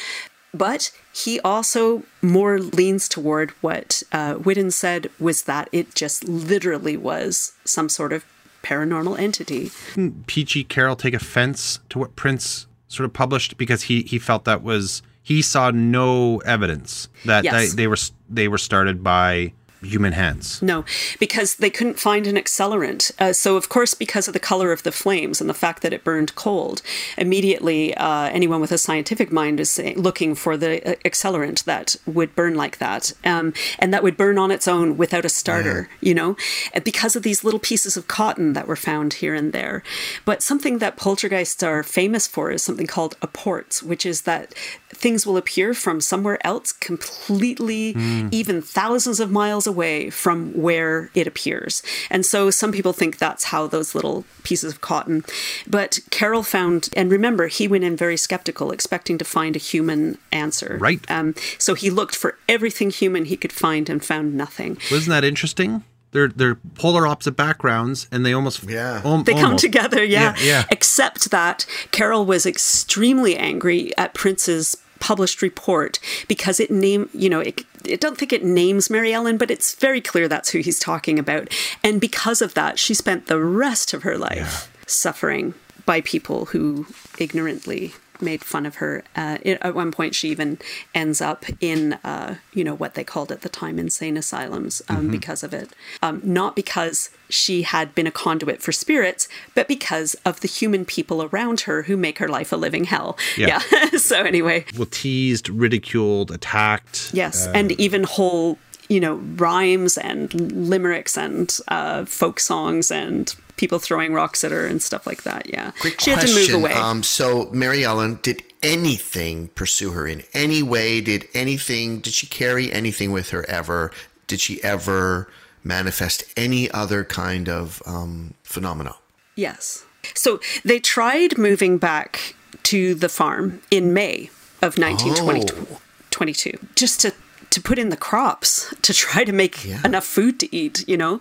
but 0.58 0.92
he 1.14 1.40
also 1.42 2.04
more 2.22 2.60
leans 2.60 3.08
toward 3.10 3.52
what 3.62 4.04
uh, 4.12 4.36
Whidden 4.36 4.72
said 4.72 5.10
was 5.20 5.44
that 5.44 5.70
it 5.72 5.96
just 5.96 6.24
literally 6.28 6.98
was 6.98 7.54
some 7.66 7.90
sort 7.90 8.14
of 8.14 8.26
paranormal 8.64 9.20
entity. 9.20 9.72
Didn't 9.94 10.28
Peachy 10.28 10.64
Carroll 10.64 10.96
take 10.96 11.14
offense 11.14 11.80
to 11.90 12.00
what 12.00 12.16
Prince 12.16 12.68
sort 12.88 13.06
of 13.06 13.14
published 13.14 13.58
because 13.58 13.84
he 13.84 14.02
he 14.04 14.18
felt 14.20 14.46
that 14.46 14.64
was 14.64 15.02
he 15.22 15.42
saw 15.42 15.72
no 15.72 16.38
evidence 16.46 17.08
that 17.26 17.44
Yes. 17.44 17.54
they, 17.54 17.76
they 17.84 17.88
were 17.88 17.98
they 18.30 18.48
were 18.48 18.58
started 18.58 19.04
by 19.04 19.54
human 19.86 20.14
hands. 20.14 20.62
No, 20.62 20.86
because 21.20 21.56
they 21.56 21.70
couldn't 21.70 22.00
find 22.00 22.28
an 22.28 22.36
accelerant. 22.36 23.12
Uh, 23.20 23.34
so, 23.34 23.58
of 23.58 23.70
course, 23.70 23.94
because 23.94 24.28
of 24.28 24.34
the 24.34 24.40
color 24.40 24.72
of 24.72 24.84
the 24.84 24.92
flames 24.92 25.42
and 25.42 25.50
the 25.50 25.54
fact 25.54 25.82
that 25.82 25.94
it 25.94 26.04
burned 26.04 26.36
cold, 26.36 26.82
immediately 27.18 27.96
uh, 27.96 28.30
anyone 28.30 28.62
with 28.62 28.72
a 28.72 28.78
scientific 28.78 29.32
mind 29.32 29.60
is 29.60 29.70
say- 29.70 29.96
looking 29.96 30.36
for 30.36 30.58
the 30.58 30.86
uh, 30.88 30.96
accelerant 31.06 31.64
that 31.66 31.96
would 32.06 32.36
burn 32.36 32.56
like 32.56 32.78
that, 32.78 33.14
um, 33.24 33.54
and 33.80 33.94
that 33.94 34.04
would 34.04 34.18
burn 34.18 34.38
on 34.38 34.52
its 34.52 34.68
own 34.68 34.98
without 34.98 35.26
a 35.26 35.30
starter. 35.30 35.90
You 36.02 36.14
know, 36.14 36.36
because 36.84 37.16
of 37.16 37.24
these 37.24 37.44
little 37.44 37.60
pieces 37.60 37.98
of 37.98 38.08
cotton 38.08 38.54
that 38.54 38.68
were 38.68 38.76
found 38.76 39.14
here 39.16 39.36
and 39.36 39.54
there. 39.54 39.84
But 40.26 40.42
something 40.42 40.80
that 40.80 40.98
poltergeists 40.98 41.64
are 41.64 41.84
famous 41.84 42.28
for 42.28 42.52
is 42.52 42.62
something 42.64 42.88
called 42.88 43.16
apports, 43.22 43.84
which 43.84 44.06
is 44.06 44.22
that 44.24 44.54
things 44.90 45.26
will 45.26 45.38
appear 45.38 45.74
from 45.74 46.00
somewhere 46.02 46.40
else 46.46 46.72
completely 46.72 47.94
even 48.32 48.62
thousands 48.62 49.20
of 49.20 49.30
miles 49.30 49.68
away 49.68 49.75
from 50.10 50.52
where 50.54 51.10
it 51.14 51.28
appears 51.28 51.84
and 52.10 52.26
so 52.26 52.50
some 52.50 52.72
people 52.72 52.94
think 52.94 53.18
that's 53.18 53.46
how 53.46 53.68
those 53.68 53.94
little 53.94 54.24
pieces 54.44 54.74
of 54.74 54.82
cotton 54.82 55.24
but 55.68 56.00
carroll 56.12 56.44
found 56.44 56.90
and 56.96 57.12
remember 57.12 57.48
he 57.48 57.68
went 57.68 57.84
in 57.84 57.96
very 57.96 58.18
skeptical 58.18 58.72
expecting 58.72 59.18
to 59.18 59.26
find 59.26 59.56
a 59.56 59.60
human 59.60 60.18
answer 60.32 60.78
Right. 60.80 61.00
um, 61.12 61.36
so 61.58 61.74
he 61.74 61.90
looked 61.90 62.16
for 62.16 62.38
everything 62.48 62.90
human 62.90 63.26
he 63.26 63.38
could 63.38 63.52
find 63.54 63.90
and 63.90 64.04
found 64.04 64.34
nothing 64.36 64.78
Wasn't 64.92 65.10
that 65.10 65.24
interesting? 65.24 65.84
They're 66.12 66.30
they're 66.30 66.56
polar 66.76 67.06
opposite 67.06 67.36
backgrounds, 67.36 68.08
and 68.10 68.26
they 68.26 68.32
almost 68.32 68.64
Yeah. 68.64 69.02
al- 69.04 69.24
they 69.24 69.34
come 69.34 69.44
almost- 69.46 69.62
together 69.64 70.02
yeah. 70.02 70.34
Yeah, 70.40 70.46
yeah. 70.46 70.64
except 70.72 71.30
that 71.32 71.66
carroll 71.92 72.26
was 72.26 72.46
extremely 72.46 73.36
angry 73.36 73.92
at 73.98 74.14
prince's 74.14 74.78
published 75.00 75.42
report 75.42 76.00
because 76.30 76.60
it 76.62 76.72
named 76.72 77.10
you 77.14 77.30
know 77.30 77.42
it, 77.42 77.64
I 77.92 77.96
don't 77.96 78.18
think 78.18 78.34
it 78.34 78.44
names 78.44 78.90
Mary 78.90 79.14
Ellen, 79.14 79.38
but 79.38 79.52
it's 79.52 79.76
very 79.76 80.02
clear 80.02 80.28
that's 80.28 80.50
who 80.50 80.60
he's 80.60 80.80
talking 80.80 81.20
about. 81.20 81.50
And 81.84 82.02
because 82.02 82.42
of 82.42 82.54
that, 82.54 82.80
she 82.80 82.94
spent 82.94 83.28
the 83.28 83.40
rest 83.40 83.94
of 83.94 84.04
her 84.04 84.18
life 84.18 84.72
suffering 84.88 85.54
by 85.86 86.02
people 86.02 86.46
who 86.46 86.88
ignorantly 87.20 87.94
made 88.22 88.44
fun 88.44 88.66
of 88.66 88.76
her. 88.76 89.04
Uh, 89.16 89.38
it, 89.42 89.58
at 89.62 89.76
one 89.76 89.92
point, 89.92 90.16
she 90.16 90.30
even 90.30 90.58
ends 90.94 91.22
up 91.22 91.46
in, 91.60 91.94
uh, 92.04 92.36
you 92.54 92.64
know, 92.64 92.76
what 92.76 92.94
they 92.94 93.04
called 93.04 93.32
at 93.32 93.42
the 93.42 93.50
time 93.50 93.80
insane 93.80 94.18
asylums 94.18 94.82
um, 94.90 95.10
because 95.10 95.44
of 95.44 95.54
it. 95.54 95.72
Um, 96.02 96.22
not 96.24 96.56
because 96.56 97.10
she 97.30 97.64
had 97.64 97.96
been 97.96 98.08
a 98.08 98.12
conduit 98.12 98.62
for 98.62 98.72
spirits, 98.72 99.28
but 99.54 99.68
because 99.68 100.16
of 100.26 100.42
the 100.42 100.48
human 100.48 100.86
people 100.86 101.24
around 101.24 101.62
her 101.62 101.84
who 101.84 101.98
make 101.98 102.20
her 102.20 102.28
life 102.28 102.52
a 102.52 102.56
living 102.56 102.86
hell. 102.86 103.18
Yeah. 103.38 103.62
yeah. 103.72 103.90
so 103.98 104.22
anyway, 104.22 104.66
well 104.78 104.88
teased, 104.90 105.50
ridiculed, 105.50 106.32
attacked. 106.32 107.12
Yes, 107.14 107.48
and 107.48 107.72
even 107.74 108.04
whole, 108.04 108.58
you 108.90 109.00
know, 109.00 109.16
rhymes 109.16 109.98
and 109.98 110.34
limericks 110.70 111.18
and 111.18 111.58
uh, 111.68 112.06
folk 112.06 112.40
songs 112.40 112.92
and 112.92 113.36
people 113.58 113.80
throwing 113.80 114.14
rocks 114.14 114.44
at 114.44 114.52
her 114.52 114.66
and 114.66 114.82
stuff 114.82 115.06
like 115.08 115.24
that. 115.24 115.50
Yeah, 115.50 115.72
Quick 115.80 116.00
she 116.02 116.12
had 116.12 116.22
to 116.22 116.26
question. 116.28 116.54
move 116.54 116.62
away. 116.64 116.74
Um, 116.74 117.04
so 117.04 117.50
Mary 117.52 117.84
Ellen, 117.84 118.20
did 118.22 118.44
anything 118.64 119.48
pursue 119.50 119.92
her 119.92 120.08
in 120.08 120.24
any 120.34 120.62
way? 120.64 121.02
Did 121.02 121.28
anything? 121.34 122.00
Did 122.00 122.14
she 122.14 122.28
carry 122.28 122.72
anything 122.72 123.12
with 123.12 123.30
her 123.30 123.48
ever? 123.50 123.92
Did 124.28 124.40
she 124.40 124.64
ever 124.64 125.30
manifest 125.64 126.24
any 126.38 126.70
other 126.72 127.04
kind 127.04 127.48
of 127.50 127.82
um, 127.86 128.34
phenomena? 128.44 128.96
yes. 129.36 129.84
So 130.14 130.40
they 130.64 130.80
tried 130.80 131.36
moving 131.40 131.80
back 131.80 132.36
to 132.64 132.94
the 132.94 133.10
farm 133.10 133.62
in 133.72 133.92
May 133.92 134.30
of 134.62 134.78
1922, 134.78 136.58
Oh. 136.62 136.68
just 136.76 137.02
to 137.02 137.14
to 137.52 137.62
put 137.62 137.80
in 137.80 137.88
the 137.90 137.96
crops 137.98 138.74
to 138.82 138.94
try 138.94 139.24
to 139.24 139.32
make 139.32 139.64
Yeah. 139.66 139.80
enough 139.86 140.06
food 140.06 140.40
to 140.42 140.56
eat, 140.56 140.84
you 140.88 140.98
know. 140.98 141.20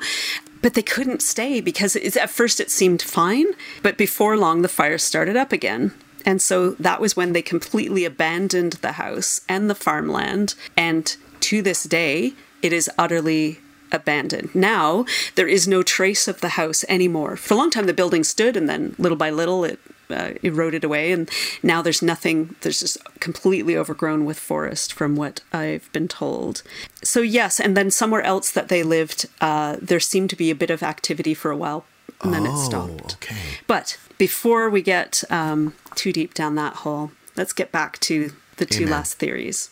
But 0.64 0.72
they 0.72 0.83
couldn't 0.83 1.20
stay 1.20 1.61
because 1.61 1.94
at 1.94 2.31
first 2.31 2.59
it 2.59 2.70
seemed 2.70 3.03
fine, 3.03 3.48
but 3.83 3.98
before 3.98 4.38
long 4.38 4.62
the 4.62 4.68
fire 4.68 4.96
started 4.96 5.37
up 5.37 5.53
again. 5.53 5.92
And 6.24 6.40
so 6.40 6.70
that 6.81 7.03
was 7.03 7.14
when 7.14 7.35
they 7.35 7.42
completely 7.42 8.07
abandoned 8.07 8.72
the 8.81 8.92
house 8.92 9.42
and 9.46 9.68
the 9.68 9.74
farmland. 9.74 10.55
And 10.74 11.14
to 11.40 11.61
this 11.61 11.85
day, 11.85 12.33
it 12.62 12.72
is 12.72 12.90
utterly 12.96 13.59
abandoned. 13.92 14.55
Now, 14.55 15.05
there 15.35 15.46
is 15.46 15.68
no 15.68 15.83
trace 15.83 16.27
of 16.29 16.40
the 16.40 16.57
house 16.61 16.83
anymore. 16.88 17.37
For 17.37 17.53
a 17.53 17.57
long 17.59 17.68
time, 17.70 17.85
the 17.85 17.92
building 17.92 18.24
stood, 18.24 18.57
and 18.57 18.66
then 18.66 18.94
little 18.96 19.18
by 19.18 19.29
little, 19.29 19.64
it 19.64 19.79
uh, 20.10 20.32
eroded 20.42 20.84
away. 20.84 21.12
And 21.12 21.28
now 21.62 21.82
there's 21.82 22.02
nothing, 22.02 22.54
there's 22.60 22.80
just 22.80 22.98
completely 23.20 23.76
overgrown 23.76 24.24
with 24.24 24.38
forest, 24.38 24.92
from 24.92 25.16
what 25.16 25.40
I've 25.52 25.90
been 25.92 26.08
told. 26.08 26.62
So, 27.02 27.20
yes, 27.20 27.60
and 27.60 27.76
then 27.76 27.90
somewhere 27.90 28.22
else 28.22 28.50
that 28.50 28.68
they 28.68 28.82
lived, 28.82 29.26
uh, 29.40 29.76
there 29.80 30.00
seemed 30.00 30.30
to 30.30 30.36
be 30.36 30.50
a 30.50 30.54
bit 30.54 30.70
of 30.70 30.82
activity 30.82 31.34
for 31.34 31.50
a 31.50 31.56
while, 31.56 31.84
and 32.22 32.32
then 32.32 32.46
it 32.46 32.52
Oh, 32.52 32.64
stopped. 32.64 33.14
okay. 33.16 33.36
But 33.66 33.98
before 34.18 34.70
we 34.70 34.82
get 34.82 35.24
um, 35.30 35.74
too 35.94 36.12
deep 36.12 36.34
down 36.34 36.54
that 36.54 36.76
hole, 36.76 37.10
let's 37.36 37.52
get 37.52 37.72
back 37.72 37.98
to 38.00 38.32
the 38.56 38.66
two 38.66 38.84
Amen. 38.84 38.92
last 38.92 39.14
theories. 39.18 39.70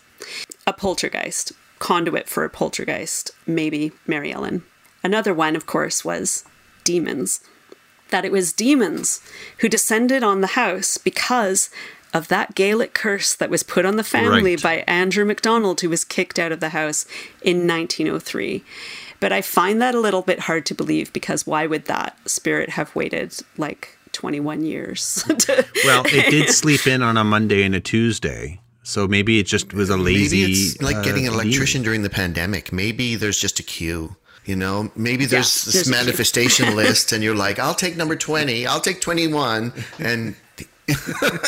A 0.67 0.73
poltergeist, 0.73 1.53
conduit 1.79 2.29
for 2.29 2.45
a 2.45 2.51
poltergeist, 2.51 3.31
maybe 3.47 3.93
Mary 4.07 4.33
Ellen. 4.33 4.63
Another 5.05 5.35
one, 5.35 5.57
of 5.57 5.67
course, 5.67 6.05
was 6.05 6.45
demons. 6.85 7.41
That 8.13 8.25
it 8.25 8.31
was 8.33 8.53
demons 8.53 9.21
who 9.59 9.69
descended 9.69 10.23
on 10.23 10.41
the 10.41 10.49
house 10.49 10.97
because 10.99 11.69
of 12.15 12.29
that 12.29 12.55
Gaelic 12.55 12.93
curse 12.93 13.35
that 13.35 13.49
was 13.51 13.63
put 13.63 13.85
on 13.87 13.97
the 13.97 14.05
family 14.05 14.53
Right. 14.57 14.63
by 14.63 14.75
Andrew 14.87 15.25
MacDonald, 15.25 15.81
who 15.81 15.89
was 15.89 16.05
kicked 16.05 16.39
out 16.39 16.53
of 16.53 16.61
the 16.61 16.69
house 16.69 17.07
in 17.43 17.67
1903. 17.67 18.63
But 19.19 19.33
I 19.33 19.41
find 19.41 19.81
that 19.81 19.95
a 19.95 20.01
little 20.01 20.21
bit 20.23 20.41
hard 20.41 20.67
to 20.67 20.75
believe 20.75 21.13
because 21.13 21.47
why 21.47 21.67
would 21.67 21.87
that 21.87 22.17
spirit 22.29 22.71
have 22.71 22.95
waited 22.95 23.35
like 23.57 23.97
21 24.13 24.63
years? 24.63 25.25
to- 25.39 25.65
Well, 25.85 26.03
it 26.07 26.31
did 26.31 26.51
sleep 26.63 26.87
in 26.87 27.03
on 27.03 27.17
a 27.17 27.25
Monday 27.25 27.63
and 27.63 27.75
a 27.75 27.81
Tuesday, 27.81 28.61
so 28.83 29.09
maybe 29.09 29.39
it 29.39 29.47
just 29.47 29.73
was 29.73 29.89
a 29.89 29.97
lazy. 29.97 30.43
Maybe 30.43 30.53
it's 30.53 30.83
like 30.83 30.97
uh, 30.97 31.03
getting 31.03 31.27
an 31.27 31.33
electrician 31.33 31.83
during 31.83 32.03
the 32.03 32.11
pandemic. 32.11 32.73
Maybe 32.75 33.15
there's 33.15 33.39
just 33.39 33.59
a 33.59 33.63
queue. 33.63 34.17
You 34.45 34.57
know, 34.57 34.91
maybe 34.97 35.25
there's 35.27 35.65
Yeah, 35.67 35.73
this 35.73 35.75
there's 35.75 35.89
manifestation 35.91 36.75
list, 36.83 37.13
and 37.13 37.23
you're 37.23 37.37
like, 37.37 37.59
"I'll 37.59 37.75
take 37.75 37.97
number 37.97 38.17
twenty. 38.17 38.67
I'll 38.67 38.81
take 38.81 39.01
twenty-one," 39.01 39.73
and 39.99 40.35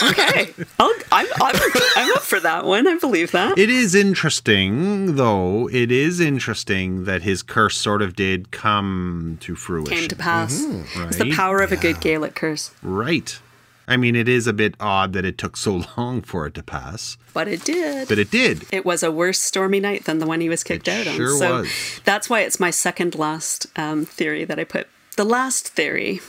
Okay, 0.03 0.55
I'll, 0.79 0.93
I'm, 1.11 1.27
I'm 1.43 1.55
I'm 1.97 2.13
up 2.15 2.23
for 2.23 2.39
that 2.41 2.65
one. 2.65 2.87
I 2.87 2.97
believe 2.99 3.33
that. 3.33 3.59
It 3.59 3.69
is 3.69 3.95
interesting, 3.95 5.17
though. 5.17 5.69
It 5.71 5.91
is 5.91 6.21
interesting 6.21 7.05
that 7.05 7.23
his 7.23 7.43
curse 7.43 7.77
sort 7.77 8.01
of 8.01 8.15
did 8.15 8.53
come 8.53 9.39
to 9.41 9.55
fruition. 9.57 9.97
Came 9.97 10.09
to 10.09 10.17
pass. 10.17 10.53
It's 10.53 10.65
the 10.65 10.69
Mm-hmm. 10.69 11.21
Right? 11.23 11.33
power 11.33 11.59
of 11.61 11.73
a 11.73 11.77
good 11.77 12.01
Gaelic 12.01 12.35
curse, 12.35 12.71
Right. 12.83 13.39
I 13.87 13.97
mean, 13.99 14.17
it 14.17 14.29
is 14.29 14.47
a 14.47 14.53
bit 14.55 14.77
odd 14.81 15.13
that 15.13 15.25
it 15.27 15.37
took 15.37 15.57
so 15.57 15.83
long 15.99 16.23
for 16.23 16.47
it 16.47 16.55
to 16.55 16.63
pass, 16.63 17.19
but 17.35 17.47
it 17.49 17.64
did. 17.64 18.09
but 18.09 18.18
it 18.18 18.31
did. 18.31 18.64
it 18.73 18.87
was 18.87 19.03
a 19.03 19.11
worse 19.12 19.40
stormy 19.40 19.81
night 19.81 20.05
than 20.05 20.18
the 20.20 20.27
one 20.27 20.40
he 20.40 20.49
was 20.49 20.64
kicked 20.64 20.88
It 20.88 21.07
out 21.07 21.07
on. 21.09 21.16
sure 21.16 21.37
so 21.38 21.53
was. 21.59 21.68
that's 22.05 22.31
why 22.31 22.40
it's 22.40 22.59
my 22.59 22.70
second 22.70 23.14
last 23.14 23.66
um, 23.77 24.07
theory 24.07 24.44
that 24.44 24.59
I 24.59 24.64
put. 24.64 24.88
The 25.16 25.25
last 25.25 25.68
theory, 25.68 26.20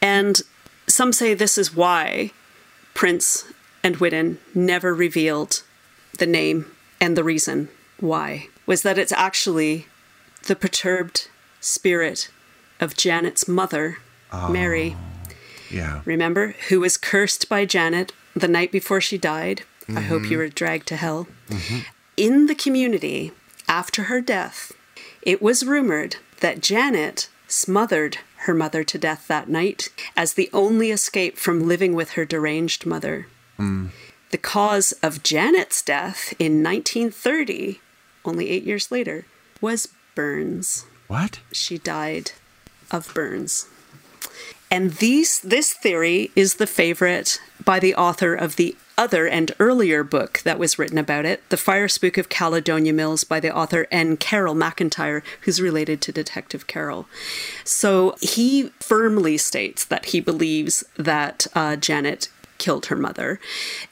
and 0.00 0.40
some 0.86 1.12
say 1.12 1.34
this 1.34 1.58
is 1.58 1.74
why 1.76 2.30
Prince 2.94 3.44
and 3.82 3.96
Whidden 3.96 4.38
never 4.54 4.94
revealed 4.94 5.62
the 6.18 6.26
name 6.26 6.70
and 7.00 7.16
the 7.16 7.24
reason 7.24 7.68
why, 8.00 8.48
was 8.66 8.82
that 8.82 8.98
it's 8.98 9.12
actually 9.12 9.86
the 10.46 10.56
perturbed 10.56 11.28
spirit 11.60 12.30
of 12.80 12.96
Janet's 12.96 13.46
mother, 13.48 13.98
Mary. 14.50 14.96
Yeah. 15.70 16.02
Remember, 16.04 16.54
who 16.68 16.80
was 16.80 16.96
cursed 16.96 17.48
by 17.48 17.64
Janet 17.64 18.12
the 18.36 18.48
night 18.48 18.70
before 18.72 19.00
she 19.00 19.16
died? 19.18 19.62
I 19.88 20.00
hope 20.00 20.22
you 20.22 20.30
mm-hmm. 20.30 20.38
were 20.38 20.48
dragged 20.48 20.86
to 20.88 20.96
hell. 20.96 21.26
In 22.16 22.46
the 22.46 22.54
community, 22.54 23.32
after 23.68 24.04
her 24.04 24.20
death, 24.20 24.72
it 25.22 25.42
was 25.42 25.64
rumored 25.64 26.16
that 26.40 26.60
Janet 26.60 27.28
smothered 27.48 28.18
her 28.38 28.54
mother 28.54 28.84
to 28.84 28.98
death 28.98 29.26
that 29.28 29.48
night 29.48 29.88
as 30.16 30.34
the 30.34 30.50
only 30.52 30.90
escape 30.90 31.38
from 31.38 31.66
living 31.66 31.94
with 31.94 32.10
her 32.10 32.24
deranged 32.24 32.86
mother. 32.86 33.26
Mm. 33.58 33.90
The 34.30 34.38
cause 34.38 34.92
of 35.02 35.22
Janet's 35.22 35.80
death 35.82 36.34
in 36.38 36.62
1930, 36.62 37.80
only 38.24 38.50
eight 38.50 38.64
years 38.64 38.90
later, 38.90 39.26
was 39.60 39.88
burns 40.14 40.86
What? 41.08 41.40
she 41.52 41.78
died 41.78 42.32
of 42.90 43.12
burns. 43.14 43.68
And 44.70 44.92
these 44.94 45.40
this 45.40 45.72
theory 45.72 46.30
is 46.34 46.56
the 46.56 46.66
favorite 46.66 47.40
by 47.64 47.78
the 47.78 47.94
author 47.94 48.34
of 48.34 48.56
the 48.56 48.76
other 48.96 49.26
and 49.26 49.52
earlier 49.58 50.04
book 50.04 50.40
that 50.44 50.58
was 50.58 50.78
written 50.78 50.98
about 50.98 51.24
it, 51.24 51.48
The 51.48 51.56
Fire 51.56 51.88
Spook 51.88 52.16
of 52.18 52.28
Caledonia 52.28 52.92
Mills 52.92 53.24
by 53.24 53.40
the 53.40 53.54
author 53.54 53.86
N. 53.90 54.16
Carroll 54.16 54.54
McIntyre, 54.54 55.22
who's 55.42 55.60
related 55.60 56.00
to 56.02 56.12
Detective 56.12 56.66
Carroll. 56.66 57.06
So 57.64 58.14
he 58.20 58.70
firmly 58.80 59.36
states 59.36 59.84
that 59.84 60.06
he 60.06 60.20
believes 60.20 60.84
that 60.96 61.46
uh, 61.54 61.76
Janet 61.76 62.28
killed 62.58 62.86
her 62.86 62.96
mother. 62.96 63.40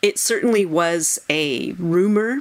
It 0.01 0.19
certainly 0.19 0.65
was 0.65 1.19
a 1.29 1.73
rumor 1.73 2.41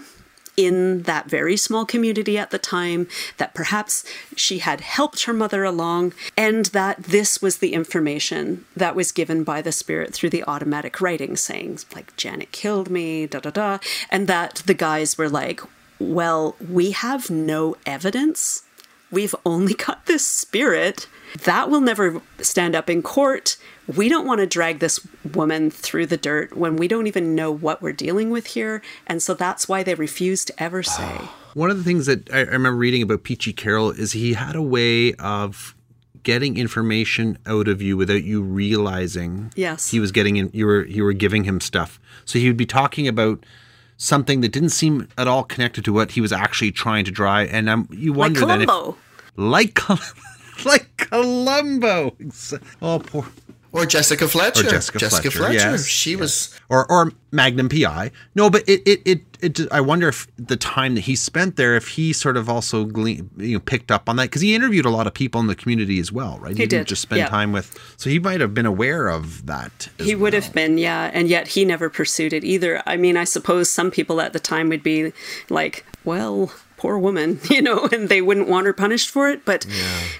in 0.65 1.03
that 1.03 1.29
very 1.29 1.57
small 1.57 1.85
community 1.85 2.37
at 2.37 2.51
the 2.51 2.59
time 2.59 3.07
that 3.37 3.53
perhaps 3.53 4.03
she 4.35 4.59
had 4.59 4.81
helped 4.81 5.23
her 5.25 5.33
mother 5.33 5.63
along 5.63 6.13
and 6.37 6.65
that 6.67 7.01
this 7.03 7.41
was 7.41 7.57
the 7.57 7.73
information 7.73 8.65
that 8.75 8.95
was 8.95 9.11
given 9.11 9.43
by 9.43 9.61
the 9.61 9.71
spirit 9.71 10.13
through 10.13 10.29
the 10.29 10.43
automatic 10.43 11.01
writing 11.01 11.35
saying 11.35 11.79
like 11.95 12.15
Janet 12.17 12.51
killed 12.51 12.89
me 12.89 13.25
da 13.27 13.39
da 13.39 13.49
da 13.49 13.77
and 14.09 14.27
that 14.27 14.63
the 14.65 14.73
guys 14.73 15.17
were 15.17 15.29
like 15.29 15.61
well 15.99 16.55
we 16.59 16.91
have 16.91 17.29
no 17.29 17.75
evidence 17.85 18.63
we've 19.11 19.35
only 19.45 19.73
got 19.73 20.05
this 20.05 20.25
spirit 20.25 21.07
that 21.43 21.69
will 21.69 21.81
never 21.81 22.21
stand 22.41 22.75
up 22.75 22.89
in 22.89 23.01
court 23.01 23.57
we 23.95 24.09
don't 24.09 24.25
want 24.25 24.39
to 24.39 24.47
drag 24.47 24.79
this 24.79 25.05
woman 25.33 25.69
through 25.71 26.05
the 26.05 26.17
dirt 26.17 26.55
when 26.55 26.75
we 26.75 26.87
don't 26.87 27.07
even 27.07 27.35
know 27.35 27.51
what 27.51 27.81
we're 27.81 27.91
dealing 27.93 28.29
with 28.29 28.47
here. 28.47 28.81
And 29.07 29.21
so 29.21 29.33
that's 29.33 29.67
why 29.67 29.83
they 29.83 29.95
refuse 29.95 30.45
to 30.45 30.63
ever 30.63 30.83
say. 30.83 31.19
One 31.53 31.69
of 31.69 31.77
the 31.77 31.83
things 31.83 32.05
that 32.05 32.31
I 32.33 32.41
remember 32.41 32.77
reading 32.77 33.01
about 33.01 33.23
Peachy 33.23 33.51
Carroll 33.51 33.91
is 33.91 34.13
he 34.13 34.33
had 34.33 34.55
a 34.55 34.61
way 34.61 35.13
of 35.15 35.75
getting 36.23 36.55
information 36.57 37.37
out 37.45 37.67
of 37.67 37.81
you 37.81 37.97
without 37.97 38.23
you 38.23 38.41
realizing 38.41 39.51
Yes. 39.55 39.89
he 39.89 39.99
was 39.99 40.11
getting 40.11 40.37
in 40.37 40.51
you 40.53 40.67
were 40.67 40.85
you 40.85 41.03
were 41.03 41.13
giving 41.13 41.43
him 41.43 41.59
stuff. 41.59 41.99
So 42.25 42.39
he 42.39 42.47
would 42.47 42.57
be 42.57 42.65
talking 42.65 43.07
about 43.07 43.43
something 44.01 44.41
that 44.41 44.51
didn't 44.51 44.69
seem 44.69 45.07
at 45.17 45.27
all 45.27 45.43
connected 45.43 45.85
to 45.85 45.93
what 45.93 46.11
he 46.11 46.21
was 46.21 46.31
actually 46.31 46.71
trying 46.71 47.05
to 47.05 47.11
drive 47.11 47.49
and 47.53 47.69
um, 47.69 47.87
you 47.91 48.11
Like 48.11 48.17
wonder 48.19 48.45
then 48.45 48.61
if 48.63 48.67
Columbo. 48.67 48.97
like 49.37 49.73
Col- 49.75 49.99
like 50.65 50.87
Columbo. 50.97 52.15
Oh 52.81 52.99
poor 52.99 53.25
Or 53.71 53.85
Jessica 53.85 54.27
Fletcher. 54.27 54.65
Or 54.67 54.69
Jessica 54.71 54.99
Fletcher, 54.99 55.31
Fletcher. 55.31 55.53
yes, 55.53 55.85
She 55.87 56.15
was. 56.15 56.59
or 56.69 56.89
or 56.91 57.11
Magnum 57.31 57.69
PI. 57.69 58.11
No, 58.35 58.49
but 58.49 58.67
it 58.67 58.81
it 58.85 59.01
it, 59.05 59.30
it 59.41 59.71
I 59.71 59.81
wonder 59.81 60.07
if 60.07 60.27
the 60.37 60.57
time 60.57 60.95
that 60.95 61.01
he 61.01 61.15
spent 61.15 61.55
there, 61.55 61.75
if 61.75 61.89
he 61.89 62.13
sort 62.13 62.37
of 62.37 62.49
also 62.49 62.85
gle- 62.85 63.07
you 63.09 63.25
know 63.37 63.59
picked 63.59 63.91
up 63.91 64.07
on 64.09 64.15
that 64.17 64.23
because 64.23 64.41
he 64.41 64.53
interviewed 64.55 64.85
a 64.85 64.89
lot 64.89 65.07
of 65.07 65.13
people 65.13 65.41
in 65.41 65.47
the 65.47 65.55
community 65.55 65.99
as 65.99 66.11
well, 66.11 66.37
right? 66.39 66.55
He 66.55 66.65
didn't 66.65 66.87
just 66.87 67.01
spend 67.01 67.19
yeah. 67.19 67.27
time 67.27 67.51
with, 67.51 67.77
so 67.97 68.09
he 68.09 68.19
might 68.19 68.41
have 68.41 68.53
been 68.53 68.65
aware 68.65 69.07
of 69.07 69.45
that. 69.45 69.89
He 69.97 70.15
would 70.15 70.33
well. 70.33 70.41
have 70.41 70.53
been, 70.53 70.77
yeah. 70.77 71.09
And 71.13 71.27
yet 71.27 71.49
he 71.49 71.65
never 71.65 71.89
pursued 71.89 72.33
it 72.33 72.43
either. 72.43 72.81
I 72.85 72.97
mean, 72.97 73.17
I 73.17 73.23
suppose 73.23 73.69
some 73.69 73.91
people 73.91 74.21
at 74.21 74.33
the 74.33 74.39
time 74.39 74.69
would 74.69 74.83
be 74.83 75.13
like, 75.49 75.85
well, 76.03 76.51
poor 76.77 76.97
woman, 76.97 77.39
you 77.49 77.61
know, 77.61 77.87
and 77.91 78.09
they 78.09 78.21
wouldn't 78.21 78.47
want 78.47 78.65
her 78.65 78.73
punished 78.73 79.09
for 79.09 79.29
it. 79.29 79.45
But 79.45 79.65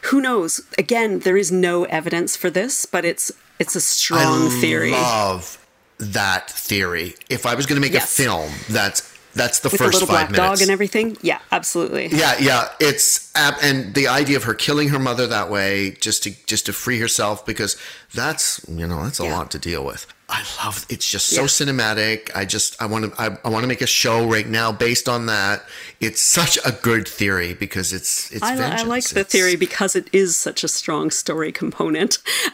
who 0.03 0.21
knows? 0.21 0.61
Again, 0.77 1.19
there 1.19 1.37
is 1.37 1.51
no 1.51 1.85
evidence 1.85 2.35
for 2.35 2.49
this, 2.49 2.85
but 2.85 3.05
it's 3.05 3.31
it's 3.59 3.75
a 3.75 3.81
strong 3.81 4.47
I 4.47 4.59
theory. 4.61 4.91
love 4.91 5.57
that 5.99 6.49
theory. 6.49 7.15
If 7.29 7.45
I 7.45 7.53
was 7.55 7.65
going 7.65 7.75
to 7.75 7.81
make 7.81 7.93
Yes. 7.93 8.17
a 8.17 8.23
film, 8.23 8.51
that's 8.69 9.01
that's 9.33 9.59
the 9.59 9.67
With 9.69 9.73
the 9.73 9.77
first 9.85 9.93
little 9.93 10.07
five 10.07 10.29
black 10.29 10.49
dog 10.49 10.61
and 10.61 10.69
everything. 10.69 11.17
Yeah, 11.21 11.39
absolutely. 11.51 12.07
Yeah, 12.07 12.35
yeah, 12.39 12.69
it's 12.79 13.31
and 13.35 13.93
the 13.95 14.07
idea 14.07 14.37
of 14.37 14.43
her 14.43 14.53
killing 14.53 14.89
her 14.89 14.99
mother 14.99 15.27
that 15.27 15.49
way 15.49 15.91
just 16.01 16.23
to 16.23 16.31
just 16.45 16.65
to 16.65 16.73
free 16.73 16.99
herself 16.99 17.45
because 17.45 17.77
that's 18.13 18.63
you 18.67 18.85
know 18.87 19.03
that's 19.03 19.19
a 19.19 19.23
Yeah. 19.23 19.37
lot 19.37 19.51
to 19.51 19.59
deal 19.59 19.85
with. 19.85 20.05
I 20.27 20.43
love 20.63 20.85
it's 20.89 21.09
just 21.09 21.27
so 21.27 21.41
Yeah. 21.41 21.47
cinematic. 21.47 22.31
I 22.33 22.45
just 22.45 22.81
I 22.81 22.85
want 22.85 23.13
to 23.13 23.21
I, 23.21 23.37
I 23.43 23.49
want 23.49 23.63
to 23.63 23.67
make 23.67 23.81
a 23.81 23.87
show 23.87 24.25
right 24.25 24.47
now 24.47 24.71
based 24.71 25.09
on 25.09 25.25
that. 25.25 25.65
It's 25.99 26.21
such 26.21 26.57
a 26.65 26.71
good 26.71 27.05
theory 27.07 27.53
because 27.53 27.91
it's 27.91 28.31
it's 28.31 28.41
I, 28.43 28.55
I 28.79 28.83
like 28.83 29.03
the 29.09 29.23
theory 29.25 29.55
because 29.57 29.95
it 29.95 30.09
is 30.13 30.37
such 30.37 30.63
a 30.63 30.67
strong 30.69 31.11
story 31.11 31.51
component, 31.51 32.17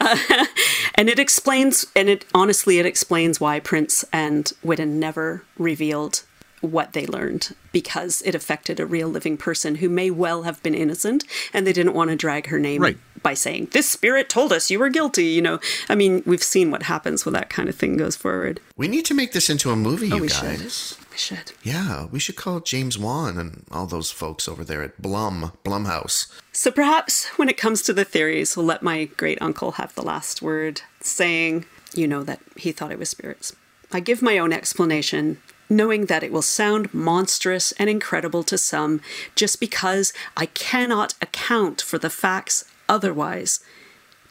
and 0.94 1.08
it 1.08 1.18
explains. 1.18 1.86
And 1.94 2.08
it 2.08 2.24
honestly, 2.34 2.78
it 2.78 2.86
explains 2.86 3.40
why 3.40 3.60
Prince 3.60 4.04
and 4.12 4.52
Whidden 4.62 4.98
never 4.98 5.44
revealed 5.56 6.22
what 6.60 6.92
they 6.92 7.06
learned 7.06 7.54
because 7.72 8.22
it 8.24 8.34
affected 8.34 8.80
a 8.80 8.86
real 8.86 9.08
living 9.08 9.36
person 9.36 9.76
who 9.76 9.88
may 9.88 10.10
well 10.10 10.42
have 10.42 10.62
been 10.62 10.74
innocent, 10.74 11.24
and 11.52 11.66
they 11.66 11.72
didn't 11.72 11.94
want 11.94 12.10
to 12.10 12.16
drag 12.16 12.46
her 12.48 12.58
name 12.58 12.82
Right. 12.82 12.98
by 13.22 13.34
saying 13.34 13.68
this 13.72 13.88
spirit 13.88 14.28
told 14.28 14.52
us 14.52 14.70
you 14.70 14.78
were 14.78 14.88
guilty. 14.88 15.26
You 15.26 15.42
know, 15.42 15.60
I 15.88 15.94
mean, 15.94 16.22
we've 16.26 16.42
seen 16.42 16.70
what 16.70 16.84
happens 16.84 17.24
when 17.24 17.34
that 17.34 17.50
kind 17.50 17.68
of 17.68 17.74
thing 17.76 17.96
goes 17.96 18.16
forward. 18.16 18.60
We 18.76 18.88
need 18.88 19.04
to 19.06 19.14
make 19.14 19.32
this 19.32 19.50
into 19.50 19.70
a 19.70 19.76
movie, 19.76 20.06
oh, 20.12 20.16
you 20.16 20.20
Oh, 20.20 20.22
we 20.22 20.28
guys. 20.28 20.96
should. 20.96 21.04
We 21.10 21.16
should. 21.18 21.52
Yeah, 21.62 22.06
we 22.06 22.18
should 22.20 22.36
call 22.36 22.60
James 22.60 22.96
Wan 22.98 23.38
and 23.38 23.64
all 23.70 23.86
those 23.86 24.10
folks 24.10 24.48
over 24.48 24.64
there 24.64 24.82
at 24.82 25.00
Blum 25.02 25.52
Blumhouse. 25.64 26.26
So 26.52 26.70
perhaps 26.70 27.26
when 27.36 27.48
it 27.48 27.56
comes 27.56 27.82
to 27.82 27.92
the 27.92 28.04
theories, 28.04 28.56
we'll 28.56 28.66
let 28.66 28.82
my 28.82 29.04
great 29.04 29.40
uncle 29.42 29.72
have 29.72 29.94
the 29.94 30.02
last 30.02 30.42
word, 30.42 30.82
saying, 31.00 31.64
you 31.94 32.06
know, 32.06 32.22
that 32.24 32.40
he 32.56 32.72
thought 32.72 32.92
it 32.92 32.98
was 32.98 33.10
spirits. 33.10 33.54
I 33.92 34.00
give 34.00 34.20
my 34.22 34.38
own 34.38 34.52
explanation, 34.52 35.38
knowing 35.68 36.06
that 36.06 36.22
it 36.22 36.32
will 36.32 36.42
sound 36.42 36.92
monstrous 36.92 37.72
and 37.72 37.90
incredible 37.90 38.42
to 38.44 38.58
some, 38.58 39.00
just 39.34 39.60
because 39.60 40.12
I 40.36 40.46
cannot 40.46 41.14
account 41.20 41.80
for 41.80 41.98
the 41.98 42.10
facts 42.10 42.64
otherwise. 42.88 43.60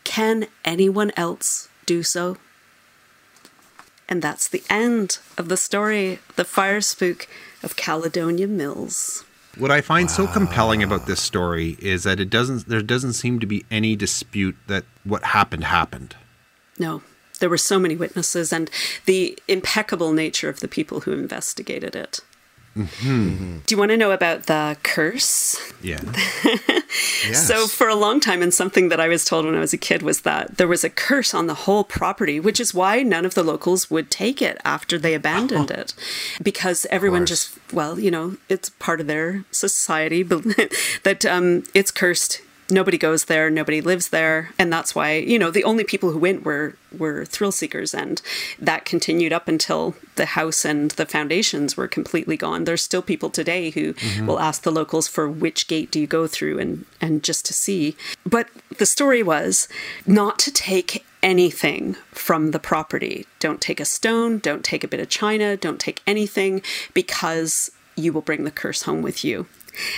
Can 0.03 0.47
anyone 0.65 1.11
else 1.15 1.69
do 1.85 2.03
so? 2.03 2.37
And 4.09 4.21
that's 4.21 4.47
the 4.47 4.63
end 4.69 5.19
of 5.37 5.49
the 5.49 5.57
story, 5.57 6.19
The 6.35 6.45
Fire 6.45 6.81
Spook 6.81 7.27
of 7.61 7.75
Caledonia 7.75 8.47
Mills. 8.47 9.25
What 9.57 9.71
I 9.71 9.81
find 9.81 10.09
so 10.09 10.27
compelling 10.27 10.83
about 10.83 11.07
this 11.07 11.19
story 11.19 11.77
is 11.79 12.03
that 12.03 12.19
it 12.19 12.29
doesn't 12.29 12.67
there 12.67 12.81
doesn't 12.81 13.13
seem 13.13 13.39
to 13.39 13.47
be 13.47 13.65
any 13.71 13.95
dispute 13.95 14.55
that 14.67 14.85
what 15.03 15.23
happened 15.23 15.63
happened. 15.63 16.15
No, 16.77 17.01
there 17.37 17.49
were 17.49 17.57
so 17.57 17.79
many 17.79 17.95
witnesses 17.95 18.51
and 18.53 18.69
the 19.05 19.37
impeccable 19.47 20.13
nature 20.13 20.49
of 20.49 20.59
the 20.59 20.67
people 20.67 21.01
who 21.01 21.13
investigated 21.13 21.95
it. 21.95 22.21
Do 23.03 23.63
you 23.69 23.77
want 23.77 23.89
to 23.89 23.97
know 23.97 24.11
about 24.11 24.43
the 24.43 24.77
curse? 24.83 25.59
Yeah. 25.81 26.01
Yes. 27.27 27.47
So, 27.47 27.67
for 27.67 27.89
a 27.89 27.95
long 27.95 28.19
time, 28.19 28.41
and 28.41 28.53
something 28.53 28.89
that 28.89 28.99
I 28.99 29.07
was 29.07 29.25
told 29.25 29.45
when 29.45 29.55
I 29.55 29.59
was 29.59 29.73
a 29.73 29.77
kid 29.77 30.01
was 30.01 30.21
that 30.21 30.57
there 30.57 30.67
was 30.67 30.83
a 30.83 30.89
curse 30.89 31.33
on 31.33 31.47
the 31.47 31.53
whole 31.53 31.83
property, 31.83 32.39
which 32.39 32.59
is 32.59 32.73
why 32.73 33.03
none 33.03 33.25
of 33.25 33.33
the 33.33 33.43
locals 33.43 33.91
would 33.91 34.09
take 34.09 34.41
it 34.41 34.57
after 34.63 34.97
they 34.97 35.13
abandoned 35.13 35.69
it. 35.69 35.93
Because 36.41 36.87
everyone 36.89 37.25
just, 37.25 37.57
well, 37.73 37.99
you 37.99 38.09
know, 38.09 38.37
it's 38.47 38.69
part 38.69 39.01
of 39.01 39.07
their 39.07 39.43
society 39.51 40.23
but 40.23 40.43
that 41.03 41.25
um, 41.25 41.63
it's 41.73 41.91
cursed. 41.91 42.41
Nobody 42.69 42.97
goes 42.97 43.25
there, 43.25 43.49
nobody 43.49 43.81
lives 43.81 44.09
there, 44.09 44.51
and 44.59 44.71
that's 44.71 44.93
why 44.95 45.15
you 45.15 45.39
know 45.39 45.51
the 45.51 45.63
only 45.63 45.83
people 45.83 46.11
who 46.11 46.19
went 46.19 46.43
were 46.43 46.75
were 46.97 47.25
thrill 47.25 47.51
seekers, 47.51 47.93
and 47.93 48.21
that 48.59 48.85
continued 48.85 49.33
up 49.33 49.47
until 49.47 49.95
the 50.15 50.27
house 50.27 50.65
and 50.65 50.91
the 50.91 51.05
foundations 51.05 51.77
were 51.77 51.87
completely 51.87 52.37
gone. 52.37 52.63
There's 52.63 52.83
still 52.83 53.01
people 53.01 53.29
today 53.29 53.69
who 53.71 53.93
mm-hmm. 53.93 54.27
will 54.27 54.39
ask 54.39 54.63
the 54.63 54.71
locals 54.71 55.07
for 55.07 55.29
which 55.29 55.67
gate 55.67 55.91
do 55.91 55.99
you 55.99 56.07
go 56.07 56.27
through, 56.27 56.59
and 56.59 56.85
and 57.01 57.23
just 57.23 57.45
to 57.45 57.53
see. 57.53 57.95
But 58.25 58.49
the 58.77 58.85
story 58.85 59.23
was 59.23 59.67
not 60.05 60.39
to 60.39 60.51
take 60.51 61.05
anything 61.23 61.95
from 62.11 62.51
the 62.51 62.59
property. 62.59 63.25
Don't 63.39 63.61
take 63.61 63.79
a 63.79 63.85
stone, 63.85 64.39
don't 64.39 64.63
take 64.63 64.83
a 64.83 64.87
bit 64.87 64.99
of 64.99 65.09
china, 65.09 65.57
don't 65.57 65.79
take 65.79 66.01
anything 66.05 66.61
because 66.93 67.71
you 67.95 68.13
will 68.13 68.21
bring 68.21 68.43
the 68.43 68.51
curse 68.51 68.83
home 68.83 69.01
with 69.01 69.25
you. 69.25 69.47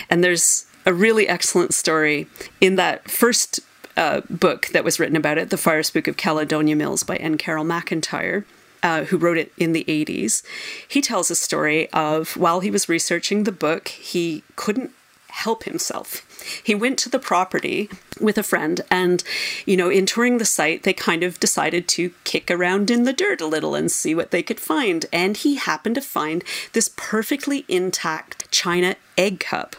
And 0.09 0.23
there's 0.23 0.65
a 0.85 0.93
really 0.93 1.27
excellent 1.27 1.73
story 1.73 2.27
in 2.59 2.75
that 2.75 3.09
first 3.09 3.59
uh, 3.97 4.21
book 4.29 4.67
that 4.67 4.83
was 4.83 4.99
written 4.99 5.15
about 5.15 5.37
it, 5.37 5.49
The 5.49 5.57
Fire 5.57 5.83
Spook 5.83 6.07
of 6.07 6.17
Caledonia 6.17 6.75
Mills 6.75 7.03
by 7.03 7.17
N. 7.17 7.37
Carroll 7.37 7.65
McIntyre. 7.65 8.45
Uh, 8.81 9.03
who 9.03 9.17
wrote 9.17 9.37
it 9.37 9.51
in 9.57 9.73
the 9.73 9.83
80s? 9.89 10.41
He 10.87 11.01
tells 11.01 11.29
a 11.29 11.35
story 11.35 11.91
of 11.91 12.37
while 12.37 12.61
he 12.61 12.71
was 12.71 12.87
researching 12.87 13.43
the 13.43 13.51
book, 13.51 13.89
he 13.89 14.41
couldn't 14.55 14.93
help 15.27 15.63
himself. 15.63 16.25
He 16.63 16.75
went 16.75 16.97
to 16.99 17.09
the 17.09 17.19
property 17.19 17.89
with 18.21 18.37
a 18.37 18.43
friend, 18.43 18.81
and, 18.89 19.23
you 19.65 19.75
know, 19.75 19.89
in 19.89 20.05
touring 20.05 20.37
the 20.37 20.45
site, 20.45 20.83
they 20.83 20.93
kind 20.93 21.23
of 21.23 21.39
decided 21.39 21.89
to 21.89 22.13
kick 22.23 22.49
around 22.49 22.89
in 22.89 23.03
the 23.03 23.13
dirt 23.13 23.41
a 23.41 23.47
little 23.47 23.75
and 23.75 23.91
see 23.91 24.15
what 24.15 24.31
they 24.31 24.41
could 24.41 24.59
find. 24.59 25.05
And 25.11 25.35
he 25.35 25.55
happened 25.55 25.95
to 25.95 26.01
find 26.01 26.43
this 26.71 26.89
perfectly 26.95 27.65
intact 27.67 28.49
china 28.49 28.95
egg 29.17 29.41
cup. 29.41 29.75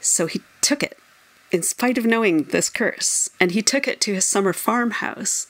So 0.00 0.26
he 0.26 0.42
took 0.60 0.82
it, 0.82 0.98
in 1.52 1.62
spite 1.62 1.98
of 1.98 2.06
knowing 2.06 2.44
this 2.44 2.68
curse, 2.68 3.30
and 3.38 3.52
he 3.52 3.62
took 3.62 3.86
it 3.86 4.00
to 4.02 4.14
his 4.14 4.24
summer 4.24 4.52
farmhouse. 4.52 5.46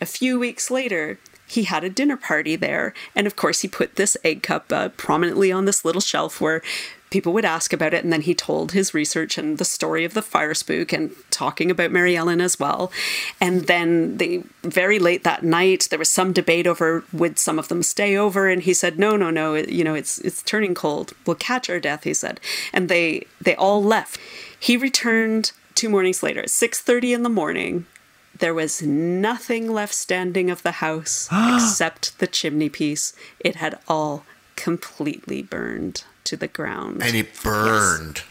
A 0.00 0.06
few 0.06 0.38
weeks 0.38 0.70
later, 0.70 1.18
he 1.46 1.64
had 1.64 1.84
a 1.84 1.90
dinner 1.90 2.16
party 2.16 2.56
there, 2.56 2.94
and 3.14 3.26
of 3.26 3.36
course, 3.36 3.60
he 3.60 3.68
put 3.68 3.96
this 3.96 4.16
egg 4.24 4.42
cup 4.42 4.72
uh, 4.72 4.88
prominently 4.90 5.52
on 5.52 5.66
this 5.66 5.84
little 5.84 6.00
shelf 6.00 6.40
where 6.40 6.62
people 7.14 7.32
would 7.32 7.44
ask 7.44 7.72
about 7.72 7.94
it. 7.94 8.02
And 8.02 8.12
then 8.12 8.22
he 8.22 8.34
told 8.34 8.72
his 8.72 8.92
research 8.92 9.38
and 9.38 9.56
the 9.56 9.64
story 9.64 10.04
of 10.04 10.14
the 10.14 10.20
fire 10.20 10.52
spook 10.52 10.92
and 10.92 11.14
talking 11.30 11.70
about 11.70 11.92
Mary 11.92 12.16
Ellen 12.16 12.40
as 12.40 12.58
well. 12.58 12.90
And 13.40 13.68
then 13.68 14.16
they 14.16 14.42
very 14.64 14.98
late 14.98 15.22
that 15.22 15.44
night, 15.44 15.86
there 15.90 15.98
was 16.00 16.10
some 16.10 16.32
debate 16.32 16.66
over 16.66 17.04
would 17.12 17.38
some 17.38 17.56
of 17.56 17.68
them 17.68 17.84
stay 17.84 18.16
over, 18.16 18.48
and 18.48 18.62
he 18.62 18.74
said, 18.74 18.98
"No, 18.98 19.16
no, 19.16 19.30
no. 19.30 19.54
It, 19.54 19.68
you 19.68 19.84
know, 19.84 19.94
it's 19.94 20.18
it's 20.18 20.42
turning 20.42 20.74
cold. 20.74 21.12
We'll 21.24 21.36
catch 21.36 21.70
our 21.70 21.78
death." 21.78 22.02
He 22.02 22.14
said, 22.14 22.40
and 22.72 22.88
they 22.88 23.26
they 23.40 23.54
all 23.54 23.80
left. 23.80 24.18
He 24.58 24.76
returned 24.76 25.52
two 25.76 25.88
mornings 25.88 26.20
later, 26.20 26.40
at 26.40 26.50
six 26.50 26.80
thirty 26.80 27.12
in 27.12 27.22
the 27.22 27.28
morning. 27.28 27.86
There 28.36 28.54
was 28.54 28.82
nothing 28.82 29.72
left 29.72 29.94
standing 29.94 30.50
of 30.50 30.64
the 30.64 30.78
house 30.82 31.28
except 31.54 32.18
the 32.18 32.26
chimney 32.26 32.70
piece. 32.70 33.12
It 33.38 33.54
had 33.56 33.78
all 33.86 34.24
completely 34.56 35.42
burned 35.42 36.02
to 36.24 36.36
the 36.36 36.48
ground. 36.48 37.02
And 37.02 37.14
it 37.14 37.28
burned. 37.42 38.22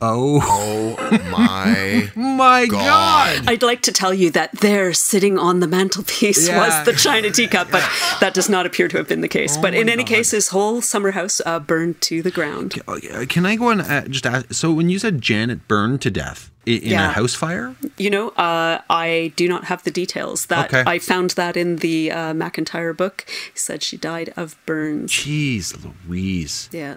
Oh 0.00 0.96
Oh 1.00 1.18
my. 1.30 2.10
my 2.16 2.66
God. 2.66 3.38
God. 3.38 3.48
I'd 3.48 3.62
like 3.62 3.80
to 3.82 3.92
tell 3.92 4.12
you 4.12 4.30
that 4.32 4.52
there, 4.60 4.92
sitting 4.92 5.38
on 5.38 5.60
the 5.60 5.66
mantelpiece, 5.68 6.46
Yeah. 6.48 6.58
was 6.58 6.84
the 6.84 6.92
china 6.92 7.30
teacup, 7.30 7.70
but 7.70 7.82
that 8.20 8.34
does 8.34 8.48
not 8.50 8.66
appear 8.66 8.88
to 8.88 8.98
have 8.98 9.08
been 9.08 9.22
the 9.22 9.28
case. 9.28 9.56
but 9.56 9.72
in 9.72 9.88
any 9.88 10.02
God. 10.02 10.08
case, 10.08 10.30
his 10.32 10.48
whole 10.48 10.82
summer 10.82 11.12
house 11.12 11.40
uh, 11.46 11.58
burned 11.58 12.00
to 12.02 12.20
the 12.22 12.30
ground. 12.30 12.74
Oh. 12.86 12.98
Can 13.28 13.46
I 13.46 13.56
go 13.56 13.70
and 13.70 13.80
uh, 13.80 14.02
just 14.08 14.26
ask? 14.26 14.52
So 14.52 14.72
when 14.72 14.90
you 14.90 14.98
said 14.98 15.22
Janet 15.22 15.66
burned 15.68 16.02
to 16.02 16.10
death 16.10 16.50
in 16.66 16.82
Yeah. 16.82 17.08
a 17.08 17.12
house 17.12 17.34
fire, 17.34 17.74
You 17.96 18.10
know, 18.10 18.28
uh, 18.30 18.80
I 18.90 19.32
do 19.36 19.48
not 19.48 19.64
have 19.66 19.84
the 19.84 19.90
details. 19.90 20.46
That 20.46 20.66
Okay. 20.74 20.82
I 20.86 20.98
found 20.98 21.30
that 21.30 21.56
in 21.56 21.76
the 21.76 22.10
uh, 22.10 22.32
McIntyre 22.34 22.94
book. 22.94 23.24
He 23.52 23.58
said 23.58 23.82
she 23.82 23.96
died 23.96 24.34
of 24.36 24.56
burns. 24.66 25.12
jeez, 25.12 25.72
Louise. 26.06 26.68
Yeah. 26.72 26.96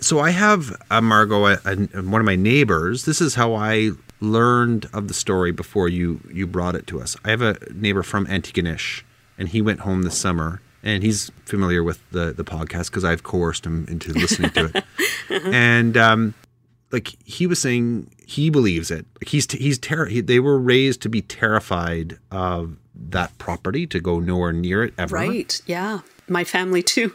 So 0.00 0.20
I 0.20 0.30
have 0.30 0.80
uh, 0.90 1.00
Margo, 1.00 1.46
a, 1.46 1.58
a, 1.64 1.76
one 2.02 2.20
of 2.20 2.24
my 2.24 2.36
neighbors. 2.36 3.04
This 3.04 3.20
is 3.20 3.34
how 3.34 3.54
I 3.54 3.90
learned 4.20 4.88
of 4.92 5.08
the 5.08 5.14
story 5.14 5.52
before 5.52 5.88
you 5.88 6.20
you 6.32 6.46
brought 6.46 6.74
it 6.74 6.86
to 6.88 7.00
us. 7.00 7.16
I 7.24 7.30
have 7.30 7.42
a 7.42 7.56
neighbor 7.72 8.02
from 8.02 8.26
Antigonish, 8.26 9.02
and 9.36 9.48
he 9.48 9.60
went 9.60 9.80
home 9.80 10.02
this 10.02 10.16
summer, 10.16 10.60
and 10.82 11.02
he's 11.02 11.30
familiar 11.44 11.82
with 11.82 11.98
the 12.10 12.32
the 12.32 12.44
podcast 12.44 12.90
because 12.90 13.04
I've 13.04 13.22
coerced 13.22 13.66
him 13.66 13.86
into 13.88 14.12
listening 14.12 14.50
to 14.52 14.70
it. 14.74 15.44
and 15.52 15.96
um, 15.96 16.34
like 16.92 17.16
he 17.24 17.46
was 17.46 17.60
saying, 17.60 18.10
he 18.26 18.50
believes 18.50 18.90
it. 18.90 19.06
Like 19.20 19.28
he's 19.28 19.50
he's 19.50 19.78
terror. 19.78 20.06
He, 20.06 20.20
they 20.20 20.40
were 20.40 20.58
raised 20.58 21.02
to 21.02 21.08
be 21.08 21.22
terrified 21.22 22.18
of 22.30 22.76
that 22.94 23.36
property, 23.38 23.86
to 23.88 24.00
go 24.00 24.20
nowhere 24.20 24.52
near 24.52 24.84
it 24.84 24.94
ever. 24.96 25.16
Right. 25.16 25.60
Yeah. 25.66 26.00
My 26.28 26.44
family 26.44 26.82
too. 26.82 27.14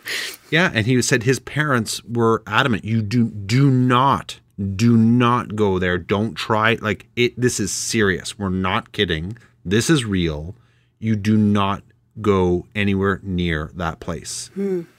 Yeah, 0.52 0.72
and 0.74 0.86
he 0.86 1.02
said 1.02 1.24
his 1.24 1.40
parents 1.40 2.04
were 2.04 2.44
adamant. 2.46 2.86
You 2.86 3.02
do 3.02 3.30
do 3.30 3.70
not 3.70 4.40
do 4.76 4.98
not 4.98 5.56
go 5.56 5.80
there. 5.80 5.98
Don't 5.98 6.36
try. 6.36 6.78
Like 6.82 7.08
it. 7.16 7.40
This 7.40 7.60
is 7.60 7.72
serious. 7.72 8.38
We're 8.38 8.50
not 8.50 8.92
kidding. 8.92 9.38
This 9.64 9.90
is 9.90 10.06
real. 10.06 10.56
You 11.00 11.16
do 11.16 11.38
not 11.38 11.84
go 12.22 12.66
anywhere 12.76 13.20
near 13.24 13.72
that 13.76 14.00
place. 14.00 14.50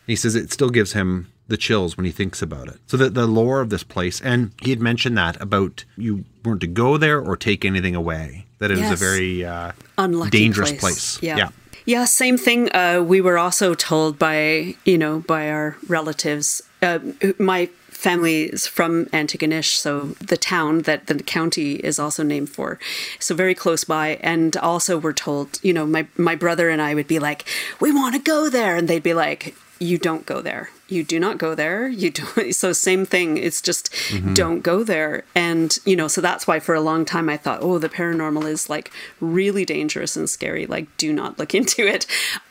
He 0.07 0.17
says 0.17 0.35
it 0.35 0.53
still 0.53 0.71
gives 0.71 0.95
him 0.95 1.31
the 1.49 1.57
chills 1.57 1.97
when 1.97 2.07
he 2.07 2.13
thinks 2.13 2.41
about 2.41 2.69
it. 2.69 2.79
So 2.87 2.97
that 2.97 3.15
the 3.15 3.27
lore 3.27 3.61
of 3.61 3.71
this 3.71 3.83
place, 3.83 4.21
and 4.21 4.53
he 4.63 4.71
had 4.71 4.81
mentioned 4.81 5.19
that 5.19 5.39
about 5.43 5.85
you 5.97 6.25
weren't 6.45 6.61
to 6.63 6.67
go 6.67 6.97
there 6.97 7.21
or 7.21 7.37
take 7.37 7.65
anything 7.65 7.95
away. 7.95 8.47
That 8.59 8.71
it 8.71 8.79
was 8.79 8.91
a 8.91 8.97
very 8.97 9.45
uh, 9.45 9.73
Unlucky 9.99 10.31
dangerous 10.31 10.71
place. 10.71 11.17
place. 11.17 11.23
Yeah. 11.23 11.37
yeah. 11.37 11.49
Yeah, 11.85 12.05
same 12.05 12.37
thing. 12.37 12.73
Uh, 12.75 13.03
we 13.03 13.21
were 13.21 13.39
also 13.39 13.75
told 13.75 14.19
by, 14.19 14.75
you 14.85 14.99
know, 14.99 15.21
by 15.21 15.51
our 15.51 15.77
relatives. 15.89 16.63
Uh, 16.83 16.99
my 17.39 17.67
family 17.89 18.45
is 18.45 18.67
from 18.67 19.07
Antigonish, 19.07 19.77
so 19.77 20.15
the 20.21 20.37
town 20.37 20.83
that 20.83 21.07
the 21.07 21.23
county 21.23 21.75
is 21.75 21.99
also 21.99 22.23
named 22.23 22.49
for. 22.49 22.79
So 23.19 23.35
very 23.35 23.55
close 23.55 23.85
by. 23.85 24.19
And 24.23 24.57
also 24.57 24.99
we're 24.99 25.13
told, 25.13 25.59
you 25.63 25.73
know, 25.73 25.87
my, 25.87 26.07
my 26.17 26.35
brother 26.35 26.71
and 26.71 26.81
I 26.81 26.95
would 26.95 27.09
be 27.09 27.19
like, 27.19 27.47
we 27.79 27.93
want 27.93 28.15
to 28.15 28.21
go 28.21 28.49
there. 28.49 28.77
And 28.77 28.89
they'd 28.89 29.03
be 29.03 29.15
like, 29.15 29.55
you 29.79 29.99
don't 29.99 30.25
go 30.27 30.41
there. 30.41 30.71
You 30.91 31.05
do 31.05 31.21
not 31.21 31.39
go 31.39 31.55
there. 31.55 31.89
You 31.89 32.11
don't. 32.37 32.55
So 32.55 32.73
same 32.73 33.07
thing. 33.07 33.37
It's 33.37 33.63
just 33.63 33.93
mm-hmm. 34.09 34.35
don't 34.35 34.61
go 34.61 34.85
there. 34.85 35.25
And 35.35 35.79
you 35.85 35.97
know, 35.97 36.09
so 36.09 36.21
that's 36.21 36.47
why 36.47 36.61
for 36.61 36.75
a 36.75 36.81
long 36.81 37.05
time 37.05 37.29
I 37.29 37.37
thought, 37.37 37.63
oh, 37.63 37.79
the 37.79 37.89
paranormal 37.89 38.45
is 38.45 38.69
like 38.69 38.93
really 39.21 39.65
dangerous 39.65 40.17
and 40.17 40.29
scary. 40.29 40.67
Like, 40.67 40.95
do 40.97 41.13
not 41.13 41.39
look 41.39 41.55
into 41.61 41.87
it. 41.87 42.07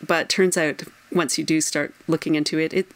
But 0.05 0.29
turns 0.29 0.57
out 0.57 0.83
once 1.11 1.37
you 1.37 1.43
do 1.43 1.61
start 1.61 1.93
looking 2.07 2.35
into 2.35 2.59
it, 2.59 2.73
it 2.73 2.87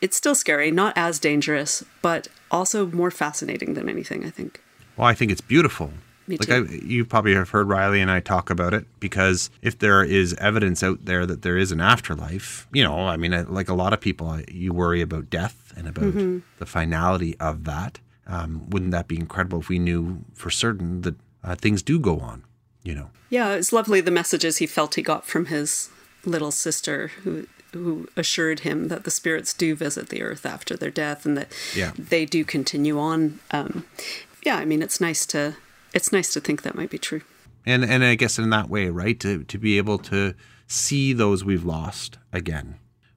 it's 0.00 0.16
still 0.16 0.34
scary. 0.34 0.70
Not 0.70 0.96
as 0.96 1.18
dangerous, 1.18 1.84
but 2.02 2.28
also 2.50 2.86
more 2.86 3.10
fascinating 3.10 3.74
than 3.74 3.88
anything. 3.88 4.24
I 4.24 4.30
think. 4.30 4.60
Well, 4.96 5.06
I 5.06 5.14
think 5.14 5.30
it's 5.30 5.40
beautiful. 5.40 5.92
Me 6.28 6.36
like. 6.36 6.50
I, 6.50 6.58
you 6.84 7.04
probably 7.04 7.34
have 7.34 7.50
heard 7.50 7.68
Riley 7.68 8.00
and 8.00 8.10
I 8.10 8.20
talk 8.20 8.50
about 8.50 8.74
it 8.74 8.86
because 9.00 9.50
if 9.62 9.78
there 9.78 10.04
is 10.04 10.34
evidence 10.34 10.82
out 10.82 11.04
there 11.04 11.24
that 11.26 11.42
there 11.42 11.56
is 11.56 11.72
an 11.72 11.80
afterlife, 11.80 12.66
you 12.72 12.82
know, 12.84 13.06
I 13.06 13.16
mean, 13.16 13.32
like 13.52 13.68
a 13.68 13.74
lot 13.74 13.92
of 13.92 14.00
people, 14.00 14.38
you 14.48 14.72
worry 14.72 15.00
about 15.00 15.30
death 15.30 15.72
and 15.76 15.88
about 15.88 16.04
Mm-hmm. 16.04 16.38
the 16.58 16.66
finality 16.66 17.36
of 17.38 17.64
that. 17.64 17.98
Um, 18.26 18.68
wouldn't 18.70 18.90
that 18.90 19.08
be 19.08 19.16
incredible 19.18 19.60
if 19.60 19.68
we 19.68 19.78
knew 19.78 20.22
for 20.34 20.50
certain 20.50 21.00
that 21.02 21.14
uh, 21.42 21.54
things 21.54 21.82
do 21.82 21.98
go 21.98 22.18
on? 22.20 22.44
You 22.82 22.94
know, 22.94 23.10
Yeah, 23.30 23.52
it's 23.52 23.72
lovely 23.72 24.00
the 24.00 24.10
messages 24.10 24.58
he 24.58 24.66
felt 24.66 24.94
he 24.94 25.02
got 25.02 25.26
from 25.26 25.46
his 25.46 25.90
little 26.24 26.50
sister 26.52 27.08
who 27.22 27.46
who 27.72 28.08
assured 28.16 28.60
him 28.60 28.88
that 28.88 29.04
the 29.04 29.10
spirits 29.10 29.52
do 29.52 29.74
visit 29.74 30.08
the 30.08 30.22
earth 30.22 30.46
after 30.46 30.74
their 30.74 30.90
death 30.90 31.26
and 31.26 31.36
that 31.36 31.52
Yeah. 31.76 31.92
they 31.98 32.24
do 32.24 32.42
continue 32.44 32.98
on. 32.98 33.40
Um, 33.50 33.84
yeah, 34.42 34.56
I 34.56 34.64
mean 34.64 34.80
it's 34.80 35.02
nice 35.02 35.26
to 35.26 35.56
it's 35.94 36.12
nice 36.12 36.32
to 36.34 36.40
think 36.40 36.62
that 36.62 36.74
might 36.74 36.90
be 36.90 36.98
true. 36.98 37.22
and 37.66 37.84
and 37.84 38.04
I 38.04 38.14
guess 38.14 38.38
in 38.38 38.50
that 38.50 38.68
way, 38.68 38.88
right, 38.88 39.18
to 39.20 39.44
to 39.44 39.58
be 39.58 39.78
able 39.78 39.98
to 39.98 40.34
see 40.66 41.12
those 41.12 41.44
we've 41.44 41.64
lost 41.64 42.18
again, 42.32 42.76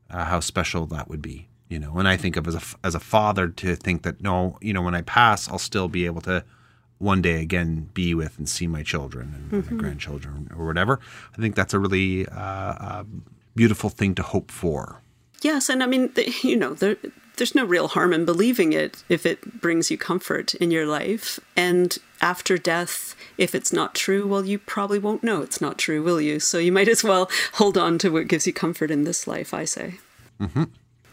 uh, 0.10 0.26
how 0.26 0.40
special 0.40 0.86
that 0.88 1.08
would 1.10 1.22
be, 1.22 1.48
you 1.70 1.80
know. 1.80 1.98
And 1.98 2.08
I 2.08 2.18
think 2.18 2.38
of 2.38 2.48
as 2.48 2.56
a 2.56 2.62
as 2.84 2.96
a 2.96 3.00
father 3.00 3.48
to 3.50 3.76
think 3.76 4.04
that 4.04 4.22
no, 4.22 4.58
you 4.62 4.74
know, 4.74 4.82
when 4.82 4.96
I 4.96 5.02
pass, 5.02 5.50
I'll 5.50 5.60
still 5.60 5.88
be 5.88 6.06
able 6.06 6.22
to 6.22 6.44
one 6.98 7.22
day 7.22 7.42
again 7.42 7.90
be 7.94 8.14
with 8.14 8.38
and 8.38 8.48
see 8.48 8.68
my 8.68 8.84
children 8.84 9.50
and 9.52 9.72
my 9.72 9.78
grandchildren 9.78 10.50
or 10.56 10.66
whatever. 10.68 11.00
I 11.36 11.42
think 11.42 11.56
that's 11.56 11.74
a 11.74 11.80
really 11.80 12.28
uh, 12.28 12.40
uh, 12.40 13.04
beautiful 13.56 13.90
thing 13.90 14.14
to 14.16 14.22
hope 14.24 14.52
for. 14.52 15.02
Yes, 15.42 15.68
and 15.70 15.82
I 15.82 15.88
mean 15.88 16.10
th- 16.10 16.44
you 16.50 16.56
know 16.56 16.74
there 16.76 16.98
there's 17.38 17.56
no 17.56 17.66
real 17.66 17.88
harm 17.90 18.14
in 18.14 18.26
believing 18.26 18.74
it 18.74 19.04
if 19.10 19.26
it 19.26 19.62
brings 19.62 19.90
you 19.90 19.98
comfort 19.98 20.54
in 20.56 20.70
your 20.72 20.86
life. 20.86 21.40
And 21.56 21.98
after 22.22 22.58
death, 22.58 23.16
if 23.38 23.56
it's 23.56 23.74
not 23.74 23.96
true, 23.96 24.28
well, 24.28 24.46
you 24.46 24.60
probably 24.60 25.00
won't 25.00 25.24
know 25.24 25.42
it's 25.42 25.62
not 25.62 25.78
true, 25.78 26.04
will 26.04 26.22
you? 26.22 26.40
So 26.40 26.58
you 26.60 26.72
might 26.72 26.88
as 26.88 27.04
well 27.04 27.30
hold 27.54 27.78
on 27.78 27.98
to 28.00 28.10
what 28.10 28.28
gives 28.28 28.46
you 28.46 28.54
comfort 28.54 28.92
in 28.92 29.04
this 29.06 29.26
life. 29.28 29.54
I 29.54 29.66
say. 29.66 29.96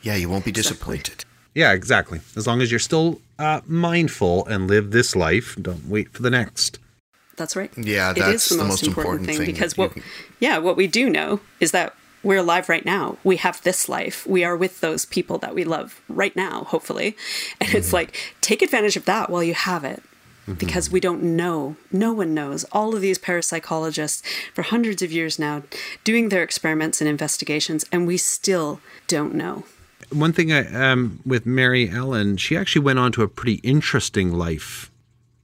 Yeah, 0.02 0.14
you 0.16 0.28
won't 0.28 0.44
be 0.44 0.52
disappointed. 0.52 1.24
Yeah, 1.54 1.72
exactly. 1.72 2.20
As 2.36 2.46
long 2.46 2.60
as 2.62 2.70
you're 2.70 2.78
still 2.78 3.20
uh, 3.38 3.60
mindful 3.66 4.46
and 4.46 4.68
live 4.68 4.90
this 4.90 5.16
life, 5.16 5.56
don't 5.60 5.86
wait 5.88 6.10
for 6.12 6.22
the 6.22 6.30
next. 6.30 6.78
That's 7.36 7.54
right. 7.56 7.70
Yeah, 7.76 8.10
It 8.10 8.18
is 8.18 8.24
that's 8.24 8.48
the 8.50 8.64
most 8.64 8.86
important 8.86 9.26
thing 9.26 9.38
that 9.38 9.46
because 9.46 9.76
what 9.76 9.92
can- 9.92 10.02
yeah, 10.40 10.58
what 10.58 10.76
we 10.76 10.86
do 10.86 11.08
know 11.10 11.40
is 11.60 11.70
that 11.72 11.94
we're 12.22 12.38
alive 12.38 12.68
right 12.68 12.84
now. 12.84 13.16
We 13.24 13.36
have 13.36 13.62
this 13.62 13.88
life. 13.88 14.26
We 14.26 14.44
are 14.44 14.56
with 14.56 14.80
those 14.80 15.04
people 15.04 15.38
that 15.38 15.54
we 15.54 15.64
love 15.64 16.00
right 16.08 16.34
now, 16.34 16.64
hopefully. 16.64 17.16
And 17.60 17.74
it's 17.74 17.92
like 17.92 18.16
take 18.40 18.62
advantage 18.62 18.96
of 18.96 19.04
that 19.04 19.30
while 19.30 19.42
you 19.42 19.54
have 19.54 19.84
it. 19.84 20.02
Because 20.56 20.90
we 20.90 20.98
don't 20.98 21.22
know. 21.22 21.76
No 21.92 22.14
one 22.14 22.32
knows. 22.32 22.64
All 22.72 22.94
of 22.94 23.02
these 23.02 23.18
parapsychologists 23.18 24.22
for 24.54 24.62
hundreds 24.62 25.02
of 25.02 25.12
years 25.12 25.38
now 25.38 25.62
doing 26.04 26.30
their 26.30 26.42
experiments 26.42 27.02
and 27.02 27.10
investigations, 27.10 27.84
and 27.92 28.06
we 28.06 28.16
still 28.16 28.80
don't 29.08 29.34
know. 29.34 29.64
One 30.10 30.32
thing 30.32 30.50
I, 30.50 30.90
um, 30.90 31.20
with 31.26 31.44
Mary 31.44 31.90
Ellen, 31.90 32.38
she 32.38 32.56
actually 32.56 32.80
went 32.80 32.98
on 32.98 33.12
to 33.12 33.22
a 33.22 33.28
pretty 33.28 33.56
interesting 33.56 34.32
life 34.32 34.90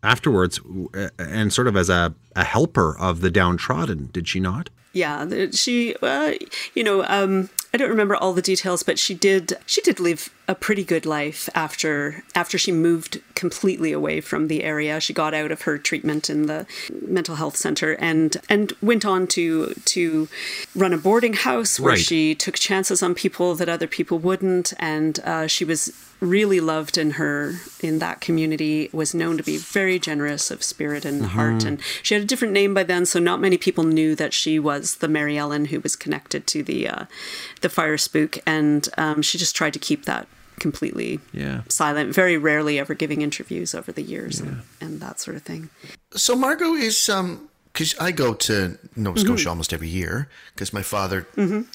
afterwards, 0.03 0.59
and 1.19 1.53
sort 1.53 1.67
of 1.67 1.77
as 1.77 1.91
a, 1.91 2.15
a 2.35 2.45
helper 2.45 2.97
of 2.99 3.21
the 3.21 3.31
downtrodden. 3.31 4.09
Did 4.11 4.27
she 4.27 4.41
not? 4.41 4.71
Yeah 4.95 5.27
she 5.53 5.95
uh, 6.03 6.33
you 6.75 6.83
know 6.83 7.05
um 7.09 7.51
i 7.75 7.77
don't 7.77 7.91
remember 7.91 8.17
all 8.17 8.33
the 8.33 8.41
details 8.41 8.83
but 8.83 8.99
she 8.99 9.13
did 9.15 9.53
she 9.67 9.81
did 9.83 9.99
live 10.01 10.31
a 10.47 10.55
pretty 10.55 10.85
good 10.85 11.05
life 11.05 11.49
after 11.55 12.23
after 12.35 12.57
she 12.57 12.71
moved 12.71 13.21
completely 13.35 13.93
away 13.93 14.21
from 14.21 14.47
the 14.49 14.63
area 14.63 15.01
she 15.01 15.13
got 15.13 15.35
out 15.35 15.51
of 15.51 15.63
her 15.63 15.77
treatment 15.79 16.31
in 16.31 16.47
the 16.47 16.65
mental 17.07 17.35
health 17.37 17.57
center 17.57 17.95
and 17.95 18.37
and 18.49 18.73
went 18.81 19.05
on 19.05 19.27
to 19.27 19.75
to 19.85 20.29
run 20.77 20.93
a 20.93 20.99
boarding 20.99 21.35
house 21.35 21.81
where 21.81 21.95
Right. 21.95 21.99
she 22.01 22.35
took 22.35 22.55
chances 22.55 23.03
on 23.03 23.15
people 23.15 23.55
that 23.57 23.69
other 23.69 23.87
people 23.89 24.19
wouldn't 24.19 24.73
and 24.79 25.19
uh, 25.25 25.47
she 25.47 25.65
was 25.65 25.93
really 26.31 26.61
loved 26.61 26.97
in 26.99 27.13
her 27.13 27.55
in 27.81 27.99
that 27.99 28.21
community 28.21 28.89
was 28.93 29.15
known 29.15 29.37
to 29.37 29.43
be 29.43 29.57
very 29.57 29.99
generous 29.99 30.51
of 30.51 30.63
spirit 30.63 31.05
and 31.05 31.25
heart. 31.27 31.65
And 31.65 31.81
she 32.03 32.15
had 32.15 32.23
a 32.23 32.27
different 32.27 32.55
name 32.55 32.75
by 32.75 32.83
then 32.83 33.07
so 33.07 33.19
not 33.19 33.41
many 33.41 33.59
people 33.59 33.85
knew 33.85 34.15
that 34.17 34.33
she 34.33 34.59
was 34.59 34.97
the 34.97 35.09
mary 35.09 35.37
ellen 35.39 35.67
who 35.67 35.81
was 35.81 35.97
connected 35.97 36.47
to 36.49 36.63
the 36.63 36.89
uh, 36.89 37.05
the 37.61 37.69
fire 37.69 37.99
spook. 37.99 38.39
And 38.47 38.89
um, 38.99 39.23
she 39.23 39.39
just 39.39 39.55
tried 39.57 39.73
to 39.75 39.79
keep 39.79 40.05
that 40.07 40.27
completely 40.61 41.19
Yeah. 41.33 41.63
silent 41.69 42.15
very 42.15 42.37
rarely 42.37 42.79
ever 42.79 42.95
giving 42.95 43.23
interviews 43.23 43.75
over 43.75 43.91
the 43.93 44.03
years 44.03 44.39
and, 44.41 44.63
and 44.81 45.01
that 45.01 45.19
sort 45.21 45.37
of 45.37 45.43
thing. 45.43 45.69
So 46.15 46.37
Margo 46.37 46.75
is 46.75 47.09
um 47.09 47.49
because 47.75 47.95
I 47.99 48.13
go 48.13 48.33
to 48.35 48.79
Nova 48.97 49.19
Mm-hmm. 49.19 49.27
Scotia 49.27 49.49
almost 49.49 49.73
every 49.73 49.89
year 49.89 50.29
because 50.55 50.73
my 50.73 50.83
father 50.83 51.27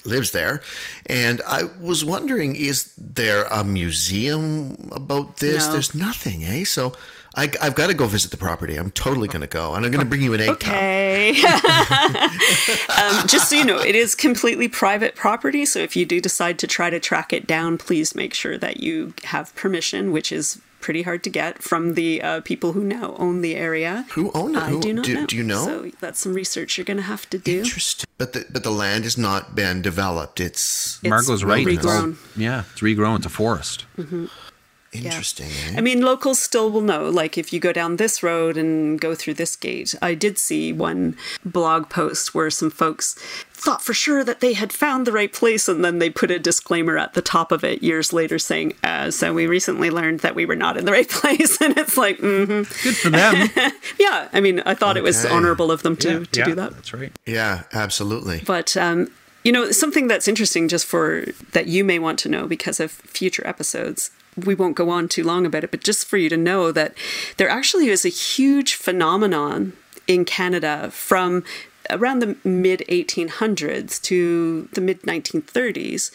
lives 0.06 0.32
there, 0.32 0.62
and 1.06 1.42
I 1.46 1.64
was 1.80 2.04
wondering, 2.04 2.56
is 2.56 2.94
there 2.98 3.44
a 3.52 3.64
museum 3.64 4.90
about 4.94 5.38
this? 5.38 5.68
No. 5.68 5.74
There's 5.74 5.94
nothing, 5.94 6.46
eh? 6.46 6.64
So 6.64 6.94
I, 7.36 7.52
I've 7.62 7.76
got 7.76 7.88
to 7.88 7.94
go 7.94 8.08
visit 8.08 8.32
the 8.32 8.38
property. 8.38 8.78
I'm 8.78 8.92
totally 8.92 9.28
going 9.28 9.42
to 9.42 9.48
go, 9.48 9.76
and 9.76 9.86
I'm 9.86 9.92
going 9.92 10.04
to 10.04 10.10
bring 10.10 10.22
you 10.22 10.34
an 10.34 10.42
egg 10.42 10.60
cup. 10.60 10.74
Okay. 10.74 11.42
um, 11.44 13.28
just 13.28 13.50
so 13.50 13.58
you 13.58 13.66
know, 13.66 13.80
it 13.80 13.96
is 13.96 14.16
completely 14.16 14.70
private 14.70 15.16
property. 15.16 15.66
So 15.66 15.80
if 15.80 15.96
you 15.96 16.06
do 16.06 16.22
decide 16.22 16.58
to 16.60 16.68
try 16.68 16.90
to 16.90 17.00
track 17.00 17.34
it 17.34 17.46
down, 17.46 17.78
please 17.78 18.16
make 18.16 18.34
sure 18.34 18.58
that 18.58 18.80
you 18.80 19.14
have 19.26 19.54
permission, 19.56 20.12
which 20.12 20.32
is 20.32 20.62
pretty 20.82 21.02
hard 21.04 21.24
to 21.24 21.30
get 21.30 21.62
from 21.64 21.94
the 21.96 22.22
uh, 22.22 22.42
people 22.42 22.74
who 22.74 22.84
now 22.84 23.16
own 23.18 23.42
the 23.42 23.56
area. 23.56 24.06
Who 24.12 24.32
own 24.34 24.56
it? 24.56 24.64
I 24.64 24.70
Who- 24.70 24.82
do 24.82 24.94
not 24.94 25.06
do- 25.06 25.14
know. 25.16 25.26
do 25.26 25.36
you 25.36 25.44
know? 25.44 25.66
So 25.66 25.92
that's 26.00 26.20
some 26.20 26.34
research 26.34 26.78
you're 26.78 26.86
going 26.86 26.98
to 26.98 27.04
have 27.04 27.30
to 27.32 27.38
do. 27.38 27.60
Interesting, 27.60 28.08
but 28.18 28.34
the 28.34 28.46
but 28.52 28.64
the 28.64 28.72
land 28.72 29.04
has 29.04 29.18
not 29.18 29.56
been 29.56 29.82
developed. 29.82 30.40
It's 30.40 31.00
It's 31.04 31.10
Margo's 31.10 31.44
right. 31.44 31.68
It's 31.68 31.86
regrown. 31.86 32.16
yeah, 32.36 32.64
it's 32.72 32.82
regrown. 32.82 33.18
It's 33.18 33.26
a 33.26 33.30
forest. 33.30 33.86
Interesting. 34.92 35.50
Eh? 35.68 35.78
I 35.78 35.82
mean, 35.82 36.02
locals 36.02 36.42
still 36.42 36.70
will 36.70 36.82
know. 36.82 37.10
Like, 37.10 37.38
if 37.38 37.54
you 37.54 37.60
go 37.60 37.74
down 37.74 37.98
this 37.98 38.24
road 38.24 38.58
and 38.58 39.00
go 39.00 39.16
through 39.16 39.36
this 39.36 39.56
gate, 39.56 39.96
I 40.02 40.14
did 40.14 40.38
see 40.38 40.74
one 40.74 41.18
blog 41.46 41.90
post 41.90 42.34
where 42.34 42.50
some 42.50 42.70
folks 42.70 43.16
thought 43.52 43.82
for 43.82 43.94
sure 43.94 44.24
that 44.24 44.40
they 44.40 44.54
had 44.54 44.72
found 44.72 45.06
the 45.06 45.12
right 45.12 45.32
place, 45.32 45.68
and 45.68 45.84
then 45.84 46.00
they 46.00 46.10
put 46.10 46.32
a 46.32 46.40
disclaimer 46.40 46.98
at 46.98 47.14
the 47.14 47.22
top 47.22 47.52
of 47.52 47.64
it 47.64 47.84
years 47.84 48.14
later 48.14 48.40
saying, 48.40 48.74
uh, 48.84 49.12
"So 49.12 49.34
we 49.34 49.48
recently 49.48 49.90
learned 49.90 50.22
that 50.22 50.36
we 50.36 50.46
were 50.46 50.56
not 50.56 50.78
in 50.78 50.86
the 50.86 50.92
right 50.92 51.10
place." 51.20 51.60
and 51.62 51.78
it's 51.78 51.98
like, 51.98 52.18
mm-hmm. 52.18 52.64
Good 52.84 52.96
for 52.96 53.10
them. 53.10 53.50
yeah. 54.00 54.30
I 54.32 54.40
mean, 54.40 54.62
I 54.66 54.74
thought 54.74 54.98
it 54.98 55.04
was 55.04 55.26
honorable 55.26 55.72
of 55.72 55.84
them 55.84 55.96
to 55.98 56.26
to 56.26 56.40
yeah, 56.40 56.46
do 56.46 56.56
that. 56.56 56.74
That's 56.74 56.94
right. 56.94 57.12
yeah, 57.26 57.64
absolutely. 57.74 58.42
But 58.46 58.76
um, 58.78 59.10
you 59.44 59.52
know, 59.52 59.72
something 59.72 60.08
that's 60.08 60.28
interesting, 60.28 60.68
just 60.68 60.86
for 60.86 61.26
that 61.52 61.68
you 61.68 61.84
may 61.84 62.00
want 62.00 62.20
to 62.20 62.30
know 62.30 62.48
because 62.48 62.80
of 62.80 62.92
future 62.92 63.46
episodes. 63.46 64.12
We 64.38 64.56
won't 64.56 64.76
go 64.76 64.90
on 64.90 65.08
too 65.08 65.24
long 65.24 65.46
about 65.46 65.64
it, 65.64 65.72
but 65.72 65.84
just 65.84 66.06
for 66.06 66.18
you 66.18 66.30
to 66.30 66.38
know 66.38 66.72
that 66.72 66.94
there 67.38 67.50
actually 67.50 67.90
is 67.90 68.06
a 68.06 68.10
huge 68.10 68.76
phenomenon 68.76 69.74
in 70.08 70.26
Canada 70.26 70.90
from 70.92 71.44
around 71.90 72.20
the 72.20 72.38
mid 72.44 72.84
1800s 72.90 74.02
to 74.04 74.70
the 74.74 74.82
mid 74.82 75.02
1930s 75.04 76.12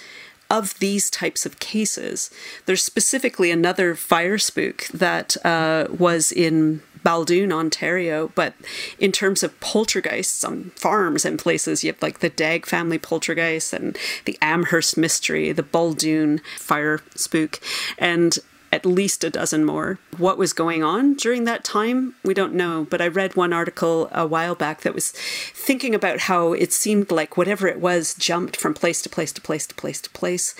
of 0.50 0.78
these 0.78 1.10
types 1.10 1.46
of 1.46 1.58
cases. 1.58 2.30
There's 2.66 2.82
specifically 2.82 3.50
another 3.50 3.94
fire 3.94 4.38
spook 4.38 4.86
that 4.88 5.36
uh, 5.44 5.86
was 5.90 6.30
in 6.30 6.82
Baldoon, 7.04 7.52
Ontario, 7.52 8.32
but 8.34 8.54
in 8.98 9.12
terms 9.12 9.42
of 9.42 9.58
poltergeists 9.60 10.42
on 10.42 10.70
farms 10.76 11.24
and 11.24 11.38
places, 11.38 11.84
you 11.84 11.92
have 11.92 12.02
like 12.02 12.20
the 12.20 12.30
Dagg 12.30 12.66
family 12.66 12.98
poltergeist 12.98 13.72
and 13.72 13.96
the 14.24 14.38
Amherst 14.40 14.96
mystery, 14.96 15.52
the 15.52 15.62
Baldoon 15.62 16.40
fire 16.58 17.00
spook, 17.14 17.60
and 17.98 18.38
at 18.72 18.84
least 18.84 19.22
a 19.22 19.30
dozen 19.30 19.64
more. 19.64 20.00
What 20.16 20.36
was 20.36 20.52
going 20.52 20.82
on 20.82 21.14
during 21.14 21.44
that 21.44 21.62
time, 21.62 22.16
we 22.24 22.34
don't 22.34 22.54
know. 22.54 22.88
But 22.90 23.00
I 23.00 23.06
read 23.06 23.36
one 23.36 23.52
article 23.52 24.08
a 24.10 24.26
while 24.26 24.56
back 24.56 24.80
that 24.80 24.94
was 24.94 25.12
thinking 25.12 25.94
about 25.94 26.20
how 26.20 26.54
it 26.54 26.72
seemed 26.72 27.12
like 27.12 27.36
whatever 27.36 27.68
it 27.68 27.80
was 27.80 28.14
jumped 28.14 28.56
from 28.56 28.74
place 28.74 29.00
to 29.02 29.08
place 29.08 29.30
to 29.32 29.40
place 29.40 29.68
to 29.68 29.74
place 29.76 30.00
to 30.00 30.10
place. 30.10 30.56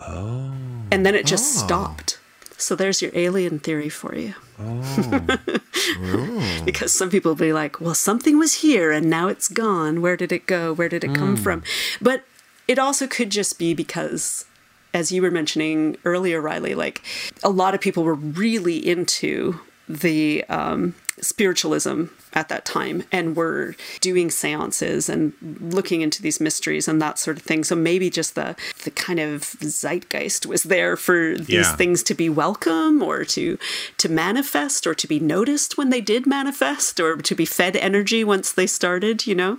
Oh. 0.00 0.54
And 0.90 1.04
then 1.04 1.14
it 1.14 1.26
just 1.26 1.56
ah. 1.58 1.66
stopped. 1.66 2.19
So 2.60 2.76
there's 2.76 3.00
your 3.00 3.10
alien 3.14 3.58
theory 3.58 3.88
for 3.88 4.14
you. 4.14 4.34
because 6.64 6.92
some 6.92 7.10
people 7.10 7.30
will 7.30 7.36
be 7.36 7.52
like, 7.52 7.80
well, 7.80 7.94
something 7.94 8.38
was 8.38 8.54
here 8.54 8.92
and 8.92 9.08
now 9.08 9.28
it's 9.28 9.48
gone. 9.48 10.02
Where 10.02 10.16
did 10.16 10.32
it 10.32 10.46
go? 10.46 10.72
Where 10.72 10.88
did 10.88 11.04
it 11.04 11.14
come 11.14 11.36
from? 11.36 11.62
But 12.00 12.24
it 12.68 12.78
also 12.78 13.06
could 13.06 13.30
just 13.30 13.58
be 13.58 13.74
because, 13.74 14.44
as 14.92 15.10
you 15.10 15.22
were 15.22 15.30
mentioning 15.30 15.96
earlier, 16.04 16.40
Riley, 16.40 16.74
like 16.74 17.02
a 17.42 17.50
lot 17.50 17.74
of 17.74 17.80
people 17.80 18.04
were 18.04 18.14
really 18.14 18.76
into 18.76 19.60
the 19.88 20.44
um, 20.48 20.94
spiritualism 21.20 22.04
at 22.32 22.48
that 22.48 22.64
time 22.64 23.02
and 23.10 23.36
were 23.36 23.74
doing 24.00 24.30
seances 24.30 25.08
and 25.08 25.32
looking 25.60 26.00
into 26.00 26.22
these 26.22 26.40
mysteries 26.40 26.86
and 26.88 27.00
that 27.02 27.18
sort 27.18 27.36
of 27.36 27.42
thing. 27.42 27.64
So 27.64 27.74
maybe 27.74 28.10
just 28.10 28.34
the 28.34 28.56
the 28.84 28.90
kind 28.90 29.18
of 29.20 29.42
zeitgeist 29.60 30.46
was 30.46 30.62
there 30.64 30.96
for 30.96 31.36
these 31.36 31.48
Yeah. 31.48 31.76
things 31.76 32.02
to 32.04 32.14
be 32.14 32.28
welcome 32.28 33.02
or 33.02 33.24
to 33.24 33.58
to 33.98 34.08
manifest 34.08 34.86
or 34.86 34.94
to 34.94 35.06
be 35.06 35.18
noticed 35.20 35.76
when 35.76 35.90
they 35.90 36.00
did 36.00 36.26
manifest 36.26 37.00
or 37.00 37.16
to 37.16 37.34
be 37.34 37.44
fed 37.44 37.76
energy 37.76 38.24
once 38.24 38.52
they 38.52 38.66
started, 38.66 39.26
you 39.26 39.34
know. 39.34 39.58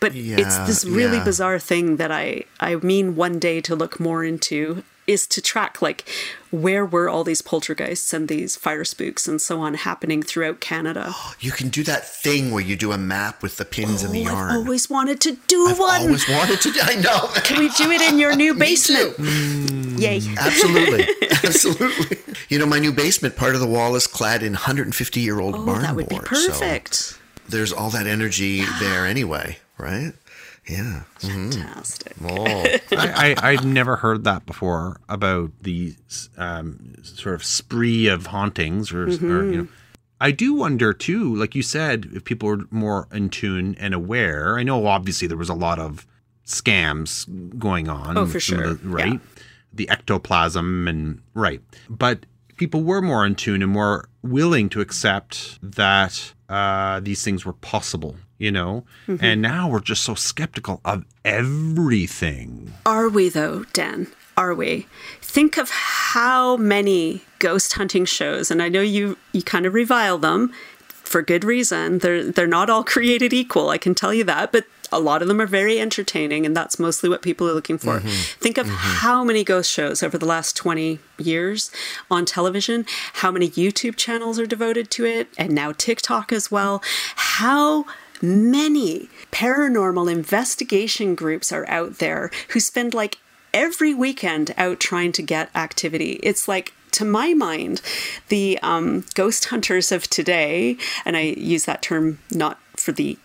But 0.00 0.12
it's 0.14 0.58
this 0.66 0.84
really 0.84 1.18
yeah. 1.18 1.24
bizarre 1.24 1.58
thing 1.58 1.96
that 1.96 2.10
I 2.12 2.44
I 2.60 2.76
mean 2.76 3.16
one 3.16 3.38
day 3.38 3.60
to 3.62 3.74
look 3.74 3.98
more 4.00 4.24
into 4.24 4.82
is 5.06 5.26
to 5.26 5.42
track 5.42 5.82
like 5.82 6.08
where 6.50 6.84
were 6.86 7.08
all 7.08 7.24
these 7.24 7.42
poltergeists 7.42 8.12
and 8.12 8.28
these 8.28 8.54
fire 8.56 8.84
spooks 8.84 9.26
and 9.26 9.40
so 9.40 9.60
on 9.60 9.74
happening 9.74 10.22
throughout 10.22 10.60
Canada. 10.60 11.12
You 11.40 11.50
can 11.50 11.70
do 11.70 11.82
that 11.84 12.06
thing 12.08 12.52
where 12.52 12.62
you 12.62 12.76
do 12.76 12.92
a 12.92 12.98
map 12.98 13.42
with 13.42 13.56
the 13.56 13.64
pins 13.64 14.02
and 14.04 14.14
the 14.14 14.20
Oh, 14.26 14.30
yarn. 14.30 14.50
I've 14.50 14.56
always 14.58 14.88
wanted 14.88 15.20
to 15.22 15.32
do 15.48 15.66
I've 15.68 15.78
one. 15.78 16.00
always 16.02 16.28
wanted 16.28 16.60
to. 16.60 16.72
I 16.82 16.94
know. 16.96 17.26
Can 17.42 17.58
we 17.58 17.68
do 17.70 17.90
it 17.90 18.00
in 18.02 18.18
your 18.18 18.36
new 18.36 18.54
Me 18.54 18.60
basement? 18.60 19.16
too. 19.16 19.22
Mm. 19.22 20.00
Yay. 20.00 20.20
Mm. 20.20 20.38
Absolutely, 20.38 21.06
absolutely. 21.44 22.18
You 22.48 22.58
know, 22.58 22.66
my 22.66 22.78
new 22.78 22.92
basement, 22.92 23.34
part 23.36 23.54
of 23.54 23.60
the 23.60 23.66
wall 23.66 23.96
is 23.96 24.06
clad 24.06 24.42
in 24.42 24.52
150 24.52 25.20
year 25.20 25.40
old 25.40 25.54
Oh, 25.56 25.66
barn 25.66 25.82
that 25.82 25.96
would 25.96 26.08
be 26.08 26.14
board, 26.16 26.28
so 26.28 26.78
there's 27.48 27.72
all 27.72 27.90
that 27.90 28.06
energy 28.06 28.64
there 28.80 29.06
anyway, 29.06 29.58
right? 29.78 30.12
Yeah. 30.68 31.02
Fantastic. 31.18 32.12
Oh, 32.24 32.44
I, 32.46 33.34
I, 33.42 33.50
I'd 33.50 33.64
never 33.64 33.96
heard 33.96 34.22
that 34.24 34.46
before 34.46 35.00
about 35.08 35.50
the 35.60 35.96
um, 36.36 36.94
sort 37.02 37.34
of 37.34 37.42
spree 37.44 38.06
of 38.06 38.26
hauntings, 38.26 38.92
or, 38.92 39.04
or 39.08 39.08
you 39.50 39.56
know. 39.62 39.68
I 40.20 40.30
do 40.30 40.54
wonder 40.54 40.92
too, 40.92 41.34
like 41.34 41.56
you 41.56 41.62
said, 41.62 42.08
if 42.12 42.22
people 42.24 42.48
were 42.48 42.60
more 42.70 43.08
in 43.12 43.28
tune 43.28 43.74
and 43.80 43.92
aware. 43.92 44.56
I 44.56 44.62
know 44.62 44.86
obviously 44.86 45.26
there 45.26 45.36
was 45.36 45.48
a 45.48 45.54
lot 45.54 45.80
of 45.80 46.06
scams 46.46 47.26
going 47.58 47.88
on. 47.88 48.16
Oh, 48.16 48.26
for 48.26 48.38
sure. 48.40 48.74
the- 48.74 48.88
right? 48.88 49.20
The 49.72 49.88
ectoplasm 49.88 50.86
and 50.86 51.22
right, 51.34 51.60
but 51.88 52.26
people 52.56 52.82
were 52.82 53.00
more 53.02 53.24
in 53.26 53.34
tune 53.34 53.62
and 53.62 53.72
more 53.72 54.08
willing 54.22 54.68
to 54.68 54.80
accept 54.82 55.58
that 55.62 56.34
uh, 56.52 57.00
these 57.00 57.22
things 57.24 57.44
were 57.46 57.54
possible. 57.54 58.14
You 58.38 58.50
know, 58.50 58.84
Mm-hmm. 59.06 59.24
and 59.24 59.40
now 59.40 59.68
we're 59.70 59.80
just 59.92 60.02
so 60.02 60.14
skeptical 60.16 60.80
of 60.84 61.04
everything. 61.24 62.72
Are 62.86 63.08
we 63.08 63.28
though, 63.28 63.64
Dan? 63.72 64.08
Are 64.36 64.54
we? 64.54 64.86
Think 65.20 65.58
of 65.58 65.70
how 65.70 66.56
many 66.56 67.22
ghost 67.38 67.74
hunting 67.74 68.04
shows, 68.04 68.50
and 68.50 68.62
I 68.62 68.68
know 68.68 68.80
you 68.80 69.16
you 69.32 69.42
kind 69.42 69.66
of 69.66 69.74
revile 69.74 70.18
them 70.18 70.52
for 70.88 71.22
good 71.22 71.44
reason. 71.44 71.98
They're 71.98 72.24
they're 72.32 72.46
not 72.46 72.70
all 72.70 72.82
created 72.84 73.32
equal. 73.32 73.68
I 73.68 73.78
can 73.78 73.94
tell 73.94 74.12
you 74.14 74.24
that, 74.24 74.50
but 74.52 74.64
a 74.92 74.98
lot 75.00 75.22
of 75.22 75.28
them 75.28 75.40
are 75.40 75.46
very 75.46 75.80
entertaining, 75.80 76.46
and 76.46 76.56
that's 76.56 76.78
mostly 76.78 77.08
what 77.08 77.22
people 77.22 77.48
are 77.48 77.54
looking 77.54 77.78
for. 77.78 78.00
Think 78.00 78.58
of 78.58 78.66
how 78.68 79.24
many 79.24 79.42
ghost 79.44 79.70
shows 79.70 80.02
over 80.02 80.18
the 80.18 80.26
last 80.26 80.56
20 80.56 80.98
years 81.18 81.70
on 82.10 82.24
television, 82.24 82.84
how 83.14 83.30
many 83.30 83.48
YouTube 83.50 83.96
channels 83.96 84.38
are 84.38 84.46
devoted 84.46 84.90
to 84.92 85.04
it, 85.04 85.28
and 85.38 85.52
now 85.52 85.72
TikTok 85.72 86.32
as 86.32 86.50
well. 86.50 86.82
How 87.16 87.86
many 88.20 89.08
paranormal 89.32 90.10
investigation 90.10 91.14
groups 91.16 91.50
are 91.50 91.68
out 91.68 91.98
there 91.98 92.30
who 92.50 92.60
spend 92.60 92.94
like 92.94 93.18
every 93.52 93.94
weekend 93.94 94.54
out 94.56 94.80
trying 94.80 95.12
to 95.12 95.22
get 95.22 95.50
activity. 95.54 96.20
It's 96.22 96.48
like, 96.48 96.72
to 96.92 97.04
my 97.04 97.32
mind, 97.34 97.80
the 98.28 98.58
um, 98.62 99.04
ghost 99.14 99.46
hunters 99.46 99.90
of 99.92 100.08
today, 100.08 100.76
and 101.04 101.16
I 101.16 101.34
use 101.36 101.64
that 101.64 101.82
term 101.82 102.18
not 102.30 102.58
for 102.76 102.92
the 102.92 103.18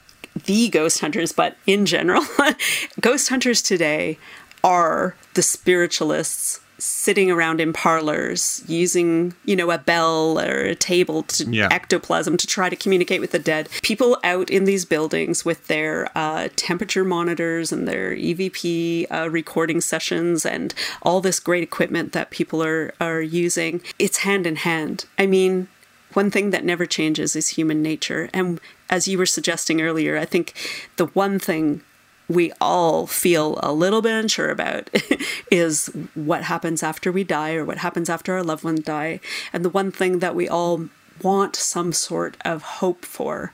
the 0.46 0.70
ghost 0.70 1.00
hunters, 1.00 1.32
but 1.32 1.58
in 1.66 1.86
general, 1.86 2.24
ghost 3.02 3.30
hunters 3.30 3.62
today 3.62 4.18
are 4.64 5.16
the 5.34 5.42
spiritualists 5.42 6.60
sitting 6.80 7.32
around 7.32 7.60
in 7.60 7.74
parlors 7.74 8.64
using, 8.68 9.34
you 9.46 9.56
know, 9.56 9.72
a 9.72 9.80
bell 9.80 10.40
or 10.40 10.60
a 10.66 10.76
table 10.76 11.24
to 11.24 11.44
Yeah. 11.50 11.70
ectoplasm 11.72 12.38
to 12.38 12.46
try 12.46 12.70
to 12.70 12.76
communicate 12.76 13.20
with 13.20 13.32
the 13.32 13.40
dead. 13.40 13.68
People 13.82 14.20
out 14.24 14.52
in 14.52 14.66
these 14.66 14.86
buildings 14.86 15.44
with 15.44 15.66
their 15.68 16.10
uh, 16.16 16.50
temperature 16.56 17.04
monitors 17.04 17.72
and 17.72 17.88
their 17.88 18.16
EVP 18.16 19.08
uh, 19.10 19.28
recording 19.30 19.82
sessions 19.82 20.46
and 20.46 20.76
all 21.02 21.20
this 21.20 21.40
great 21.40 21.64
equipment 21.64 22.12
that 22.12 22.30
people 22.30 22.62
are 22.64 22.94
are 23.02 23.22
using. 23.22 23.82
It's 23.98 24.20
hand 24.20 24.46
in 24.46 24.58
hand. 24.58 25.06
I 25.18 25.26
mean, 25.26 25.70
one 26.14 26.30
thing 26.30 26.52
that 26.52 26.64
never 26.64 26.86
changes 26.86 27.36
is 27.36 27.50
human 27.50 27.82
nature. 27.82 28.30
And 28.36 28.60
as 28.90 29.08
you 29.08 29.18
were 29.18 29.26
suggesting 29.26 29.82
earlier, 29.82 30.18
I 30.18 30.26
think 30.26 30.54
the 30.98 31.08
one 31.08 31.40
thing 31.40 31.82
we 32.30 32.52
all 32.60 33.08
feel 33.08 33.60
a 33.64 33.72
little 33.72 34.02
bit 34.02 34.14
unsure 34.14 34.50
about 34.50 34.90
is 35.52 35.88
what 36.14 36.44
happens 36.44 36.84
after 36.84 37.12
we 37.12 37.24
die 37.24 37.54
or 37.54 37.64
what 37.64 37.78
happens 37.78 38.10
after 38.10 38.34
our 38.34 38.44
loved 38.44 38.64
ones 38.64 38.82
die. 38.82 39.20
And 39.54 39.64
the 39.64 39.70
one 39.70 39.92
thing 39.92 40.20
that 40.20 40.36
we 40.36 40.48
all 40.48 40.90
want 41.22 41.56
some 41.56 41.94
sort 41.94 42.38
of 42.44 42.62
hope 42.62 43.06
for 43.06 43.54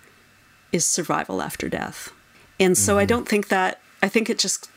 is 0.72 0.86
survival 0.86 1.42
after 1.42 1.70
death. 1.70 2.12
And 2.60 2.78
so 2.78 2.98
I 2.98 3.04
mm-hmm. 3.04 3.10
don't 3.10 3.30
think 3.30 3.50
that 3.50 3.80
I 4.04 4.10
think 4.10 4.30
it 4.30 4.38
just 4.38 4.70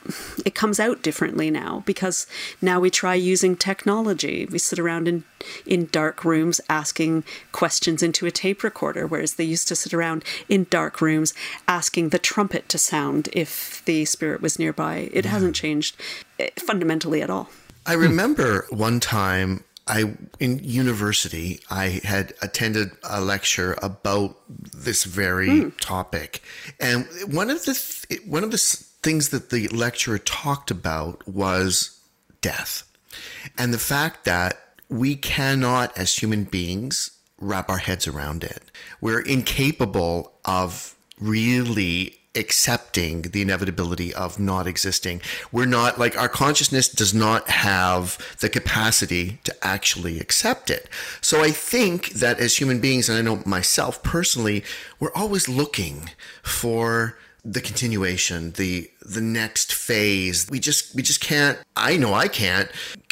it 0.45 0.55
comes 0.55 0.79
out 0.79 1.03
differently 1.03 1.51
now 1.51 1.83
because 1.85 2.29
now 2.63 2.79
we 2.79 2.91
try 2.91 3.15
using 3.15 3.57
technology. 3.57 4.47
We 4.47 4.61
sit 4.61 4.79
around 4.79 5.09
in 5.09 5.25
in 5.67 5.89
dark 5.91 6.25
rooms 6.25 6.61
asking 6.71 7.25
questions 7.51 8.05
into 8.05 8.27
a 8.27 8.31
tape 8.31 8.63
recorder 8.63 9.05
whereas 9.05 9.35
they 9.35 9.45
used 9.45 9.67
to 9.69 9.75
sit 9.75 9.93
around 9.93 10.23
in 10.49 10.69
dark 10.71 11.01
rooms 11.01 11.35
asking 11.67 12.11
the 12.11 12.21
trumpet 12.21 12.69
to 12.69 12.79
sound 12.79 13.29
if 13.33 13.85
the 13.85 14.05
spirit 14.05 14.41
was 14.41 14.61
nearby. 14.61 15.11
It 15.13 15.25
hasn't 15.25 15.57
changed 15.57 15.97
eh, 16.39 16.51
fundamentally 16.57 17.21
at 17.21 17.29
all. 17.29 17.51
I 17.85 17.95
remember 17.95 18.67
one 18.71 19.01
time 19.01 19.65
I 19.89 20.15
in 20.39 20.61
university 20.63 21.61
I 21.69 22.01
had 22.05 22.33
attended 22.43 22.93
a 23.03 23.21
lecture 23.21 23.77
about 23.83 24.37
this 24.49 25.03
very 25.03 25.73
topic, 25.81 26.43
and 26.79 27.07
one 27.27 27.51
of 27.51 27.65
the 27.65 27.75
th- 27.75 28.25
one 28.27 28.45
of 28.45 28.51
the 28.51 28.59
things 29.07 29.29
that 29.29 29.51
the 29.51 29.69
lecturer 29.69 30.19
talked 30.19 30.69
about 30.69 31.29
was 31.29 32.01
death, 32.41 32.83
and 33.57 33.73
the 33.73 33.79
fact 33.79 34.25
that 34.25 34.59
we 34.89 35.15
cannot, 35.15 35.97
as 35.97 36.17
human 36.17 36.43
beings, 36.43 37.13
wrap 37.39 37.71
our 37.71 37.79
heads 37.79 38.09
around 38.09 38.43
it. 38.43 38.65
We're 39.01 39.21
incapable 39.21 40.33
of 40.45 40.97
really 41.21 42.19
accepting 42.35 43.23
the 43.23 43.43
inevitability 43.43 44.13
of 44.13 44.41
not 44.41 44.67
existing. 44.67 45.21
We're 45.53 45.67
not 45.67 46.01
like 46.01 46.19
our 46.19 46.29
consciousness 46.29 46.89
does 46.89 47.15
not 47.15 47.49
have 47.49 48.19
the 48.41 48.49
capacity 48.49 49.39
to 49.45 49.55
actually 49.63 50.19
accept 50.19 50.69
it. 50.69 50.89
So 51.21 51.45
I 51.45 51.53
think 51.53 52.11
that 52.11 52.41
as 52.41 52.57
human 52.57 52.81
beings, 52.81 53.09
and 53.09 53.17
I 53.17 53.23
know 53.23 53.41
myself 53.47 54.03
personally, 54.03 54.65
we're 54.99 55.15
always 55.15 55.49
looking 55.49 56.11
for 56.43 57.17
the 57.49 57.61
continuation, 57.61 58.53
the 58.53 58.91
the 59.03 59.21
next 59.21 59.73
phase. 59.73 60.47
We 60.51 60.59
just 60.59 60.95
we 60.97 61.03
just 61.03 61.21
can't 61.21 61.59
I 61.77 61.97
know 61.97 62.13
I 62.15 62.29
can't 62.29 62.69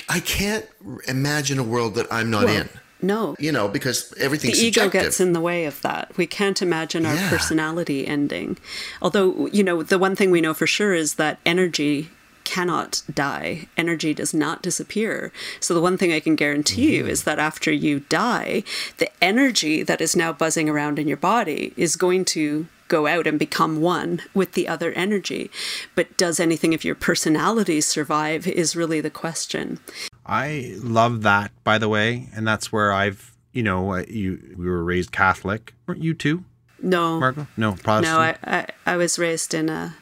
I 0.08 0.20
can't 0.20 0.66
imagine 1.08 1.58
a 1.58 1.62
world 1.62 1.94
that 1.94 2.06
I'm 2.12 2.30
not 2.30 2.48
in. 2.48 2.68
No. 3.00 3.36
You 3.38 3.52
know, 3.52 3.68
because 3.68 4.08
the 4.10 4.22
everything's 4.22 4.62
ego 4.62 4.82
subjective. 4.84 5.02
gets 5.02 5.20
in 5.20 5.34
the 5.34 5.40
way 5.40 5.66
of 5.66 5.80
that. 5.82 6.16
We 6.16 6.26
can't 6.26 6.60
imagine 6.62 7.04
our 7.06 7.14
Yeah. 7.14 7.28
personality 7.30 8.06
ending. 8.06 8.56
Although, 9.02 9.46
you 9.52 9.62
know, 9.62 9.82
the 9.82 9.98
one 9.98 10.16
thing 10.16 10.30
we 10.30 10.40
know 10.40 10.54
for 10.54 10.66
sure 10.66 10.94
is 10.94 11.14
that 11.14 11.38
energy 11.44 12.08
cannot 12.44 13.02
die. 13.12 13.68
Energy 13.76 14.12
does 14.14 14.32
not 14.34 14.62
disappear. 14.62 15.32
So 15.60 15.74
the 15.74 15.80
one 15.80 15.96
thing 15.98 16.12
I 16.12 16.20
can 16.20 16.34
guarantee 16.36 16.86
Mm-hmm. 16.98 17.06
you 17.06 17.06
is 17.06 17.24
that 17.24 17.38
after 17.38 17.70
you 17.72 18.00
die, 18.08 18.62
the 18.98 19.08
energy 19.22 19.82
that 19.82 20.00
is 20.00 20.16
now 20.16 20.32
buzzing 20.32 20.68
around 20.68 20.98
in 20.98 21.06
your 21.08 21.16
body 21.18 21.72
is 21.76 21.96
going 21.96 22.24
to 22.26 22.66
go 22.94 23.08
out 23.08 23.26
and 23.26 23.40
become 23.40 23.80
one 23.80 24.22
with 24.34 24.52
the 24.52 24.68
other 24.68 24.92
energy. 24.92 25.50
But 25.96 26.16
does 26.16 26.38
anything 26.38 26.74
of 26.74 26.84
your 26.84 26.94
personality 26.94 27.80
survive 27.80 28.46
is 28.46 28.76
really 28.76 29.00
the 29.00 29.10
question. 29.10 29.80
I 30.24 30.76
love 30.78 31.22
that, 31.22 31.50
by 31.64 31.78
the 31.78 31.88
way, 31.88 32.28
and 32.36 32.46
that's 32.46 32.70
where 32.70 32.92
I've, 32.92 33.34
you 33.52 33.64
know, 33.64 33.94
uh, 33.94 34.04
you 34.08 34.54
we 34.56 34.66
were 34.66 34.84
raised 34.84 35.10
Catholic, 35.10 35.74
weren't 35.86 36.04
you 36.04 36.14
too, 36.14 36.44
No. 36.80 37.18
Margo? 37.18 37.48
No, 37.56 37.72
Protestant. 37.72 38.02
No, 38.04 38.20
I, 38.20 38.36
I, 38.58 38.66
I 38.92 38.96
was 38.96 39.18
raised 39.18 39.54
in 39.54 39.68
a 39.68 39.96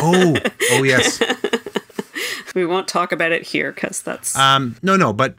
oh, 0.00 0.36
oh 0.72 0.82
yes. 0.82 1.22
We 2.54 2.64
won't 2.64 2.86
talk 2.86 3.10
about 3.10 3.32
it 3.32 3.42
here 3.42 3.72
because 3.72 4.00
that's 4.02 4.38
Um, 4.38 4.76
no, 4.80 4.96
no, 4.96 5.12
but 5.12 5.34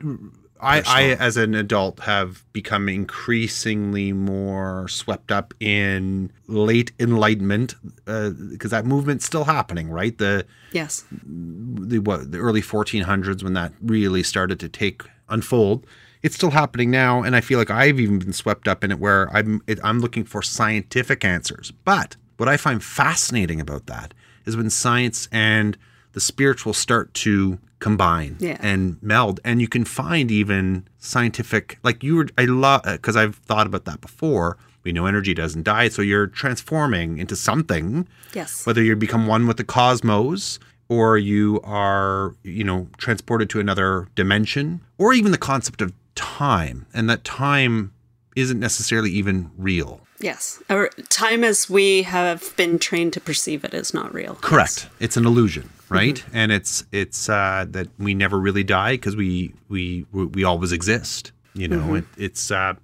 I, 0.59 0.83
I, 0.85 1.03
as 1.15 1.35
an 1.37 1.53
adult, 1.53 1.99
have 2.01 2.43
become 2.53 2.87
increasingly 2.87 4.13
more 4.13 4.87
swept 4.87 5.31
up 5.31 5.53
in 5.59 6.31
late 6.47 6.93
Enlightenment 6.99 7.75
uh, 8.07 8.29
because 8.29 8.71
that 8.71 8.85
movement's 8.85 9.25
still 9.25 9.43
happening, 9.43 9.89
right? 9.89 10.17
The 10.17 10.45
yes, 10.71 11.03
the 11.11 11.99
what 11.99 12.31
the 12.31 12.37
early 12.37 12.61
1400s 12.61 13.43
when 13.43 13.53
that 13.53 13.73
really 13.81 14.23
started 14.23 14.59
to 14.61 14.69
take 14.69 15.03
unfold. 15.29 15.85
It's 16.23 16.35
still 16.35 16.51
happening 16.51 16.89
now, 16.89 17.21
and 17.21 17.35
I 17.35 17.41
feel 17.41 17.59
like 17.59 17.69
I've 17.69 17.99
even 17.99 18.17
been 18.19 18.33
swept 18.33 18.67
up 18.67 18.83
in 18.83 18.91
it 18.91 18.99
where 18.99 19.29
I'm 19.35 19.61
it, 19.67 19.79
I'm 19.83 19.99
looking 19.99 20.23
for 20.23 20.41
scientific 20.41 21.25
answers. 21.25 21.71
But 21.83 22.15
what 22.37 22.49
I 22.49 22.57
find 22.57 22.83
fascinating 22.83 23.59
about 23.59 23.87
that 23.87 24.13
is 24.45 24.55
when 24.55 24.69
science 24.69 25.27
and 25.31 25.77
the 26.13 26.21
spiritual 26.21 26.73
start 26.73 27.13
to 27.15 27.59
combine 27.79 28.37
Yeah. 28.39 28.57
and 28.61 28.97
meld, 29.01 29.39
and 29.43 29.61
you 29.61 29.67
can 29.67 29.85
find 29.85 30.31
even 30.31 30.87
scientific 30.99 31.77
like 31.83 32.03
you 32.03 32.15
were. 32.15 32.27
I 32.37 32.45
love 32.45 32.83
because 32.83 33.15
uh, 33.15 33.21
I've 33.21 33.35
thought 33.35 33.67
about 33.67 33.85
that 33.85 34.01
before. 34.01 34.57
We 34.83 34.91
know 34.91 35.07
energy 35.07 35.33
doesn't 35.33 35.63
die, 35.63 35.89
so 35.89 36.01
you're 36.03 36.27
transforming 36.27 37.17
into 37.17 37.35
something 37.35 38.07
yes, 38.33 38.65
whether 38.65 38.83
you 38.83 38.95
become 38.95 39.25
one 39.27 39.47
with 39.47 39.57
the 39.57 39.63
cosmos 39.63 40.59
or 40.89 41.17
you 41.17 41.59
are 41.63 42.35
you 42.43 42.63
know 42.63 42.87
transported 42.97 43.49
to 43.49 43.59
another 43.59 44.07
dimension 44.15 44.81
or 44.99 45.13
even 45.13 45.31
the 45.31 45.37
concept 45.39 45.81
of 45.81 45.91
time 46.13 46.85
and 46.93 47.09
that 47.09 47.23
time 47.23 47.91
isn't 48.35 48.59
necessarily 48.59 49.09
even 49.09 49.49
real 49.57 50.01
yes. 50.19 50.61
Our 50.69 50.89
time 51.09 51.43
as 51.43 51.69
we 51.69 52.03
have 52.03 52.55
been 52.55 52.77
trained 52.79 53.13
to 53.13 53.19
perceive 53.19 53.63
it 53.65 53.73
is 53.73 53.93
not 53.93 54.13
real. 54.13 54.35
correct 54.35 54.87
it's 54.99 55.17
an 55.17 55.25
illusion 55.25 55.69
right? 55.89 56.23
And 56.33 56.51
it's 56.51 56.85
it's 56.91 57.29
uh 57.29 57.65
that 57.69 57.87
we 57.97 58.13
never 58.13 58.39
really 58.39 58.63
die 58.63 58.93
because 58.93 59.15
we 59.15 59.53
we 59.69 60.05
we 60.11 60.43
always 60.43 60.71
exist 60.71 61.31
you 61.55 61.67
know? 61.67 61.95
It, 61.95 62.05
it's 62.17 62.51
uh 62.51 62.75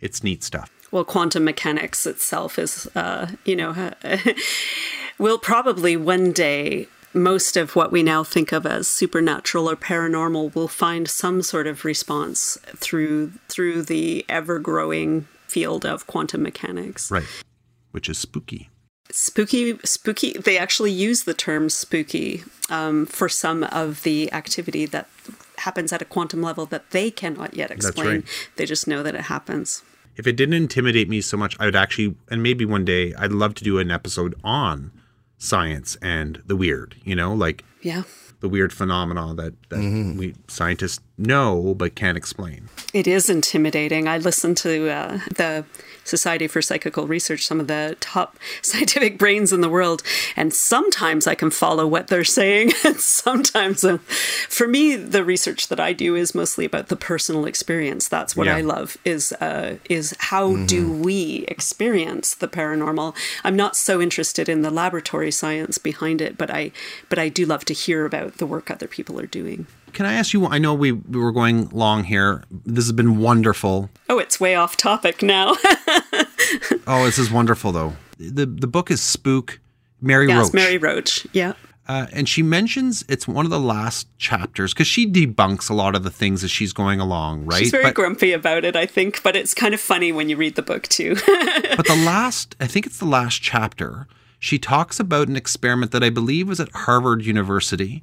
it's 0.00 0.24
neat 0.24 0.42
stuff. 0.42 0.70
Well, 0.90 1.04
quantum 1.04 1.44
mechanics 1.44 2.06
itself 2.06 2.58
is, 2.58 2.86
uh, 2.94 3.28
you 3.44 3.56
know, 3.56 3.92
will 5.18 5.38
probably 5.38 5.96
one 5.96 6.32
day 6.32 6.88
most 7.12 7.56
of 7.56 7.76
what 7.76 7.92
we 7.92 8.02
now 8.02 8.24
think 8.24 8.52
of 8.52 8.66
as 8.66 8.88
supernatural 8.88 9.70
or 9.70 9.76
paranormal 9.76 10.54
will 10.54 10.68
find 10.68 11.08
some 11.08 11.42
sort 11.42 11.66
of 11.66 11.84
response 11.84 12.58
through 12.76 13.32
through 13.48 13.82
the 13.82 14.24
ever 14.28 14.58
growing 14.58 15.26
field 15.46 15.84
of 15.86 16.06
quantum 16.06 16.42
mechanics. 16.42 17.10
right. 17.10 17.26
Which 17.92 18.08
is 18.08 18.18
spooky 18.18 18.70
spooky 19.16 19.78
spooky 19.84 20.32
they 20.32 20.58
actually 20.58 20.90
use 20.90 21.22
the 21.24 21.34
term 21.34 21.70
spooky 21.70 22.42
um, 22.70 23.06
for 23.06 23.28
some 23.28 23.64
of 23.64 24.02
the 24.02 24.32
activity 24.32 24.86
that 24.86 25.08
happens 25.58 25.92
at 25.92 26.02
a 26.02 26.04
quantum 26.04 26.42
level 26.42 26.66
that 26.66 26.90
they 26.90 27.10
cannot 27.10 27.54
yet 27.54 27.70
explain 27.70 28.06
right. 28.06 28.48
they 28.56 28.66
just 28.66 28.88
know 28.88 29.02
that 29.02 29.14
it 29.14 29.22
happens 29.22 29.82
if 30.16 30.26
it 30.26 30.36
didn't 30.36 30.54
intimidate 30.54 31.08
me 31.08 31.20
so 31.20 31.36
much, 31.36 31.56
I 31.58 31.64
would 31.66 31.76
actually, 31.76 32.14
and 32.30 32.42
maybe 32.42 32.64
one 32.64 32.84
day, 32.84 33.14
I'd 33.14 33.32
love 33.32 33.54
to 33.54 33.64
do 33.64 33.78
an 33.78 33.90
episode 33.90 34.34
on 34.44 34.92
science 35.38 35.96
and 36.00 36.42
the 36.46 36.56
weird. 36.56 36.96
You 37.04 37.16
know, 37.16 37.34
like 37.34 37.64
Yeah. 37.82 38.04
the 38.40 38.48
weird 38.48 38.72
phenomena 38.72 39.34
that, 39.34 39.54
that 39.70 39.78
we 40.16 40.34
scientists 40.48 41.00
know 41.18 41.74
but 41.74 41.94
can't 41.94 42.16
explain. 42.16 42.68
It 42.92 43.06
is 43.06 43.28
intimidating. 43.28 44.06
I 44.06 44.18
listen 44.18 44.54
to 44.56 44.88
uh, 44.88 45.18
the 45.34 45.64
Society 46.04 46.46
for 46.46 46.62
Psychical 46.62 47.06
Research, 47.06 47.46
some 47.46 47.60
of 47.60 47.66
the 47.66 47.96
top 48.00 48.36
scientific 48.62 49.18
brains 49.18 49.52
in 49.52 49.60
the 49.60 49.68
world, 49.68 50.02
and 50.36 50.52
sometimes 50.52 51.26
I 51.26 51.34
can 51.34 51.50
follow 51.50 51.86
what 51.86 52.08
they're 52.08 52.24
saying, 52.24 52.72
and 52.84 52.96
sometimes, 53.00 53.84
uh, 53.84 53.98
for 54.48 54.68
me, 54.68 54.96
the 54.96 55.24
research 55.24 55.68
that 55.68 55.80
I 55.80 55.92
do 55.92 56.14
is 56.14 56.34
mostly 56.34 56.64
about 56.64 56.88
the 56.88 56.96
personal 56.96 57.46
experience. 57.46 58.08
That's 58.08 58.36
what 58.36 58.46
Yeah. 58.46 58.56
I 58.56 58.60
love. 58.60 58.96
Is 59.04 59.32
uh, 59.32 59.76
is 59.88 60.14
how 60.18 60.56
do 60.66 60.90
we 60.92 61.44
experience 61.48 62.34
the 62.34 62.48
paranormal? 62.48 63.14
I'm 63.42 63.56
not 63.56 63.76
so 63.76 64.00
interested 64.00 64.48
in 64.48 64.62
the 64.62 64.70
laboratory 64.70 65.30
science 65.30 65.78
behind 65.78 66.20
it, 66.20 66.36
but 66.36 66.50
I 66.50 66.70
but 67.08 67.18
I 67.18 67.28
do 67.28 67.46
love 67.46 67.64
to 67.66 67.74
hear 67.74 68.04
about 68.04 68.38
the 68.38 68.46
work 68.46 68.70
other 68.70 68.88
people 68.88 69.18
are 69.20 69.26
doing. 69.26 69.66
Can 69.94 70.06
I 70.06 70.14
ask 70.14 70.32
you? 70.32 70.46
I 70.46 70.58
know 70.58 70.74
we, 70.74 70.92
we 70.92 71.18
were 71.18 71.32
going 71.32 71.68
long 71.70 72.04
here. 72.04 72.44
This 72.50 72.84
has 72.84 72.92
been 72.92 73.18
wonderful. 73.18 73.90
Oh, 74.08 74.18
it's 74.18 74.38
way 74.38 74.54
off 74.54 74.76
topic 74.76 75.22
now. 75.22 75.54
Oh, 76.86 77.04
this 77.04 77.18
is 77.18 77.30
wonderful 77.30 77.72
though. 77.72 77.94
The 78.18 78.46
the 78.46 78.66
book 78.66 78.90
is 78.90 79.00
Spook, 79.00 79.60
Mary 80.00 80.28
yes, 80.28 80.46
Roach. 80.46 80.52
Mary 80.52 80.78
Roach. 80.78 81.26
Yeah. 81.32 81.54
Uh, 81.86 82.06
and 82.12 82.28
she 82.28 82.42
mentions 82.42 83.04
it's 83.08 83.28
one 83.28 83.44
of 83.44 83.50
the 83.50 83.60
last 83.60 84.06
chapters 84.18 84.72
because 84.72 84.86
she 84.86 85.10
debunks 85.10 85.68
a 85.68 85.74
lot 85.74 85.94
of 85.94 86.02
the 86.02 86.10
things 86.10 86.42
as 86.42 86.50
she's 86.50 86.72
going 86.72 86.98
along, 86.98 87.44
right? 87.44 87.58
She's 87.58 87.70
very 87.70 87.84
but, 87.84 87.94
grumpy 87.94 88.32
about 88.32 88.64
it, 88.64 88.74
I 88.74 88.86
think, 88.86 89.22
but 89.22 89.36
it's 89.36 89.52
kind 89.52 89.74
of 89.74 89.80
funny 89.80 90.10
when 90.10 90.30
you 90.30 90.36
read 90.36 90.54
the 90.54 90.62
book 90.62 90.84
too. 90.88 91.14
but 91.76 91.86
the 91.86 92.02
last, 92.06 92.56
I 92.58 92.66
think 92.66 92.86
it's 92.86 92.98
the 92.98 93.04
last 93.04 93.42
chapter, 93.42 94.06
she 94.38 94.58
talks 94.58 94.98
about 94.98 95.28
an 95.28 95.36
experiment 95.36 95.92
that 95.92 96.02
I 96.02 96.08
believe 96.08 96.48
was 96.48 96.58
at 96.58 96.72
Harvard 96.72 97.26
University 97.26 98.02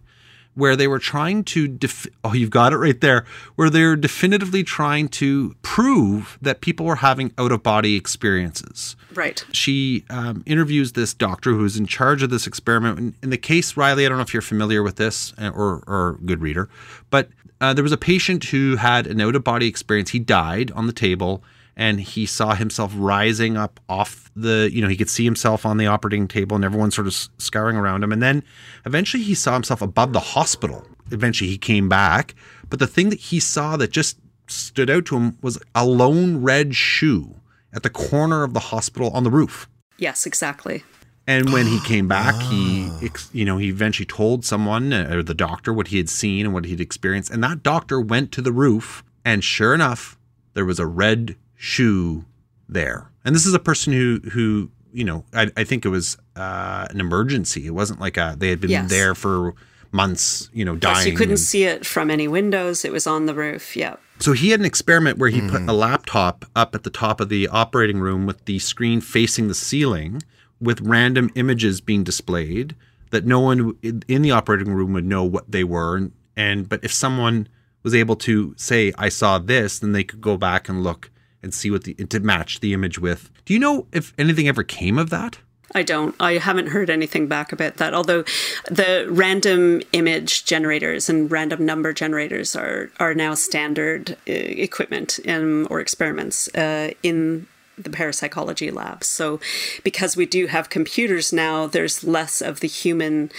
where 0.56 0.76
they 0.76 0.88
were 0.88 0.99
trying 0.99 1.43
to, 1.43 1.68
def- 1.68 2.08
oh, 2.24 2.34
you've 2.34 2.49
got 2.49 2.74
it 2.74 2.78
right 2.78 2.99
there, 2.99 3.26
where 3.56 3.70
they're 3.70 3.95
definitively 3.95 4.64
trying 4.64 5.08
to 5.08 5.56
prove 5.62 6.38
that 6.41 6.62
people 6.62 6.86
were 6.86 6.97
having 6.97 7.34
out 7.38 7.52
of 7.52 7.64
body 7.64 7.95
experiences. 7.95 8.95
right. 9.14 9.45
she 9.52 10.04
um, 10.10 10.43
interviews 10.45 10.91
this 10.91 11.14
doctor 11.14 11.54
who's 11.54 11.78
in 11.78 11.86
charge 11.86 12.22
of 12.22 12.30
this 12.30 12.47
experiment. 12.47 12.99
In, 12.99 13.16
in 13.24 13.30
the 13.30 13.38
case, 13.38 13.78
Riley, 13.78 14.06
I 14.06 14.10
don't 14.10 14.18
know 14.18 14.24
if 14.24 14.34
you're 14.34 14.41
familiar 14.41 14.84
with 14.84 14.97
this 14.97 15.34
uh, 15.38 15.49
or, 15.49 15.84
or 15.88 16.20
good 16.26 16.41
reader, 16.41 16.70
but 17.10 17.30
uh, 17.62 17.74
there 17.74 17.84
was 17.84 17.91
a 17.91 17.97
patient 17.97 18.43
who 18.45 18.76
had 18.76 19.06
an 19.08 19.22
out 19.22 19.36
of 19.36 19.43
body 19.43 19.68
experience. 19.68 20.10
He 20.10 20.20
died 20.20 20.72
on 20.72 20.88
the 20.88 20.93
table 20.93 21.43
and 21.76 22.01
he 22.01 22.26
saw 22.26 22.53
himself 22.53 22.93
rising 22.95 23.57
up 23.57 23.80
off 23.88 24.30
the, 24.36 24.69
you 24.72 24.82
know, 24.82 24.88
he 24.88 24.97
could 24.97 25.09
see 25.09 25.24
himself 25.24 25.65
on 25.65 25.78
the 25.78 25.88
operating 25.88 26.28
table 26.28 26.55
and 26.55 26.65
everyone 26.65 26.91
sort 26.91 27.07
of 27.07 27.13
s- 27.13 27.30
scouring 27.38 27.78
around 27.78 28.03
him. 28.03 28.11
And 28.11 28.22
then 28.22 28.43
eventually 28.86 29.24
he 29.24 29.34
saw 29.34 29.53
himself 29.53 29.82
above 29.82 30.13
the 30.13 30.19
hospital. 30.19 30.86
Eventually 31.11 31.49
he 31.49 31.57
came 31.57 31.89
back. 31.89 32.36
But 32.69 32.80
the 32.80 32.88
thing 32.88 33.09
that 33.09 33.19
he 33.19 33.39
saw 33.39 33.78
that 33.78 33.91
just 33.91 34.17
stood 34.47 34.89
out 34.89 35.05
to 35.05 35.17
him 35.17 35.38
was 35.41 35.57
a 35.74 35.86
lone 35.86 36.41
red 36.41 36.76
shoe 36.76 37.36
at 37.74 37.84
the 37.84 37.89
corner 37.89 38.43
of 38.43 38.53
the 38.53 38.59
hospital 38.59 39.09
on 39.11 39.24
the 39.24 39.32
roof. 39.32 39.69
Yes, 39.97 40.26
exactly. 40.26 40.84
And 41.28 41.51
when 41.53 41.67
he 41.67 41.80
came 41.82 42.07
back, 42.09 42.36
he, 42.43 42.89
you 43.32 43.45
know, 43.45 43.57
he 43.57 43.69
eventually 43.69 44.05
told 44.05 44.43
someone 44.43 44.91
uh, 44.91 45.09
or 45.11 45.24
the 45.24 45.34
doctor 45.34 45.72
what 45.72 45.88
he 45.88 45.97
had 45.97 46.09
seen 46.09 46.45
and 46.47 46.53
what 46.53 46.65
he'd 46.65 46.82
experienced. 46.82 47.32
And 47.32 47.43
that 47.43 47.63
doctor 47.63 48.01
went 48.01 48.32
to 48.34 48.41
the 48.41 48.51
roof, 48.51 49.03
and 49.24 49.43
sure 49.43 49.74
enough, 49.74 50.17
there 50.53 50.65
was 50.65 50.80
a 50.80 50.86
red 50.86 51.36
shoe 51.62 52.26
there. 52.68 53.12
And 53.24 53.36
this 53.36 53.45
is 53.45 53.53
a 53.53 53.59
person 53.59 53.93
who, 53.93 54.20
who, 54.32 54.72
you 54.91 55.03
know, 55.03 55.24
I, 55.32 55.51
I 55.55 55.64
think 55.64 55.86
it 55.86 55.89
was 55.89 56.18
uh, 56.36 56.88
an 56.89 56.99
emergency. 56.99 57.68
It 57.68 57.76
wasn't 57.76 57.99
like 57.99 58.18
a, 58.18 58.36
they 58.36 58.49
had 58.49 58.59
been 58.59 58.72
Yes. 58.72 58.89
there 58.89 59.14
for 59.14 59.53
months, 59.91 60.49
you 60.53 60.66
know, 60.66 60.76
dying. 60.76 60.95
Yes, 60.97 61.05
you 61.05 61.14
couldn't 61.16 61.34
and- 61.34 61.39
see 61.39 61.66
it 61.66 61.86
from 61.86 62.09
any 62.09 62.28
windows. 62.28 62.84
It 62.84 62.91
was 62.91 63.05
on 63.05 63.28
the 63.28 63.36
roof. 63.36 63.76
Yeah. 63.78 63.97
So 64.18 64.34
he 64.34 64.49
had 64.49 64.59
an 64.59 64.66
experiment 64.66 65.20
where 65.20 65.30
he 65.30 65.41
put 65.41 65.62
a 65.70 65.74
laptop 65.74 66.45
up 66.55 66.74
at 66.74 66.84
the 66.84 66.89
top 66.89 67.20
of 67.22 67.30
the 67.30 67.47
operating 67.47 67.99
room 67.99 68.26
with 68.26 68.43
the 68.45 68.57
screen 68.59 68.99
facing 69.01 69.47
the 69.47 69.55
ceiling 69.55 70.22
with 70.59 70.82
random 70.82 71.30
images 71.36 71.80
being 71.82 72.03
displayed 72.03 72.76
that 73.12 73.26
no 73.26 73.39
one 73.39 73.76
in 73.82 74.03
in 74.07 74.22
the 74.22 74.30
operating 74.32 74.72
room 74.74 74.93
would 74.93 75.05
know 75.05 75.24
what 75.24 75.49
they 75.51 75.64
were 75.64 75.97
and, 75.97 76.12
and 76.38 76.70
but 76.70 76.84
if 76.84 76.93
someone 76.93 77.47
was 77.82 77.95
able 77.95 78.16
to 78.16 78.53
say 78.57 78.93
I 78.95 79.09
saw 79.09 79.39
this 79.39 79.80
then 79.80 79.91
they 79.91 80.03
could 80.03 80.22
go 80.22 80.38
back 80.38 80.70
and 80.70 80.84
look 80.84 81.09
and 81.44 81.54
see 81.54 81.72
what 81.72 81.84
the 81.84 81.94
to 81.94 82.20
match 82.20 82.60
the 82.60 82.74
image 82.74 83.00
with. 83.00 83.30
Do 83.46 83.54
you 83.54 83.60
know 83.60 83.88
if 83.92 84.14
anything 84.18 84.48
ever 84.48 84.64
came 84.64 84.98
of 84.98 85.10
that? 85.10 85.39
I 85.74 85.84
don't. 85.84 86.16
I 86.20 86.34
haven't 86.34 86.68
heard 86.68 86.89
anything 86.89 87.28
back 87.28 87.52
about 87.52 87.78
that. 87.78 87.94
Although 87.94 88.24
the 88.70 89.08
random 89.10 89.82
image 89.94 90.46
generators 90.46 91.10
and 91.10 91.32
random 91.32 91.66
number 91.66 91.94
generators 91.94 92.56
are 92.56 92.92
are 93.00 93.14
now 93.14 93.36
standard 93.36 94.12
uh, 94.28 94.34
equipment 94.34 95.20
um, 95.28 95.68
or 95.70 95.80
experiments 95.80 96.54
uh, 96.56 96.92
in 97.04 97.48
the 97.78 97.89
parapsychology 97.89 98.70
labs. 98.70 99.08
So 99.08 99.39
because 99.84 100.16
we 100.18 100.26
do 100.26 100.48
have 100.48 100.70
computers 100.70 101.32
now, 101.32 101.68
there's 101.68 102.04
less 102.04 102.42
of 102.42 102.60
the 102.60 102.68
human 102.68 103.32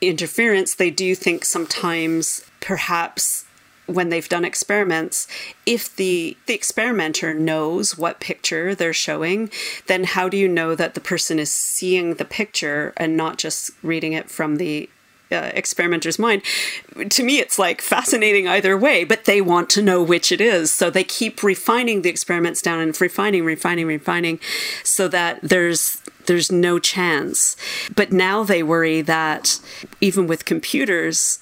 interference. 0.00 0.74
They 0.74 0.90
do 0.90 1.14
think 1.14 1.44
sometimes 1.44 2.44
perhaps 2.60 3.41
when 3.92 4.08
they've 4.08 4.28
done 4.28 4.44
experiments 4.44 5.26
if 5.66 5.94
the 5.96 6.36
the 6.46 6.54
experimenter 6.54 7.34
knows 7.34 7.96
what 7.96 8.20
picture 8.20 8.74
they're 8.74 8.92
showing 8.92 9.50
then 9.86 10.04
how 10.04 10.28
do 10.28 10.36
you 10.36 10.48
know 10.48 10.74
that 10.74 10.94
the 10.94 11.00
person 11.00 11.38
is 11.38 11.52
seeing 11.52 12.14
the 12.14 12.24
picture 12.24 12.92
and 12.96 13.16
not 13.16 13.38
just 13.38 13.70
reading 13.82 14.12
it 14.12 14.30
from 14.30 14.56
the 14.56 14.88
uh, 15.30 15.50
experimenter's 15.54 16.18
mind? 16.18 16.42
To 17.10 17.22
me 17.22 17.38
it's 17.38 17.58
like 17.58 17.80
fascinating 17.80 18.48
either 18.48 18.76
way 18.76 19.04
but 19.04 19.24
they 19.24 19.40
want 19.40 19.70
to 19.70 19.82
know 19.82 20.02
which 20.02 20.30
it 20.30 20.40
is. 20.40 20.72
So 20.72 20.90
they 20.90 21.04
keep 21.04 21.42
refining 21.42 22.02
the 22.02 22.10
experiments 22.10 22.62
down 22.62 22.80
and 22.80 22.98
refining 23.00 23.44
refining 23.44 23.86
refining 23.86 24.40
so 24.84 25.08
that 25.08 25.40
there's 25.42 26.02
there's 26.26 26.52
no 26.52 26.78
chance. 26.78 27.56
But 27.94 28.12
now 28.12 28.44
they 28.44 28.62
worry 28.62 29.02
that 29.02 29.60
even 30.00 30.26
with 30.26 30.44
computers 30.44 31.40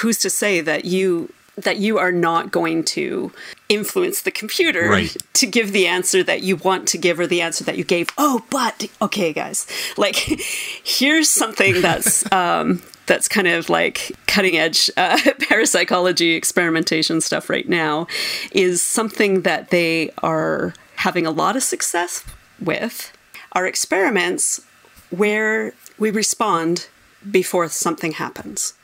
who's 0.00 0.18
to 0.18 0.30
say 0.30 0.60
that 0.60 0.84
you 0.84 1.32
that 1.56 1.78
you 1.78 1.98
are 1.98 2.12
not 2.12 2.50
going 2.52 2.84
to 2.84 3.32
influence 3.68 4.22
the 4.22 4.30
computer 4.30 4.88
Right. 4.90 5.16
to 5.34 5.46
give 5.46 5.72
the 5.72 5.86
answer 5.86 6.22
that 6.22 6.42
you 6.42 6.56
want 6.56 6.86
to 6.88 6.98
give 6.98 7.18
or 7.18 7.26
the 7.26 7.40
answer 7.40 7.64
that 7.64 7.78
you 7.78 7.84
gave. 7.84 8.10
Oh, 8.18 8.44
but 8.50 8.86
okay, 9.00 9.32
guys, 9.32 9.66
like 9.96 10.16
here's 10.84 11.30
something 11.30 11.80
that's 11.80 12.30
um, 12.32 12.82
that's 13.06 13.26
kind 13.28 13.46
of 13.48 13.70
like 13.70 14.12
cutting 14.26 14.56
edge 14.56 14.90
uh, 14.96 15.18
parapsychology 15.48 16.32
experimentation 16.34 17.20
stuff 17.20 17.48
right 17.48 17.68
now 17.68 18.06
is 18.52 18.82
something 18.82 19.42
that 19.42 19.70
they 19.70 20.10
are 20.22 20.74
having 20.96 21.24
a 21.26 21.30
lot 21.30 21.56
of 21.56 21.62
success 21.62 22.24
with. 22.60 23.12
Are 23.52 23.66
experiments 23.66 24.60
where 25.10 25.72
we 25.98 26.10
respond 26.10 26.88
before 27.30 27.68
something 27.68 28.12
happens. 28.12 28.74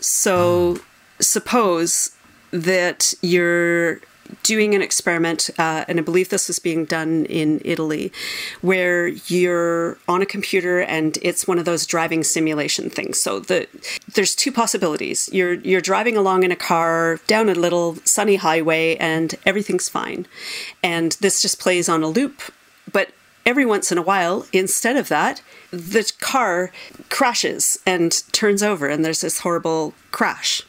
So 0.00 0.78
suppose 1.22 2.10
that 2.50 3.14
you're 3.22 4.00
doing 4.42 4.74
an 4.74 4.82
experiment, 4.82 5.50
uh, 5.58 5.84
and 5.88 5.98
I 5.98 6.02
believe 6.02 6.28
this 6.28 6.48
is 6.48 6.58
being 6.58 6.84
done 6.84 7.26
in 7.26 7.60
Italy, 7.64 8.12
where 8.60 9.08
you're 9.08 9.98
on 10.08 10.22
a 10.22 10.26
computer 10.26 10.80
and 10.80 11.18
it's 11.22 11.46
one 11.46 11.58
of 11.58 11.64
those 11.64 11.86
driving 11.86 12.24
simulation 12.24 12.90
things. 12.90 13.20
So 13.20 13.40
the 13.40 13.68
there's 14.14 14.34
two 14.34 14.52
possibilities. 14.52 15.28
You're 15.32 15.54
you're 15.54 15.80
driving 15.80 16.16
along 16.16 16.44
in 16.44 16.52
a 16.52 16.56
car 16.56 17.20
down 17.26 17.48
a 17.48 17.54
little 17.54 17.96
sunny 18.04 18.36
highway 18.36 18.96
and 18.96 19.34
everything's 19.44 19.88
fine, 19.88 20.26
and 20.82 21.12
this 21.20 21.42
just 21.42 21.60
plays 21.60 21.88
on 21.88 22.02
a 22.02 22.08
loop. 22.08 22.40
But 22.90 23.10
every 23.44 23.66
once 23.66 23.90
in 23.92 23.98
a 23.98 24.02
while, 24.02 24.46
instead 24.52 24.96
of 24.96 25.08
that, 25.08 25.42
the 25.70 26.10
car 26.20 26.70
crashes 27.08 27.78
and 27.86 28.22
turns 28.32 28.62
over, 28.62 28.86
and 28.88 29.04
there's 29.04 29.22
this 29.22 29.40
horrible 29.40 29.94
crash. 30.10 30.62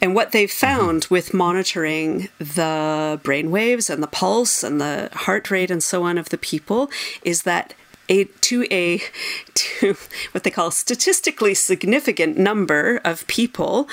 And 0.00 0.14
what 0.14 0.32
they've 0.32 0.48
mm-hmm. 0.48 0.66
found 0.66 1.06
with 1.10 1.34
monitoring 1.34 2.28
the 2.38 3.20
brain 3.22 3.50
waves 3.50 3.90
and 3.90 4.02
the 4.02 4.06
pulse 4.06 4.62
and 4.62 4.80
the 4.80 5.10
heart 5.12 5.50
rate 5.50 5.70
and 5.70 5.82
so 5.82 6.02
on 6.02 6.18
of 6.18 6.28
the 6.30 6.38
people 6.38 6.90
is 7.22 7.42
that 7.42 7.74
a 8.08 8.24
to 8.24 8.66
a 8.70 9.00
to 9.54 9.96
what 10.32 10.44
they 10.44 10.50
call 10.50 10.70
statistically 10.70 11.54
significant 11.54 12.36
number 12.36 13.00
of 13.04 13.26
people 13.26 13.88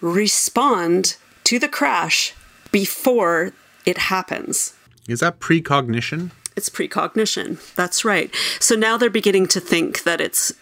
respond 0.00 1.16
to 1.44 1.58
the 1.58 1.68
crash 1.68 2.34
before 2.72 3.52
it 3.84 3.98
happens. 3.98 4.74
Is 5.08 5.20
that 5.20 5.40
precognition? 5.40 6.30
It's 6.56 6.68
precognition. 6.68 7.58
That's 7.74 8.04
right. 8.04 8.34
So 8.58 8.74
now 8.74 8.96
they're 8.96 9.10
beginning 9.10 9.46
to 9.48 9.60
think 9.60 10.04
that 10.04 10.20
it's 10.20 10.52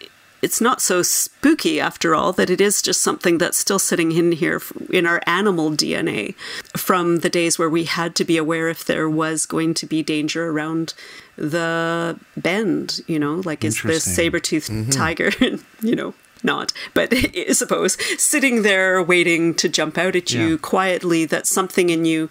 it's 0.42 0.60
not 0.60 0.80
so 0.80 1.02
spooky 1.02 1.80
after 1.80 2.14
all 2.14 2.32
that 2.32 2.50
it 2.50 2.60
is 2.60 2.80
just 2.82 3.02
something 3.02 3.38
that's 3.38 3.58
still 3.58 3.78
sitting 3.78 4.12
in 4.12 4.32
here 4.32 4.60
in 4.90 5.04
our 5.06 5.20
animal 5.26 5.70
DNA 5.70 6.34
from 6.76 7.18
the 7.20 7.30
days 7.30 7.58
where 7.58 7.68
we 7.70 7.84
had 7.84 8.14
to 8.16 8.24
be 8.24 8.36
aware 8.36 8.68
if 8.68 8.84
there 8.84 9.08
was 9.10 9.46
going 9.46 9.74
to 9.74 9.86
be 9.86 10.02
danger 10.02 10.48
around 10.48 10.94
the 11.36 12.18
bend, 12.36 13.00
you 13.06 13.18
know, 13.18 13.42
like 13.44 13.64
is 13.64 13.82
this 13.82 14.04
saber-toothed 14.04 14.92
tiger, 14.92 15.30
you 15.82 15.94
know. 15.96 16.14
not, 16.44 16.72
but 16.94 17.12
I 17.36 17.52
suppose 17.52 17.96
sitting 18.20 18.62
there 18.62 19.02
waiting 19.02 19.54
to 19.54 19.68
jump 19.68 19.98
out 19.98 20.14
at 20.14 20.32
you 20.32 20.50
Yeah. 20.50 20.56
quietly 20.62 21.24
that 21.26 21.46
something 21.46 21.90
in 21.90 22.04
you 22.04 22.28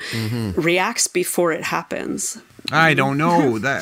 reacts 0.56 1.08
before 1.08 1.52
it 1.52 1.66
happens. 1.66 2.42
I 2.72 2.94
don't 2.94 3.18
know. 3.18 3.60
That 3.68 3.82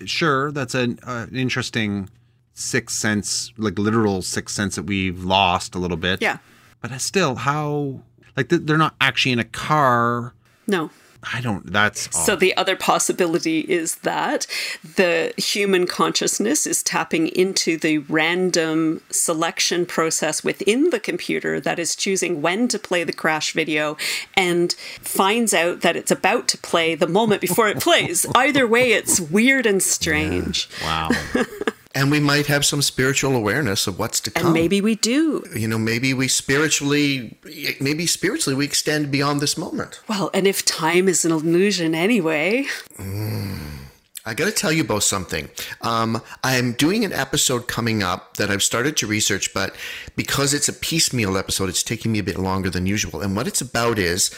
uh, 0.00 0.06
sure, 0.06 0.50
that's 0.52 0.74
an 0.74 0.98
uh, 1.02 1.26
interesting 1.32 2.08
sixth 2.56 2.96
sense, 2.96 3.52
like 3.56 3.78
literal 3.78 4.22
sixth 4.22 4.56
sense 4.56 4.74
that 4.74 4.84
we've 4.84 5.22
lost 5.22 5.74
a 5.74 5.78
little 5.78 5.96
bit. 5.96 6.20
Yeah. 6.20 6.38
but 6.80 6.90
still, 7.00 7.36
how 7.36 8.00
like 8.36 8.48
they're 8.48 8.78
not 8.78 8.96
actually 9.00 9.32
in 9.32 9.38
a 9.38 9.44
car. 9.44 10.34
No. 10.66 10.90
I 11.32 11.40
don't. 11.40 11.72
That's 11.72 12.08
So 12.16 12.36
the 12.36 12.56
other 12.56 12.76
possibility 12.76 13.60
is 13.60 13.96
that 13.96 14.46
the 14.84 15.34
human 15.36 15.86
consciousness 15.86 16.66
is 16.68 16.84
tapping 16.84 17.26
into 17.28 17.76
the 17.78 17.98
random 17.98 19.00
selection 19.10 19.86
process 19.86 20.44
within 20.44 20.90
the 20.90 21.00
computer 21.00 21.58
that 21.58 21.80
is 21.80 21.96
choosing 21.96 22.42
when 22.42 22.68
to 22.68 22.78
play 22.78 23.02
the 23.02 23.12
crash 23.12 23.52
video 23.52 23.96
and 24.34 24.74
finds 25.00 25.52
out 25.52 25.80
that 25.80 25.96
it's 25.96 26.12
about 26.12 26.46
to 26.48 26.58
play 26.58 26.94
the 26.94 27.08
moment 27.08 27.40
before 27.40 27.66
it 27.66 27.80
plays. 27.80 28.24
Either 28.36 28.66
way, 28.66 28.92
it's 28.92 29.18
weird 29.18 29.66
and 29.66 29.82
strange. 29.82 30.68
wow. 30.82 31.10
And 31.96 32.10
we 32.10 32.20
might 32.20 32.46
have 32.46 32.66
some 32.66 32.82
spiritual 32.82 33.34
awareness 33.34 33.86
of 33.86 33.98
what's 33.98 34.20
to 34.20 34.30
come. 34.30 34.48
And 34.48 34.54
maybe 34.54 34.82
we 34.82 34.96
do. 34.96 35.42
you 35.56 35.66
know, 35.66 35.78
maybe 35.78 36.12
we 36.12 36.28
spiritually, 36.28 37.38
maybe 37.80 38.04
spiritually, 38.06 38.54
we 38.54 38.66
extend 38.66 39.10
beyond 39.10 39.40
this 39.40 39.56
moment. 39.56 40.00
Well, 40.06 40.28
and 40.34 40.46
if 40.46 40.62
time 40.62 41.08
is 41.08 41.24
an 41.24 41.32
illusion 41.32 41.94
anyway, 41.94 42.66
I 42.98 44.34
got 44.34 44.44
to 44.44 44.52
tell 44.52 44.72
you 44.72 44.84
both 44.84 45.04
something. 45.04 45.48
Um, 45.80 46.20
I'm 46.44 46.72
doing 46.72 47.02
an 47.06 47.14
episode 47.14 47.66
coming 47.66 48.02
up 48.02 48.36
that 48.36 48.50
I've 48.50 48.62
started 48.62 48.98
to 48.98 49.06
research, 49.06 49.54
but 49.54 49.74
because 50.16 50.52
it's 50.52 50.68
a 50.68 50.74
piecemeal 50.74 51.38
episode, 51.38 51.70
it's 51.70 51.82
taking 51.82 52.12
me 52.12 52.18
a 52.18 52.24
bit 52.24 52.36
longer 52.36 52.68
than 52.68 52.84
usual. 52.84 53.22
And 53.22 53.34
what 53.34 53.46
it's 53.46 53.62
about 53.62 53.98
is 53.98 54.30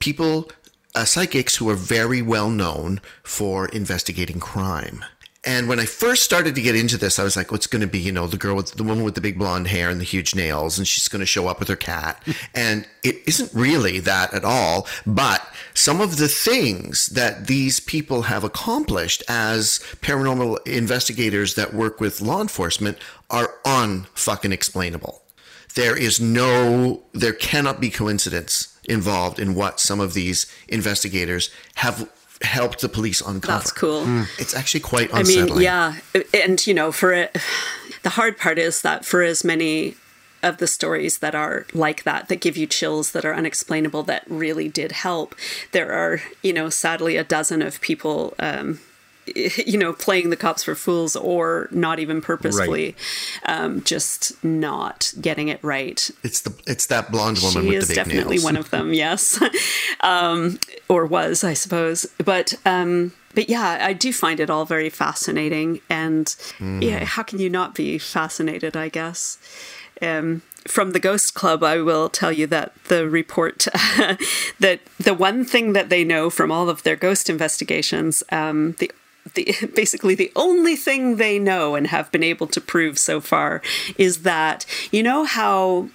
people, 0.00 0.50
uh, 0.94 1.04
psychics 1.04 1.56
who 1.56 1.70
are 1.70 1.76
very 1.76 2.20
well 2.20 2.50
known 2.50 3.00
for 3.22 3.68
investigating 3.68 4.38
crime. 4.38 5.02
And 5.46 5.68
when 5.68 5.78
I 5.78 5.84
first 5.84 6.24
started 6.24 6.56
to 6.56 6.60
get 6.60 6.74
into 6.74 6.98
this, 6.98 7.20
I 7.20 7.24
was 7.24 7.36
like, 7.36 7.52
what's 7.52 7.68
going 7.68 7.80
to 7.80 7.86
be, 7.86 8.00
you 8.00 8.10
know, 8.10 8.26
the 8.26 8.36
girl 8.36 8.56
with 8.56 8.72
the 8.72 8.82
woman 8.82 9.04
with 9.04 9.14
the 9.14 9.20
big 9.20 9.38
blonde 9.38 9.68
hair 9.68 9.88
and 9.88 10.00
the 10.00 10.04
huge 10.04 10.34
nails, 10.34 10.76
and 10.76 10.88
she's 10.88 11.06
going 11.06 11.20
to 11.20 11.26
show 11.26 11.46
up 11.46 11.60
with 11.60 11.68
her 11.68 11.76
cat. 11.76 12.20
and 12.54 12.84
it 13.04 13.16
isn't 13.28 13.54
really 13.54 14.00
that 14.00 14.34
at 14.34 14.44
all. 14.44 14.88
But 15.06 15.46
some 15.72 16.00
of 16.00 16.16
the 16.16 16.26
things 16.26 17.06
that 17.06 17.46
these 17.46 17.78
people 17.78 18.22
have 18.22 18.42
accomplished 18.42 19.22
as 19.28 19.78
paranormal 20.00 20.66
investigators 20.66 21.54
that 21.54 21.72
work 21.72 22.00
with 22.00 22.20
law 22.20 22.40
enforcement 22.40 22.98
are 23.30 23.54
unfucking 23.64 24.52
explainable. 24.52 25.22
There 25.76 25.96
is 25.96 26.20
no, 26.20 27.04
there 27.12 27.34
cannot 27.34 27.80
be 27.80 27.90
coincidence 27.90 28.76
involved 28.88 29.38
in 29.38 29.54
what 29.54 29.78
some 29.78 30.00
of 30.00 30.14
these 30.14 30.52
investigators 30.68 31.50
have 31.76 32.10
helped 32.42 32.80
the 32.80 32.88
police 32.88 33.20
uncover. 33.20 33.58
that's 33.58 33.72
cool. 33.72 34.04
It's 34.38 34.54
actually 34.54 34.80
quite 34.80 35.10
unsettling. 35.12 35.52
I 35.52 35.54
mean, 35.54 35.62
yeah, 35.62 35.94
and 36.34 36.66
you 36.66 36.74
know, 36.74 36.92
for 36.92 37.12
it, 37.12 37.36
the 38.02 38.10
hard 38.10 38.38
part 38.38 38.58
is 38.58 38.82
that 38.82 39.04
for 39.04 39.22
as 39.22 39.44
many 39.44 39.96
of 40.42 40.58
the 40.58 40.66
stories 40.66 41.18
that 41.18 41.34
are 41.34 41.66
like 41.72 42.04
that, 42.04 42.28
that 42.28 42.40
give 42.40 42.56
you 42.56 42.66
chills, 42.66 43.12
that 43.12 43.24
are 43.24 43.34
unexplainable, 43.34 44.02
that 44.04 44.24
really 44.28 44.68
did 44.68 44.92
help, 44.92 45.34
there 45.72 45.92
are, 45.92 46.20
you 46.42 46.52
know, 46.52 46.68
sadly 46.70 47.16
a 47.16 47.24
dozen 47.24 47.62
of 47.62 47.80
people. 47.80 48.34
Um, 48.38 48.80
you 49.66 49.78
know, 49.78 49.92
playing 49.92 50.30
the 50.30 50.36
cops 50.36 50.62
for 50.64 50.74
fools 50.74 51.16
or 51.16 51.68
not 51.70 51.98
even 51.98 52.20
purposefully, 52.20 52.94
um, 53.44 53.82
just 53.82 54.42
not 54.44 55.12
getting 55.20 55.48
it 55.48 55.62
right. 55.62 56.10
It's 56.22 56.40
the 56.42 56.54
it's 56.66 56.86
that 56.86 57.10
blonde 57.10 57.38
woman 57.42 57.62
She 57.62 57.68
with 57.70 57.78
is 57.82 57.88
the 57.88 57.94
definitely 57.94 58.36
nails. 58.36 58.44
one 58.44 58.56
of 58.56 58.70
them, 58.70 58.92
yes, 58.92 59.40
um, 60.00 60.58
or 60.88 61.06
was, 61.06 61.42
I 61.44 61.54
suppose. 61.54 62.06
But 62.24 62.54
um, 62.64 63.12
but 63.34 63.48
yeah, 63.48 63.78
I 63.80 63.92
do 63.92 64.12
find 64.12 64.40
it 64.40 64.50
all 64.50 64.64
very 64.64 64.90
fascinating, 64.90 65.80
and 65.90 66.34
yeah, 66.60 67.04
how 67.04 67.22
can 67.22 67.38
you 67.38 67.50
not 67.50 67.74
be 67.74 67.98
fascinated? 67.98 68.76
I 68.76 68.88
guess. 68.88 69.38
Um, 70.02 70.42
from 70.66 70.92
the 70.92 71.00
Ghost 71.00 71.34
Club, 71.34 71.62
I 71.62 71.80
will 71.80 72.08
tell 72.08 72.32
you 72.32 72.46
that 72.48 72.74
the 72.88 73.08
report 73.08 73.66
that 74.60 74.80
the 74.98 75.14
one 75.14 75.44
thing 75.44 75.72
that 75.72 75.88
they 75.88 76.04
know 76.04 76.28
from 76.28 76.50
all 76.50 76.68
of 76.68 76.82
their 76.82 76.96
ghost 76.96 77.30
investigations, 77.30 78.22
um, 78.30 78.72
the 78.78 78.90
the, 79.34 79.54
basically 79.74 80.14
the 80.14 80.32
only 80.36 80.76
thing 80.76 81.16
they 81.16 81.38
know 81.38 81.74
and 81.74 81.88
have 81.88 82.10
been 82.12 82.22
able 82.22 82.46
to 82.48 82.60
prove 82.60 82.98
so 82.98 83.20
far 83.20 83.62
is 83.98 84.22
that 84.22 84.66
you 84.90 85.02
know 85.02 85.24
how 85.24 85.88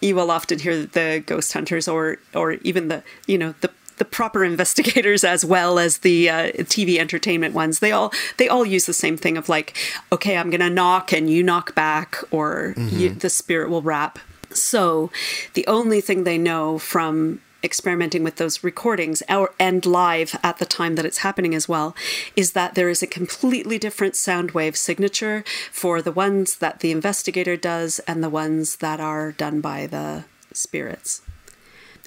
you 0.00 0.14
will 0.14 0.30
often 0.30 0.58
hear 0.58 0.84
the 0.84 1.22
ghost 1.26 1.52
hunters 1.52 1.88
or 1.88 2.18
or 2.34 2.52
even 2.62 2.88
the 2.88 3.02
you 3.26 3.38
know 3.38 3.54
the 3.60 3.70
the 3.96 4.04
proper 4.04 4.44
investigators 4.52 5.24
as 5.24 5.44
well 5.44 5.78
as 5.78 5.98
the 5.98 6.28
uh, 6.28 6.52
TV 6.64 6.98
entertainment 6.98 7.54
ones 7.54 7.78
they 7.78 7.92
all 7.92 8.12
they 8.36 8.48
all 8.48 8.64
use 8.66 8.86
the 8.86 8.92
same 8.92 9.16
thing 9.16 9.36
of 9.36 9.48
like 9.48 9.76
okay 10.12 10.36
I'm 10.36 10.50
gonna 10.50 10.70
knock 10.70 11.12
and 11.12 11.30
you 11.30 11.42
knock 11.42 11.74
back 11.74 12.16
or 12.30 12.74
you, 12.76 13.10
the 13.10 13.30
spirit 13.30 13.70
will 13.70 13.82
rap. 13.82 14.18
So 14.50 15.10
the 15.54 15.66
only 15.66 16.00
thing 16.00 16.22
they 16.24 16.38
know 16.38 16.78
from 16.78 17.40
experimenting 17.64 18.22
with 18.22 18.36
those 18.36 18.62
recordings 18.62 19.22
or, 19.28 19.54
and 19.58 19.84
live 19.86 20.38
at 20.42 20.58
the 20.58 20.66
time 20.66 20.94
that 20.96 21.06
it's 21.06 21.18
happening 21.18 21.54
as 21.54 21.68
well 21.68 21.96
is 22.36 22.52
that 22.52 22.74
there 22.74 22.88
is 22.88 23.02
a 23.02 23.06
completely 23.06 23.78
different 23.78 24.14
sound 24.14 24.50
wave 24.52 24.76
signature 24.76 25.42
for 25.72 26.02
the 26.02 26.12
ones 26.12 26.56
that 26.56 26.80
the 26.80 26.90
investigator 26.90 27.56
does 27.56 27.98
and 28.00 28.22
the 28.22 28.28
ones 28.28 28.76
that 28.76 29.00
are 29.00 29.32
done 29.32 29.60
by 29.60 29.86
the 29.86 30.24
spirits. 30.52 31.22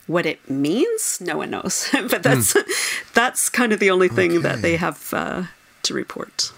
What 0.06 0.26
it 0.26 0.50
means 0.50 1.20
no 1.20 1.38
one 1.38 1.50
knows 1.50 1.90
but 2.10 2.24
that's 2.24 2.56
that's 3.14 3.50
kind 3.50 3.74
of 3.74 3.80
the 3.80 3.92
only 3.92 4.08
thing 4.08 4.42
that 4.42 4.62
they 4.62 4.78
have 4.78 5.14
uh, 5.14 5.44
to 5.84 5.94
report. 5.94 6.54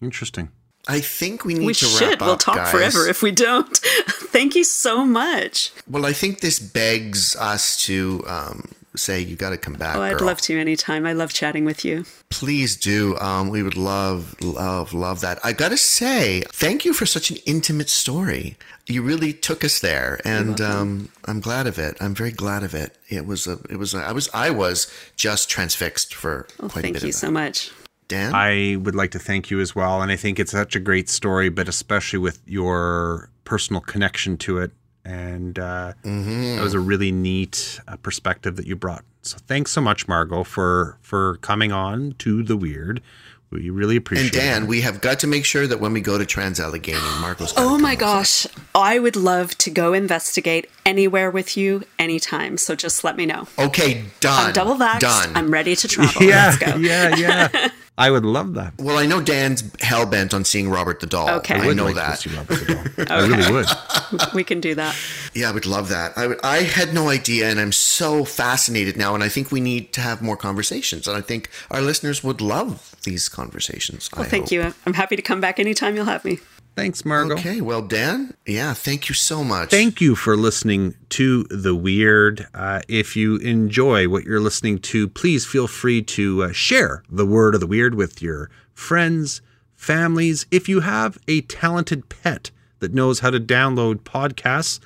Interesting. 0.00 0.50
I 0.88 1.00
think 1.00 1.44
we 1.44 1.54
need 1.54 1.66
we 1.66 1.74
to 1.74 1.84
should 1.84 2.10
wrap 2.10 2.20
we'll 2.20 2.30
up, 2.32 2.40
talk 2.40 2.56
guys. 2.56 2.70
forever 2.70 3.06
if 3.06 3.22
we 3.22 3.30
don't 3.30 3.76
thank 4.32 4.54
you 4.54 4.64
so 4.64 5.04
much 5.04 5.72
Well, 5.88 6.04
I 6.06 6.12
think 6.12 6.40
this 6.40 6.58
begs 6.58 7.36
us 7.36 7.82
to 7.86 8.22
um, 8.26 8.68
say 8.96 9.20
you 9.20 9.36
got 9.36 9.50
to 9.50 9.56
come 9.56 9.74
back. 9.74 9.96
oh 9.96 10.02
i'd 10.02 10.18
girl. 10.18 10.26
love 10.28 10.40
to 10.42 10.58
anytime 10.58 11.04
i 11.06 11.12
love 11.12 11.32
chatting 11.32 11.64
with 11.64 11.84
you 11.84 12.04
Please 12.30 12.76
do. 12.76 13.16
Um, 13.18 13.48
we 13.48 13.62
would 13.62 13.76
love, 13.76 14.34
love, 14.42 14.92
love 14.92 15.20
that. 15.20 15.38
I 15.44 15.52
got 15.52 15.68
to 15.68 15.76
say, 15.76 16.42
thank 16.48 16.84
you 16.84 16.92
for 16.92 17.06
such 17.06 17.30
an 17.30 17.36
intimate 17.46 17.88
story. 17.88 18.56
You 18.88 19.02
really 19.02 19.32
took 19.32 19.62
us 19.64 19.78
there, 19.78 20.20
and 20.24 20.60
um, 20.60 21.10
I'm 21.26 21.38
glad 21.38 21.68
of 21.68 21.78
it. 21.78 21.96
I'm 22.00 22.12
very 22.12 22.32
glad 22.32 22.64
of 22.64 22.74
it. 22.74 22.98
It 23.08 23.24
was 23.24 23.46
a, 23.46 23.52
it 23.70 23.76
was. 23.76 23.94
A, 23.94 23.98
I 23.98 24.10
was, 24.10 24.28
I 24.34 24.50
was 24.50 24.92
just 25.14 25.48
transfixed 25.48 26.12
for 26.12 26.48
well, 26.58 26.68
quite 26.68 26.84
a 26.86 26.88
thank 26.88 27.04
you 27.04 27.12
so 27.12 27.30
much 27.30 27.70
Dan, 28.08 28.34
I 28.34 28.76
would 28.76 28.94
like 28.94 29.10
to 29.12 29.18
thank 29.18 29.50
you 29.50 29.60
as 29.60 29.74
well. 29.74 30.02
And 30.02 30.10
I 30.12 30.16
think 30.16 30.38
it's 30.38 30.52
such 30.52 30.76
a 30.76 30.80
great 30.80 31.08
story, 31.08 31.48
but 31.48 31.68
especially 31.68 32.18
with 32.18 32.40
your 32.46 33.30
personal 33.44 33.80
connection 33.80 34.36
to 34.38 34.58
it. 34.58 34.72
And 35.06 35.58
uh, 35.58 35.92
that 36.02 36.60
was 36.62 36.72
a 36.72 36.80
really 36.80 37.12
neat 37.12 37.80
uh, 37.86 37.96
perspective 37.96 38.56
that 38.56 38.66
you 38.66 38.74
brought. 38.74 39.04
So 39.20 39.36
thanks 39.46 39.70
so 39.70 39.80
much, 39.80 40.08
Margo, 40.08 40.44
for 40.44 40.98
for 41.02 41.36
coming 41.38 41.72
on 41.72 42.14
to 42.18 42.42
the 42.42 42.56
weird. 42.56 43.02
We 43.50 43.70
really 43.70 43.96
appreciate 43.96 44.34
it. 44.34 44.38
and 44.38 44.42
Dan, 44.42 44.62
it. 44.64 44.68
we 44.68 44.80
have 44.80 45.00
got 45.00 45.20
to 45.20 45.26
make 45.26 45.44
sure 45.44 45.66
that 45.66 45.78
when 45.78 45.92
we 45.92 46.00
go 46.00 46.18
to 46.18 46.26
Trans 46.26 46.58
Allegheny, 46.58 46.98
Marco's. 47.20 47.54
Oh 47.56 47.78
my 47.78 47.94
gosh. 47.94 48.46
I 48.74 48.98
would 48.98 49.14
love 49.14 49.56
to 49.58 49.70
go 49.70 49.92
investigate 49.92 50.68
anywhere 50.86 51.30
with 51.30 51.56
you 51.56 51.82
anytime. 51.98 52.56
So 52.58 52.74
just 52.74 53.04
let 53.04 53.16
me 53.16 53.26
know. 53.26 53.46
Okay, 53.58 54.04
done. 54.20 54.46
I'm 54.48 54.52
double 54.52 54.74
vaxxed. 54.76 55.00
Done. 55.00 55.36
I'm 55.36 55.50
ready 55.50 55.74
to 55.76 55.88
travel. 55.94 56.22
Yeah, 56.22 56.46
Let's 56.46 56.58
go. 56.58 56.76
yeah, 56.76 57.16
yeah. 57.16 57.68
I 57.96 58.10
would 58.10 58.24
love 58.24 58.54
that. 58.54 58.74
well, 58.80 58.98
I 58.98 59.06
know 59.06 59.22
Dan's 59.22 59.62
hell 59.80 60.04
bent 60.04 60.34
on 60.34 60.44
seeing 60.44 60.68
Robert 60.68 60.98
the 60.98 61.06
Doll. 61.06 61.30
Okay. 61.36 61.54
I 61.54 61.64
would 61.66 61.76
know 61.76 61.84
like 61.84 61.94
to 61.94 62.00
that. 62.00 62.18
see 62.18 62.30
Robert 62.30 62.66
the 62.66 63.04
Doll. 63.04 63.06
I 63.08 63.24
really 63.24 63.52
would. 63.52 64.34
We 64.34 64.42
can 64.42 64.60
do 64.60 64.74
that. 64.74 64.96
Yeah, 65.32 65.48
I 65.48 65.52
would 65.52 65.64
love 65.64 65.90
that. 65.90 66.12
I, 66.18 66.26
would, 66.26 66.40
I 66.42 66.62
had 66.62 66.92
no 66.92 67.08
idea, 67.08 67.48
and 67.48 67.60
I'm 67.60 67.70
so 67.70 68.24
fascinated 68.24 68.96
now. 68.96 69.14
And 69.14 69.22
I 69.22 69.28
think 69.28 69.52
we 69.52 69.60
need 69.60 69.92
to 69.92 70.00
have 70.00 70.20
more 70.22 70.36
conversations. 70.36 71.06
And 71.06 71.16
I 71.16 71.20
think 71.20 71.48
our 71.70 71.80
listeners 71.80 72.24
would 72.24 72.40
love 72.40 72.96
these 73.04 73.28
conversations. 73.28 74.10
Well, 74.16 74.24
thank 74.24 74.50
you. 74.50 74.74
I'm 74.86 74.94
happy 74.94 75.14
to 75.14 75.22
come 75.22 75.40
back 75.40 75.60
anytime 75.60 75.94
you'll 75.94 76.06
have 76.06 76.24
me. 76.24 76.40
Thanks, 76.76 77.04
Margo. 77.04 77.34
Okay, 77.34 77.60
well, 77.60 77.82
Dan, 77.82 78.34
yeah, 78.44 78.74
thank 78.74 79.08
you 79.08 79.14
so 79.14 79.44
much. 79.44 79.70
Thank 79.70 80.00
you 80.00 80.16
for 80.16 80.36
listening 80.36 80.96
to 81.10 81.44
The 81.44 81.74
Weird. 81.74 82.48
Uh, 82.52 82.82
if 82.88 83.14
you 83.14 83.36
enjoy 83.36 84.08
what 84.08 84.24
you're 84.24 84.40
listening 84.40 84.80
to, 84.80 85.08
please 85.08 85.46
feel 85.46 85.68
free 85.68 86.02
to 86.02 86.44
uh, 86.44 86.52
share 86.52 87.04
the 87.08 87.26
word 87.26 87.54
of 87.54 87.60
the 87.60 87.68
weird 87.68 87.94
with 87.94 88.20
your 88.20 88.50
friends, 88.72 89.40
families. 89.76 90.46
If 90.50 90.68
you 90.68 90.80
have 90.80 91.16
a 91.28 91.42
talented 91.42 92.08
pet 92.08 92.50
that 92.80 92.92
knows 92.92 93.20
how 93.20 93.30
to 93.30 93.38
download 93.38 94.00
podcasts, 94.00 94.80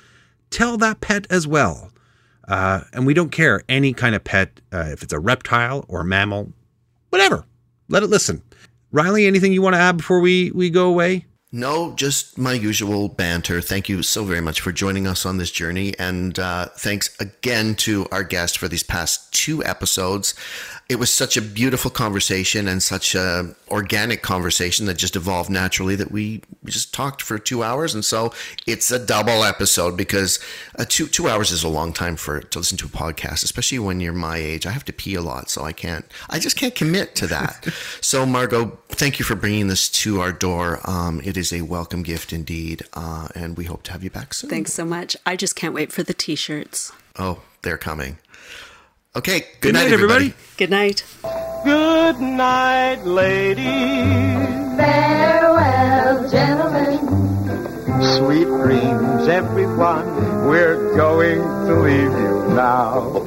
tell 0.51 0.77
that 0.77 1.01
pet 1.01 1.25
as 1.31 1.47
well. 1.47 1.91
Uh, 2.47 2.81
and 2.93 3.07
we 3.07 3.15
don't 3.15 3.31
care 3.31 3.63
any 3.67 3.93
kind 3.93 4.13
of 4.13 4.23
pet, 4.23 4.61
uh, 4.71 4.89
if 4.91 5.01
it's 5.01 5.13
a 5.13 5.19
reptile 5.19 5.85
or 5.87 6.01
a 6.01 6.05
mammal, 6.05 6.53
whatever. 7.09 7.45
Let 7.87 8.03
it 8.03 8.07
listen. 8.11 8.43
Riley, 8.91 9.25
anything 9.25 9.53
you 9.53 9.63
want 9.63 9.73
to 9.73 9.79
add 9.79 9.97
before 9.97 10.19
we, 10.19 10.51
we 10.51 10.69
go 10.69 10.87
away? 10.87 11.25
No, 11.51 11.93
just 11.95 12.37
my 12.37 12.53
usual 12.53 13.07
banter. 13.07 13.59
Thank 13.59 13.89
you 13.89 14.03
so 14.03 14.23
very 14.23 14.41
much 14.41 14.61
for 14.61 14.71
joining 14.71 15.07
us 15.07 15.25
on 15.25 15.37
this 15.37 15.49
journey. 15.49 15.97
And 15.97 16.37
uh, 16.37 16.67
thanks 16.77 17.19
again 17.19 17.73
to 17.77 18.07
our 18.11 18.23
guest 18.23 18.59
for 18.59 18.67
these 18.67 18.83
past 18.83 19.33
two 19.33 19.63
episodes. 19.63 20.35
It 20.89 20.97
was 20.97 21.13
such 21.13 21.37
a 21.37 21.41
beautiful 21.41 21.91
conversation 21.91 22.67
and 22.67 22.81
such 22.81 23.13
a 23.13 23.55
organic 23.69 24.23
conversation 24.23 24.87
that 24.87 24.97
just 24.97 25.15
evolved 25.15 25.49
naturally 25.49 25.95
that 25.95 26.11
we, 26.11 26.41
just 26.65 26.93
talked 26.93 27.21
for 27.21 27.39
two 27.39 27.63
hours. 27.63 27.93
And 27.93 28.03
so 28.03 28.33
it's 28.67 28.91
a 28.91 28.99
double 28.99 29.43
episode 29.43 29.95
because 29.95 30.39
uh, 30.77 30.85
two, 30.87 31.07
two 31.07 31.29
hours 31.29 31.51
is 31.51 31.63
a 31.63 31.69
long 31.69 31.93
time 31.93 32.15
for 32.15 32.41
to 32.41 32.59
listen 32.59 32.77
to 32.79 32.85
a 32.85 32.89
podcast, 32.89 33.43
especially 33.43 33.79
when 33.79 33.99
you're 33.99 34.13
my 34.13 34.37
age. 34.37 34.65
I 34.65 34.71
have 34.71 34.85
to 34.85 34.93
pee 34.93 35.15
a 35.15 35.21
lot, 35.21 35.49
so 35.49 35.63
I 35.63 35.73
can't, 35.73 36.05
I 36.29 36.39
just 36.39 36.57
can't 36.57 36.75
commit 36.75 37.15
to 37.15 37.27
that. 37.27 37.65
so 38.01 38.25
Margo, 38.25 38.77
thank 38.89 39.19
you 39.19 39.25
for 39.25 39.35
bringing 39.35 39.67
this 39.67 39.89
to 39.89 40.21
our 40.21 40.31
door. 40.31 40.79
Um, 40.85 41.21
it 41.23 41.37
is 41.37 41.53
a 41.53 41.61
welcome 41.61 42.03
gift 42.03 42.33
indeed. 42.33 42.83
Uh, 42.93 43.27
and 43.35 43.57
we 43.57 43.65
hope 43.65 43.83
to 43.83 43.91
have 43.91 44.03
you 44.03 44.09
back 44.09 44.33
soon. 44.33 44.49
Thanks 44.49 44.73
so 44.73 44.85
much. 44.85 45.15
I 45.25 45.35
just 45.35 45.55
can't 45.55 45.73
wait 45.73 45.91
for 45.91 46.03
the 46.03 46.13
t 46.13 46.35
shirts. 46.35 46.91
Oh, 47.17 47.41
they're 47.61 47.77
coming. 47.77 48.17
Okay. 49.15 49.39
Good, 49.39 49.61
Good 49.61 49.73
night, 49.73 49.83
night, 49.85 49.93
everybody. 49.93 50.33
Good 50.57 50.69
night. 50.69 51.03
Good 51.63 52.19
night, 52.19 53.03
ladies. 53.05 53.65
Farewell, 54.77 56.29
gentlemen. 56.29 56.99
Sweet 58.17 58.45
dreams, 58.45 59.27
everyone. 59.27 60.05
We're 60.47 60.95
going 60.95 61.39
to 61.41 61.73
leave 61.81 62.03
you 62.03 62.53
now. 62.53 63.23